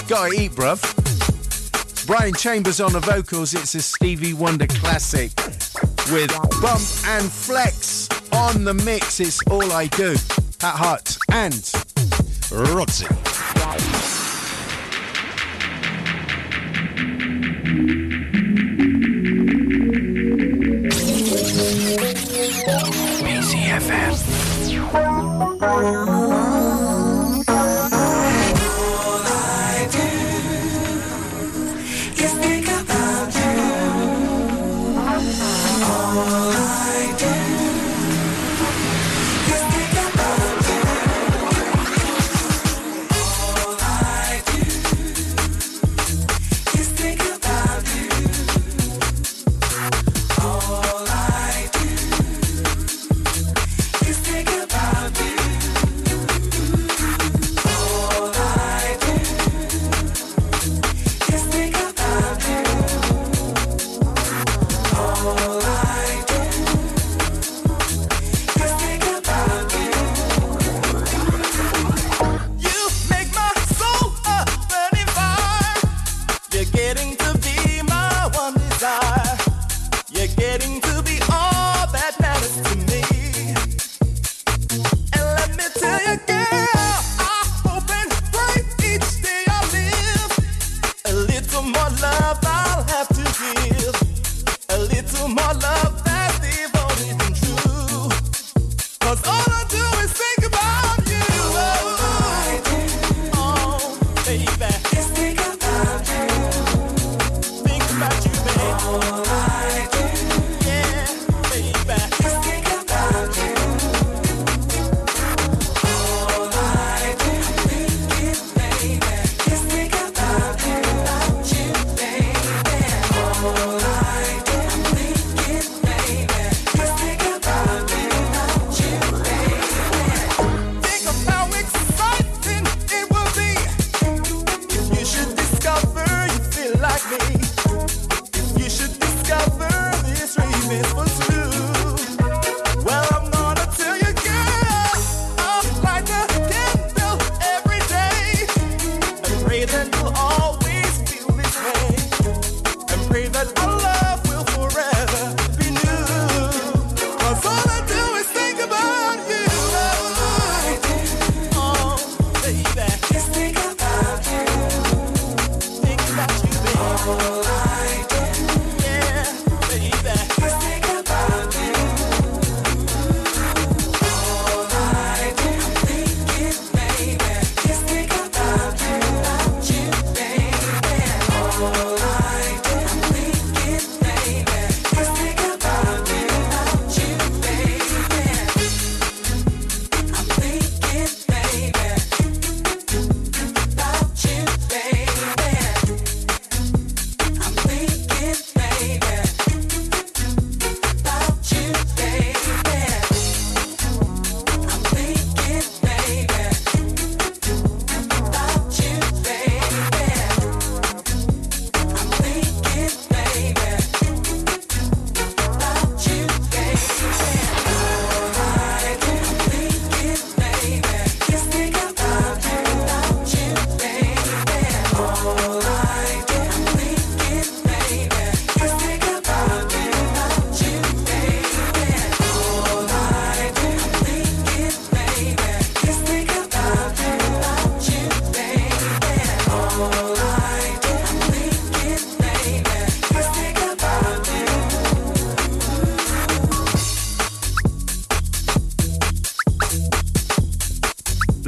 Gotta 0.07 0.31
eat, 0.33 0.51
bruv. 0.51 0.79
Bryan 2.07 2.33
Chambers 2.35 2.79
on 2.79 2.93
the 2.93 3.01
vocals. 3.01 3.53
It's 3.53 3.75
a 3.75 3.81
Stevie 3.81 4.33
Wonder 4.33 4.67
classic 4.67 5.35
with 6.09 6.31
Bump 6.61 6.87
and 7.05 7.29
Flex 7.29 8.06
on 8.37 8.63
the 8.63 8.73
mix. 8.73 9.19
It's 9.19 9.41
all 9.49 9.71
I 9.71 9.87
do. 9.87 10.15
Pat 10.59 10.75
Hart 10.75 11.17
and 11.31 11.53
Rodsy. 12.51 13.26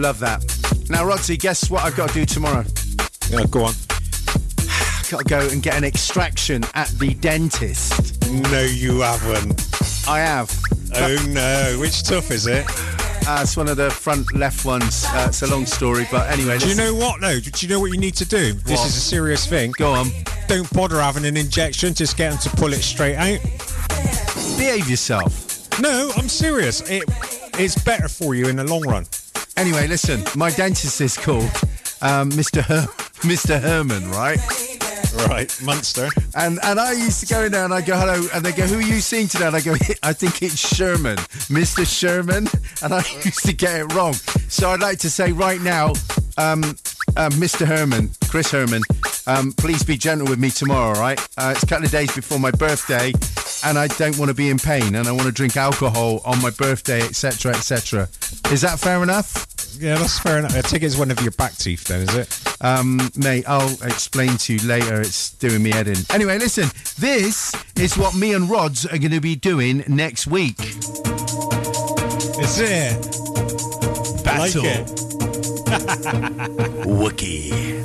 Love 0.10 0.20
that. 0.22 0.44
Now, 0.90 1.04
Rodsy, 1.04 1.38
guess 1.38 1.70
what 1.70 1.84
I've 1.84 1.96
got 1.96 2.10
to 2.10 2.16
do 2.16 2.26
tomorrow? 2.26 2.66
Yeah, 3.30 3.46
go 3.46 3.66
on. 3.66 3.74
got 5.12 5.20
to 5.20 5.24
go 5.24 5.48
and 5.50 5.62
get 5.62 5.78
an 5.78 5.84
extraction 5.84 6.64
at 6.74 6.88
the 6.98 7.14
dentist. 7.14 8.20
No, 8.28 8.62
you 8.62 9.02
haven't. 9.02 9.70
I 10.08 10.22
have. 10.22 10.52
Oh 10.96 11.16
no, 11.30 11.78
which 11.80 12.02
tooth 12.02 12.32
is 12.32 12.48
it? 12.48 12.66
Uh, 13.28 13.42
it's 13.44 13.56
one 13.56 13.70
of 13.70 13.78
the 13.78 13.92
front 13.92 14.36
left 14.36 14.66
ones. 14.66 15.06
Uh, 15.10 15.28
it's 15.30 15.44
a 15.44 15.48
long 15.48 15.68
story, 15.68 16.08
but 16.10 16.28
anyway. 16.32 16.58
Do 16.58 16.70
you 16.70 16.76
know 16.76 16.96
what 16.96 17.22
though? 17.22 17.40
Do 17.40 17.52
you 17.64 17.72
know 17.72 17.80
what 17.80 17.92
you 17.92 18.00
need 18.00 18.16
to 18.16 18.26
do? 18.26 18.54
This 18.54 18.84
is 18.84 18.98
a 18.98 19.02
serious 19.02 19.46
thing. 19.46 19.74
Go 19.78 19.92
on. 19.92 20.08
Don't 20.48 20.74
bother 20.74 21.00
having 21.00 21.26
an 21.26 21.38
injection. 21.38 21.94
Just 21.94 22.18
get 22.18 22.32
them 22.32 22.40
to 22.40 22.50
pull 22.58 22.74
it 22.74 22.82
straight 22.82 23.16
out. 23.16 23.40
Behave 24.58 24.90
yourself. 24.90 25.80
No, 25.80 26.12
I'm 26.18 26.30
serious. 26.30 26.82
It 26.90 27.04
it's 27.60 27.78
better 27.84 28.08
for 28.08 28.34
you 28.34 28.48
in 28.48 28.56
the 28.56 28.64
long 28.64 28.82
run. 28.88 29.06
Anyway, 29.60 29.88
listen. 29.88 30.24
My 30.38 30.50
dentist 30.52 31.02
is 31.02 31.18
called 31.18 31.44
um, 32.02 32.30
Mr. 32.32 32.62
Her- 32.62 32.88
Mr. 33.28 33.60
Herman, 33.62 34.10
right? 34.10 34.40
Right, 35.28 35.54
Munster. 35.64 36.08
And 36.36 36.60
and 36.64 36.80
I 36.80 36.94
used 36.94 37.20
to 37.20 37.26
go 37.26 37.44
in 37.44 37.52
there 37.52 37.66
and 37.66 37.74
I 37.74 37.82
go 37.82 37.98
hello, 37.98 38.26
and 38.34 38.46
they 38.46 38.54
go, 38.54 38.66
"Who 38.66 38.78
are 38.78 38.82
you 38.82 39.02
seeing 39.02 39.28
today?" 39.28 39.48
And 39.48 39.56
I 39.56 39.60
go, 39.60 39.74
"I 40.04 40.14
think 40.14 40.42
it's 40.42 40.56
Sherman, 40.56 41.18
Mr. 41.50 41.86
Sherman," 41.86 42.48
and 42.84 42.94
I 42.94 43.04
used 43.26 43.46
to 43.46 43.54
get 43.54 43.82
it 43.82 43.94
wrong. 43.94 44.14
So 44.48 44.70
I'd 44.70 44.80
like 44.80 45.00
to 45.00 45.10
say 45.10 45.34
right 45.34 45.60
now, 45.62 45.88
um, 46.38 46.64
uh, 47.18 47.30
Mr. 47.32 47.66
Herman, 47.66 48.12
Chris 48.30 48.52
Herman, 48.52 48.84
um, 49.28 49.52
please 49.54 49.84
be 49.84 49.98
gentle 49.98 50.28
with 50.28 50.40
me 50.40 50.52
tomorrow, 50.52 50.96
all 50.96 51.02
right? 51.02 51.20
Uh, 51.38 51.52
it's 51.56 51.64
a 51.64 51.68
couple 51.68 51.86
of 51.86 51.92
days 51.92 52.14
before 52.16 52.40
my 52.40 52.52
birthday, 52.52 53.12
and 53.64 53.78
I 53.78 53.88
don't 53.88 54.18
want 54.18 54.30
to 54.30 54.36
be 54.36 54.50
in 54.50 54.58
pain, 54.58 54.96
and 54.96 55.08
I 55.08 55.12
want 55.12 55.26
to 55.26 55.32
drink 55.32 55.58
alcohol 55.58 56.22
on 56.26 56.42
my 56.42 56.50
birthday, 56.52 57.02
etc., 57.02 57.54
etc. 57.54 58.10
Is 58.52 58.62
that 58.62 58.80
fair 58.80 59.04
enough? 59.04 59.48
Yeah, 59.80 59.98
that's 59.98 60.20
fair 60.20 60.40
enough. 60.40 60.56
I 60.56 60.62
take 60.62 60.84
it 60.84 60.88
as 60.88 60.98
one 60.98 61.12
of 61.12 61.22
your 61.22 61.32
back 61.32 61.56
teeth, 61.56 61.86
then, 61.86 62.02
is 62.02 62.16
it? 62.16 62.44
Um, 62.62 63.10
mate, 63.16 63.46
I'll 63.48 63.72
explain 63.84 64.38
to 64.38 64.54
you 64.54 64.68
later. 64.68 65.00
It's 65.02 65.32
doing 65.34 65.64
me 65.64 65.72
head 65.72 65.88
in. 65.88 65.98
Anyway, 66.10 66.38
listen, 66.38 66.70
this 66.98 67.54
is 67.78 67.98
what 67.98 68.16
me 68.16 68.34
and 68.34 68.50
Rods 68.50 68.86
are 68.86 68.98
going 68.98 69.12
to 69.12 69.22
be 69.22 69.36
doing 69.36 69.84
next 69.88 70.28
week. 70.28 70.56
It's 72.42 72.60
it? 72.60 74.24
Battle. 74.24 74.64
Like 74.64 74.80
it. 74.80 74.88
Wookie. 76.86 77.80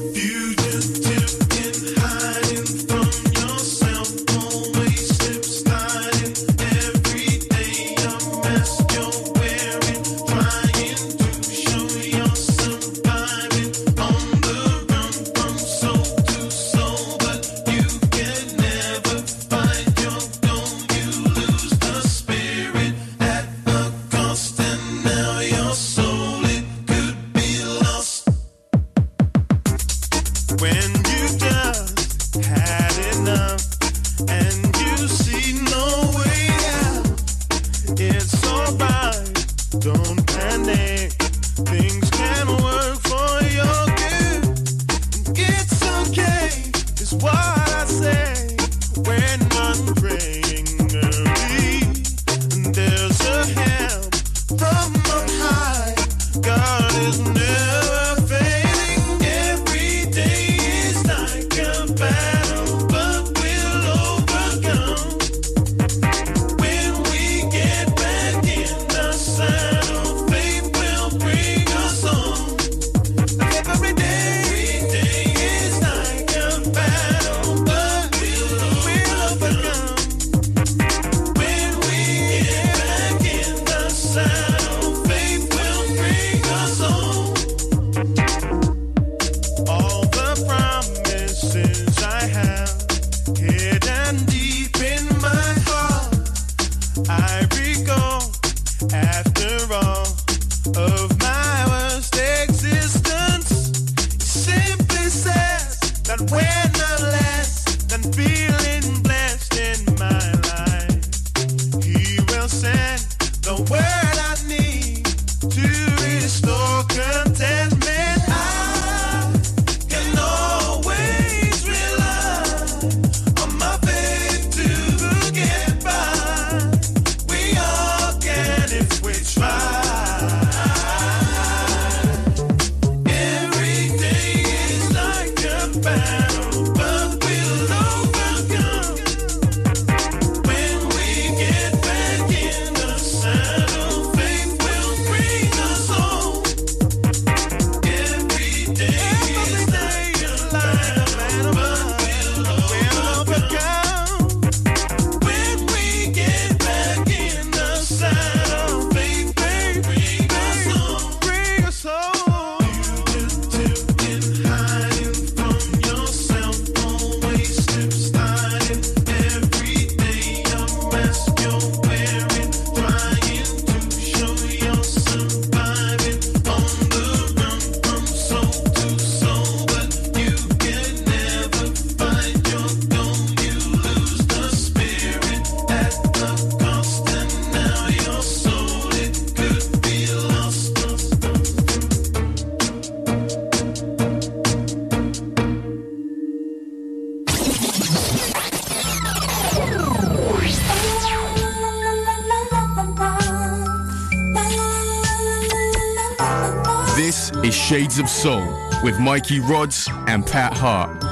Of 207.99 208.09
Soul 208.09 208.47
with 208.83 208.99
Mikey 208.99 209.41
Rods 209.41 209.89
and 210.07 210.27
Pat 210.27 210.57
Hart. 210.57 211.04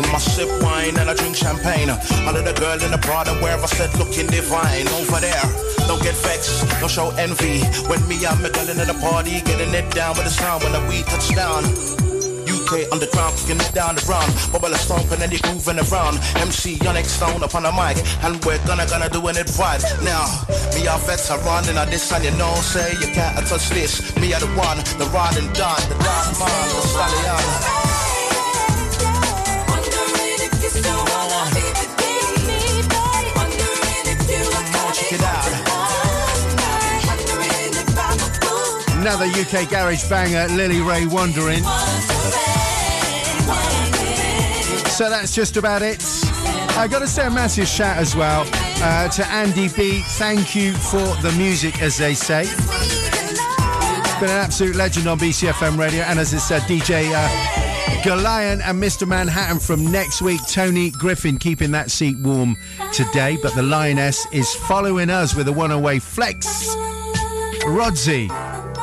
That's 0.00 0.12
my. 0.12 0.14
I 0.14 0.18
sip 0.18 0.62
wine 0.62 0.96
and 0.98 1.10
I 1.10 1.14
drink 1.14 1.36
champagne. 1.36 1.90
Under 2.26 2.42
the 2.42 2.52
girl 2.58 2.78
in 2.82 2.90
the 2.90 2.98
bar 2.98 3.26
where 3.42 3.56
I 3.56 3.66
said 3.66 3.92
looking 3.98 4.26
divine 4.26 4.88
over 4.88 5.20
there. 5.20 5.46
Don't 5.88 6.02
get 6.02 6.14
vexed, 6.16 6.68
don't 6.80 6.90
show 6.90 7.10
envy. 7.16 7.64
When 7.88 8.00
me 8.08 8.16
and 8.24 8.42
my 8.42 8.50
girl 8.50 8.68
in 8.68 8.76
the 8.76 8.98
party, 9.00 9.40
getting 9.42 9.74
it 9.74 9.90
down 9.94 10.16
with 10.16 10.24
the 10.24 10.30
sound 10.30 10.62
when 10.62 10.72
the 10.72 10.80
weed 10.88 11.06
touch 11.06 11.34
down. 11.34 11.64
UK 12.50 12.90
underground, 12.92 13.34
kicking 13.36 13.60
it 13.60 13.72
down 13.74 13.94
the 13.94 14.04
run. 14.06 14.26
Bubble 14.52 14.72
a 14.72 14.78
stomp 14.78 15.10
and 15.10 15.32
you 15.32 15.38
grooving 15.38 15.78
around. 15.78 16.18
MC 16.36 16.78
Onyx 16.86 17.08
Stone 17.10 17.42
up 17.42 17.54
on 17.54 17.62
the 17.62 17.72
mic, 17.72 17.98
and 18.24 18.42
we're 18.44 18.58
gonna 18.66 18.86
gonna 18.86 19.08
doing 19.08 19.36
it 19.36 19.50
right 19.58 19.82
now. 20.02 20.26
Me 20.74 20.86
our 20.86 20.98
vets 21.06 21.30
are 21.30 21.38
running 21.42 21.78
on 21.78 21.88
this, 21.90 22.10
and 22.12 22.24
you 22.24 22.32
know, 22.38 22.54
say 22.60 22.92
you 23.00 23.08
can't 23.14 23.34
touch 23.46 23.70
this. 23.70 24.14
Me 24.16 24.34
are 24.34 24.40
the 24.40 24.50
one, 24.58 24.78
the 24.98 25.06
ride 25.14 25.36
and 25.38 25.50
done, 25.54 25.80
the 25.88 25.96
dark 26.02 26.28
man, 26.38 26.68
the 26.74 26.82
stallion. 26.86 27.79
Check 35.10 35.18
it 35.18 35.26
out. 35.26 35.44
Another 39.00 39.24
UK 39.24 39.68
garage 39.68 40.08
banger, 40.08 40.46
Lily 40.54 40.80
Ray 40.80 41.06
Wondering. 41.06 41.64
So 44.86 45.10
that's 45.10 45.34
just 45.34 45.56
about 45.56 45.82
it. 45.82 46.00
I 46.76 46.86
got 46.88 47.00
to 47.00 47.08
say 47.08 47.26
a 47.26 47.30
massive 47.30 47.66
shout 47.66 47.96
as 47.96 48.14
well 48.14 48.46
uh, 48.52 49.08
to 49.08 49.26
Andy 49.26 49.68
B. 49.70 50.02
Thank 50.02 50.54
you 50.54 50.74
for 50.74 50.98
the 51.22 51.34
music, 51.36 51.82
as 51.82 51.96
they 51.96 52.14
say. 52.14 52.44
Been 54.20 54.30
an 54.30 54.36
absolute 54.36 54.76
legend 54.76 55.08
on 55.08 55.18
BCFM 55.18 55.76
radio, 55.76 56.02
and 56.02 56.20
as 56.20 56.32
I 56.32 56.38
said, 56.38 56.62
DJ 56.62 57.10
uh, 57.12 57.59
Golian 58.02 58.60
and 58.62 58.82
Mr. 58.82 59.06
Manhattan 59.06 59.58
from 59.58 59.92
next 59.92 60.22
week. 60.22 60.40
Tony 60.48 60.90
Griffin 60.90 61.38
keeping 61.38 61.70
that 61.72 61.90
seat 61.90 62.16
warm 62.20 62.56
today, 62.92 63.36
but 63.42 63.54
the 63.54 63.62
Lioness 63.62 64.26
is 64.32 64.54
following 64.54 65.10
us 65.10 65.34
with 65.34 65.48
a 65.48 65.52
one-away 65.52 65.98
flex. 65.98 66.74
Rodsy, 67.64 68.28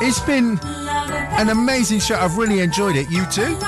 it's 0.00 0.20
been 0.20 0.58
an 0.62 1.48
amazing 1.48 1.98
show. 1.98 2.16
I've 2.16 2.36
really 2.38 2.60
enjoyed 2.60 2.94
it. 2.96 3.10
You 3.10 3.26
too? 3.26 3.58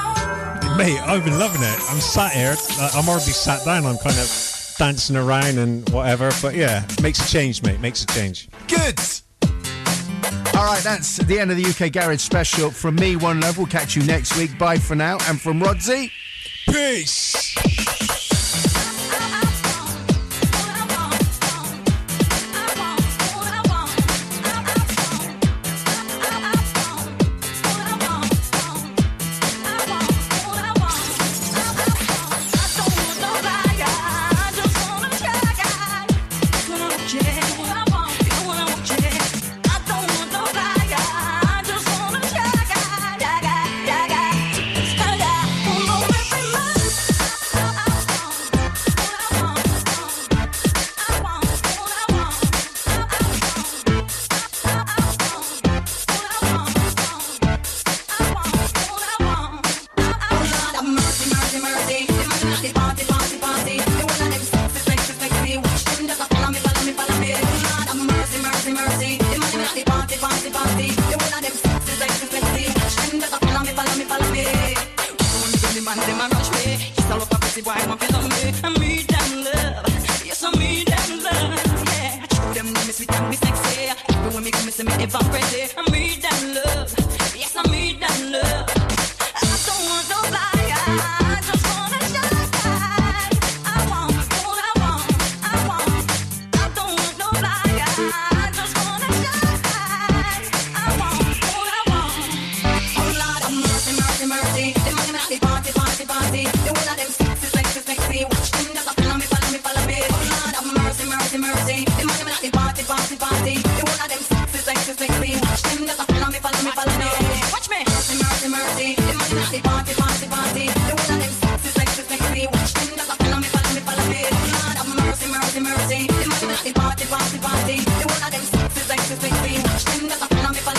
Mate, 0.77 1.01
I've 1.01 1.25
been 1.25 1.39
loving 1.39 1.63
it. 1.63 1.79
I'm 1.91 2.01
sat 2.01 2.33
here. 2.33 2.55
I'm 2.95 3.09
already 3.09 3.33
sat 3.33 3.65
down. 3.65 3.87
I'm 3.87 3.99
kind 3.99 4.17
of 4.19 4.75
dancing 4.79 5.17
around 5.17 5.59
and 5.59 5.89
whatever. 5.91 6.31
But 6.41 6.55
yeah, 6.55 6.87
makes 7.03 7.19
a 7.27 7.29
change, 7.29 7.63
mate. 7.65 7.81
Makes 7.81 8.05
a 8.05 8.07
change. 8.07 8.49
Good. 8.69 8.99
All 10.61 10.67
right, 10.67 10.85
that's 10.85 11.17
the 11.17 11.39
end 11.39 11.51
of 11.51 11.57
the 11.57 11.65
UK 11.65 11.91
Garage 11.91 12.21
special. 12.21 12.71
From 12.71 12.97
me, 12.97 13.17
One 13.17 13.41
Love. 13.41 13.57
We'll 13.57 13.67
catch 13.67 13.97
you 13.97 14.03
next 14.03 14.37
week. 14.37 14.59
Bye 14.59 14.77
for 14.77 14.95
now. 14.95 15.17
And 15.27 15.41
from 15.41 15.59
Rodsy, 15.59 16.11
peace. 16.69 18.00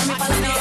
I'm 0.03 0.09
a 0.09 0.60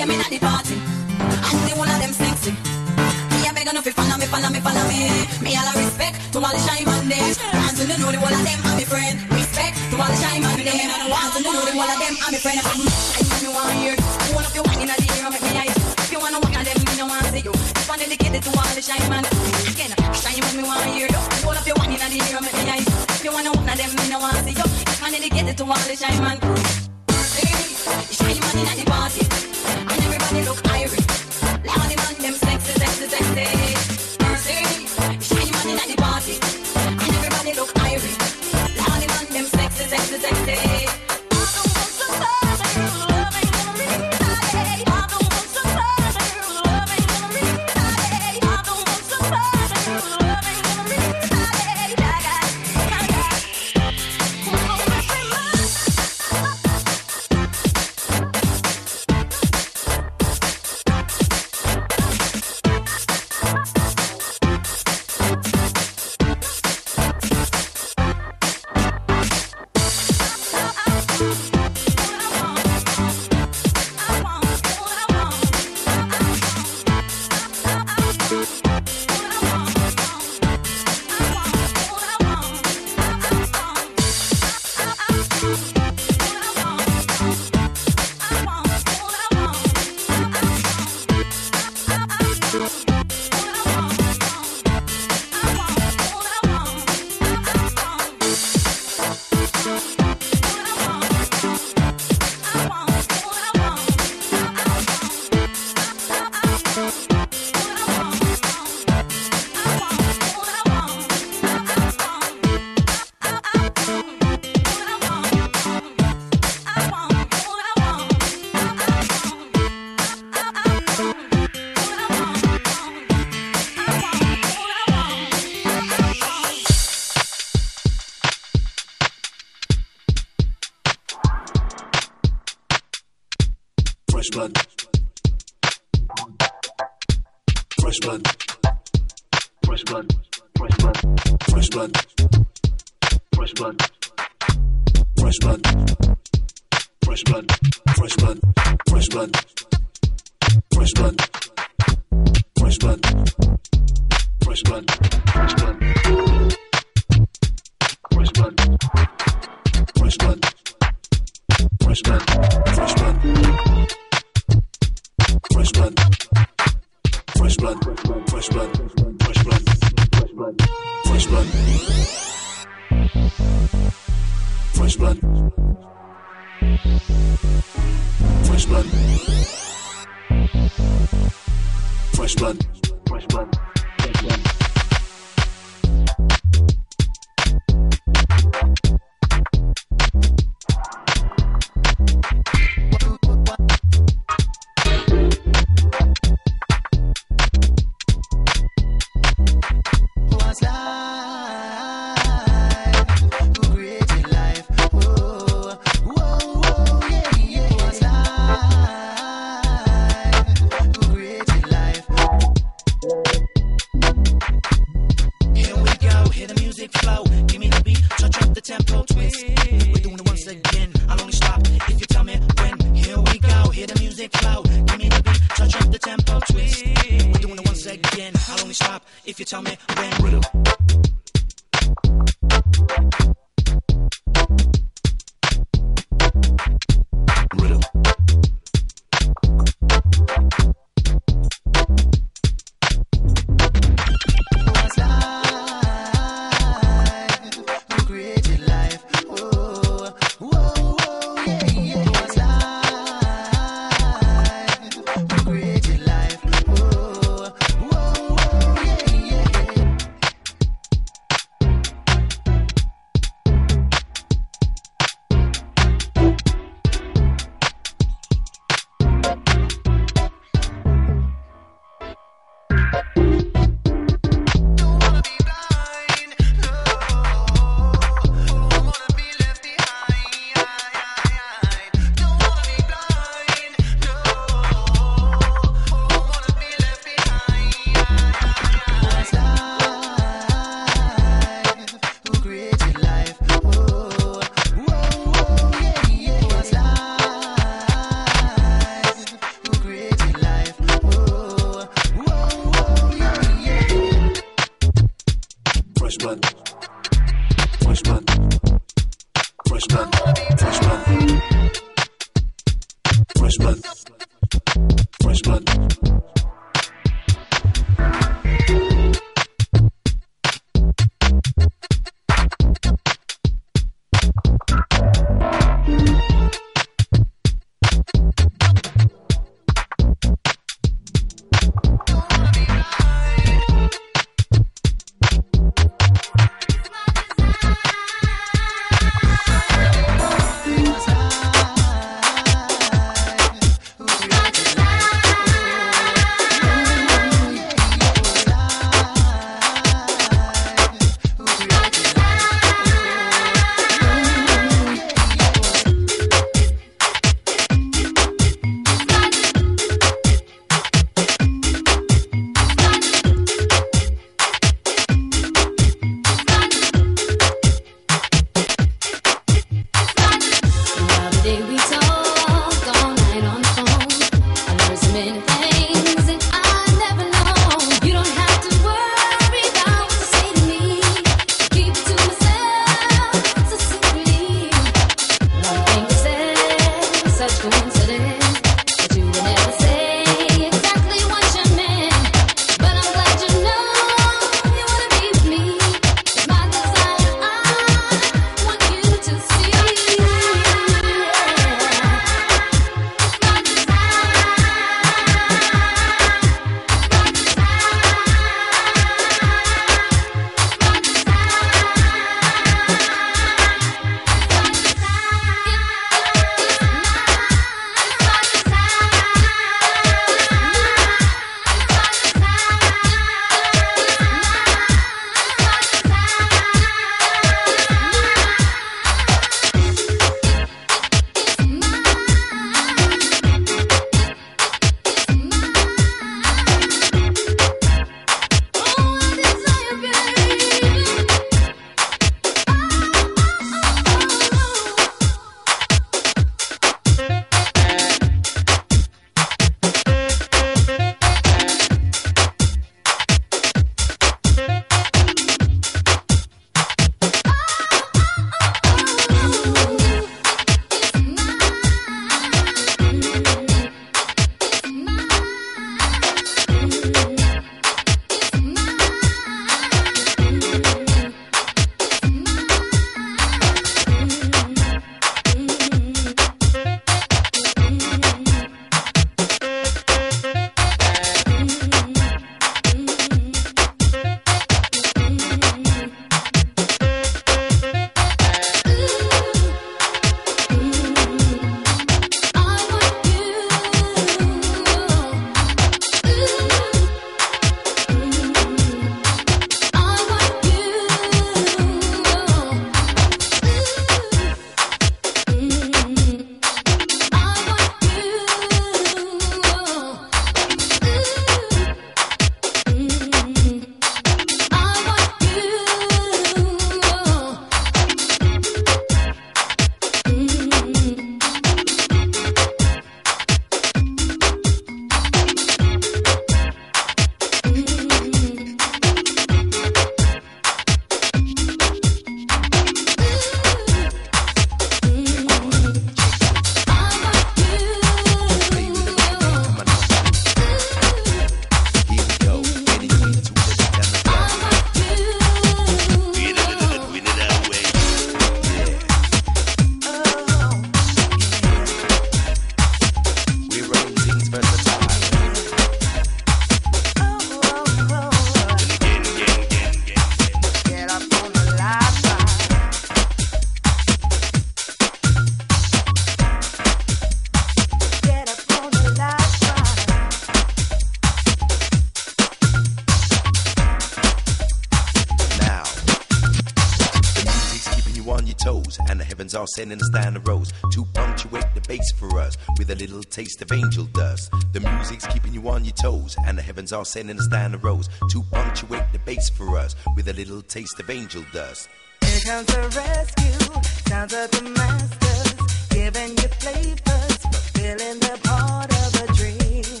sending 579.75 579.99
us 579.99 580.09
down 580.09 580.33
the 580.33 580.39
roads 580.41 580.73
to 580.91 581.05
punctuate 581.13 581.65
the 581.75 581.81
bass 581.87 582.11
for 582.13 582.39
us 582.39 582.57
with 582.77 582.89
a 582.91 582.95
little 582.95 583.23
taste 583.23 583.61
of 583.61 583.71
angel 583.71 584.05
dust. 584.05 584.51
The 584.73 584.79
music's 584.79 585.27
keeping 585.27 585.53
you 585.53 585.67
on 585.69 585.85
your 585.85 585.93
toes, 585.93 586.35
and 586.45 586.57
the 586.57 586.61
heavens 586.61 586.93
are 586.93 587.05
sending 587.05 587.37
us 587.37 587.47
down 587.47 587.71
the 587.71 587.77
roads 587.77 588.09
to 588.29 588.43
punctuate 588.51 589.11
the 589.13 589.19
bass 589.19 589.49
for 589.49 589.77
us 589.77 589.95
with 590.15 590.27
a 590.27 590.33
little 590.33 590.61
taste 590.61 590.99
of 590.99 591.09
angel 591.09 591.43
dust. 591.53 591.89
Here 592.21 592.39
comes 592.45 592.67
the 592.67 592.81
rescue, 592.95 593.81
sounds 594.09 594.33
of 594.33 594.51
the 594.51 594.61
masters, 594.77 595.53
giving 595.89 596.31
you 596.31 596.49
flavors, 596.59 597.37
fulfilling 597.37 598.19
the 598.19 598.39
part 598.43 598.91
of 598.91 599.29
a 599.29 599.33
dream. 599.33 600.00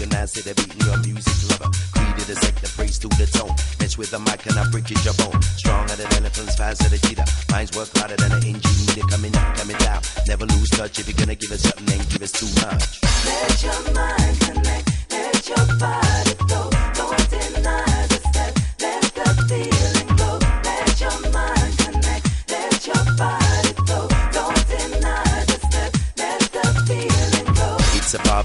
recognize 0.00 0.32
that 0.32 0.46
I'm 0.48 0.54
beating 0.54 0.80
your 0.86 0.96
music 1.04 1.50
lover. 1.50 1.70
Created 1.92 2.30
a 2.30 2.36
sector, 2.36 2.68
praise 2.76 2.98
to 3.00 3.08
the 3.08 3.26
tone. 3.26 3.54
Mess 3.80 3.98
with 3.98 4.10
the 4.10 4.18
mic 4.18 4.46
and 4.46 4.58
I 4.58 4.68
break 4.70 4.88
your 4.88 4.98
jawbone. 5.00 5.40
Stronger 5.42 5.94
than 5.96 6.06
elephants, 6.14 6.56
faster 6.56 6.88
than 6.88 6.98
a 6.98 7.00
cheetah. 7.06 7.26
Minds 7.50 7.76
work 7.76 7.88
harder 7.96 8.16
than 8.16 8.32
an 8.32 8.44
engine. 8.44 8.76
Meter 8.88 9.06
coming 9.08 9.36
up, 9.36 9.56
coming 9.56 9.76
down. 9.76 10.00
Never 10.26 10.46
lose 10.46 10.70
touch 10.70 10.98
if 10.98 11.08
you're 11.08 11.18
gonna 11.18 11.34
give 11.34 11.52
us 11.52 11.62
something, 11.62 11.86
then 11.86 11.98
give 12.08 12.22
us 12.22 12.32
too 12.32 12.48
much. 12.64 13.02
Let 13.28 13.62
your 13.62 13.80
mind 13.92 14.40
connect, 14.40 15.12
let 15.12 15.48
your 15.48 15.66
body 15.78 16.34
flow. 16.48 16.69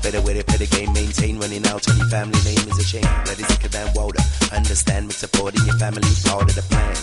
Better 0.06 0.22
with 0.22 0.38
it, 0.38 0.46
play 0.46 0.58
the 0.58 0.68
game, 0.68 0.94
maintain. 0.94 1.40
Running 1.40 1.66
out 1.66 1.90
on 1.90 1.98
your 1.98 2.08
family 2.10 2.38
name 2.46 2.62
is 2.70 2.78
a 2.78 2.84
shame. 2.84 3.10
Let 3.26 3.40
it 3.40 3.48
thicker 3.48 3.70
than 3.70 3.92
water. 3.96 4.22
Understand, 4.54 5.08
make 5.08 5.18
supporting 5.18 5.66
your 5.66 5.80
family 5.80 6.04
part 6.24 6.44
of 6.44 6.54
the 6.54 6.62
plan. 6.70 6.94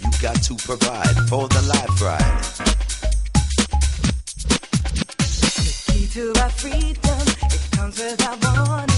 You 0.00 0.10
got 0.22 0.42
to 0.48 0.54
provide 0.64 1.28
for 1.28 1.46
the 1.46 1.60
life 1.68 2.00
ride. 2.00 2.40
The 5.60 5.74
key 5.92 6.06
to 6.14 6.32
our 6.40 6.48
freedom, 6.56 7.20
it 7.52 7.70
comes 7.76 7.98
without 7.98 8.66
warning. 8.66 8.93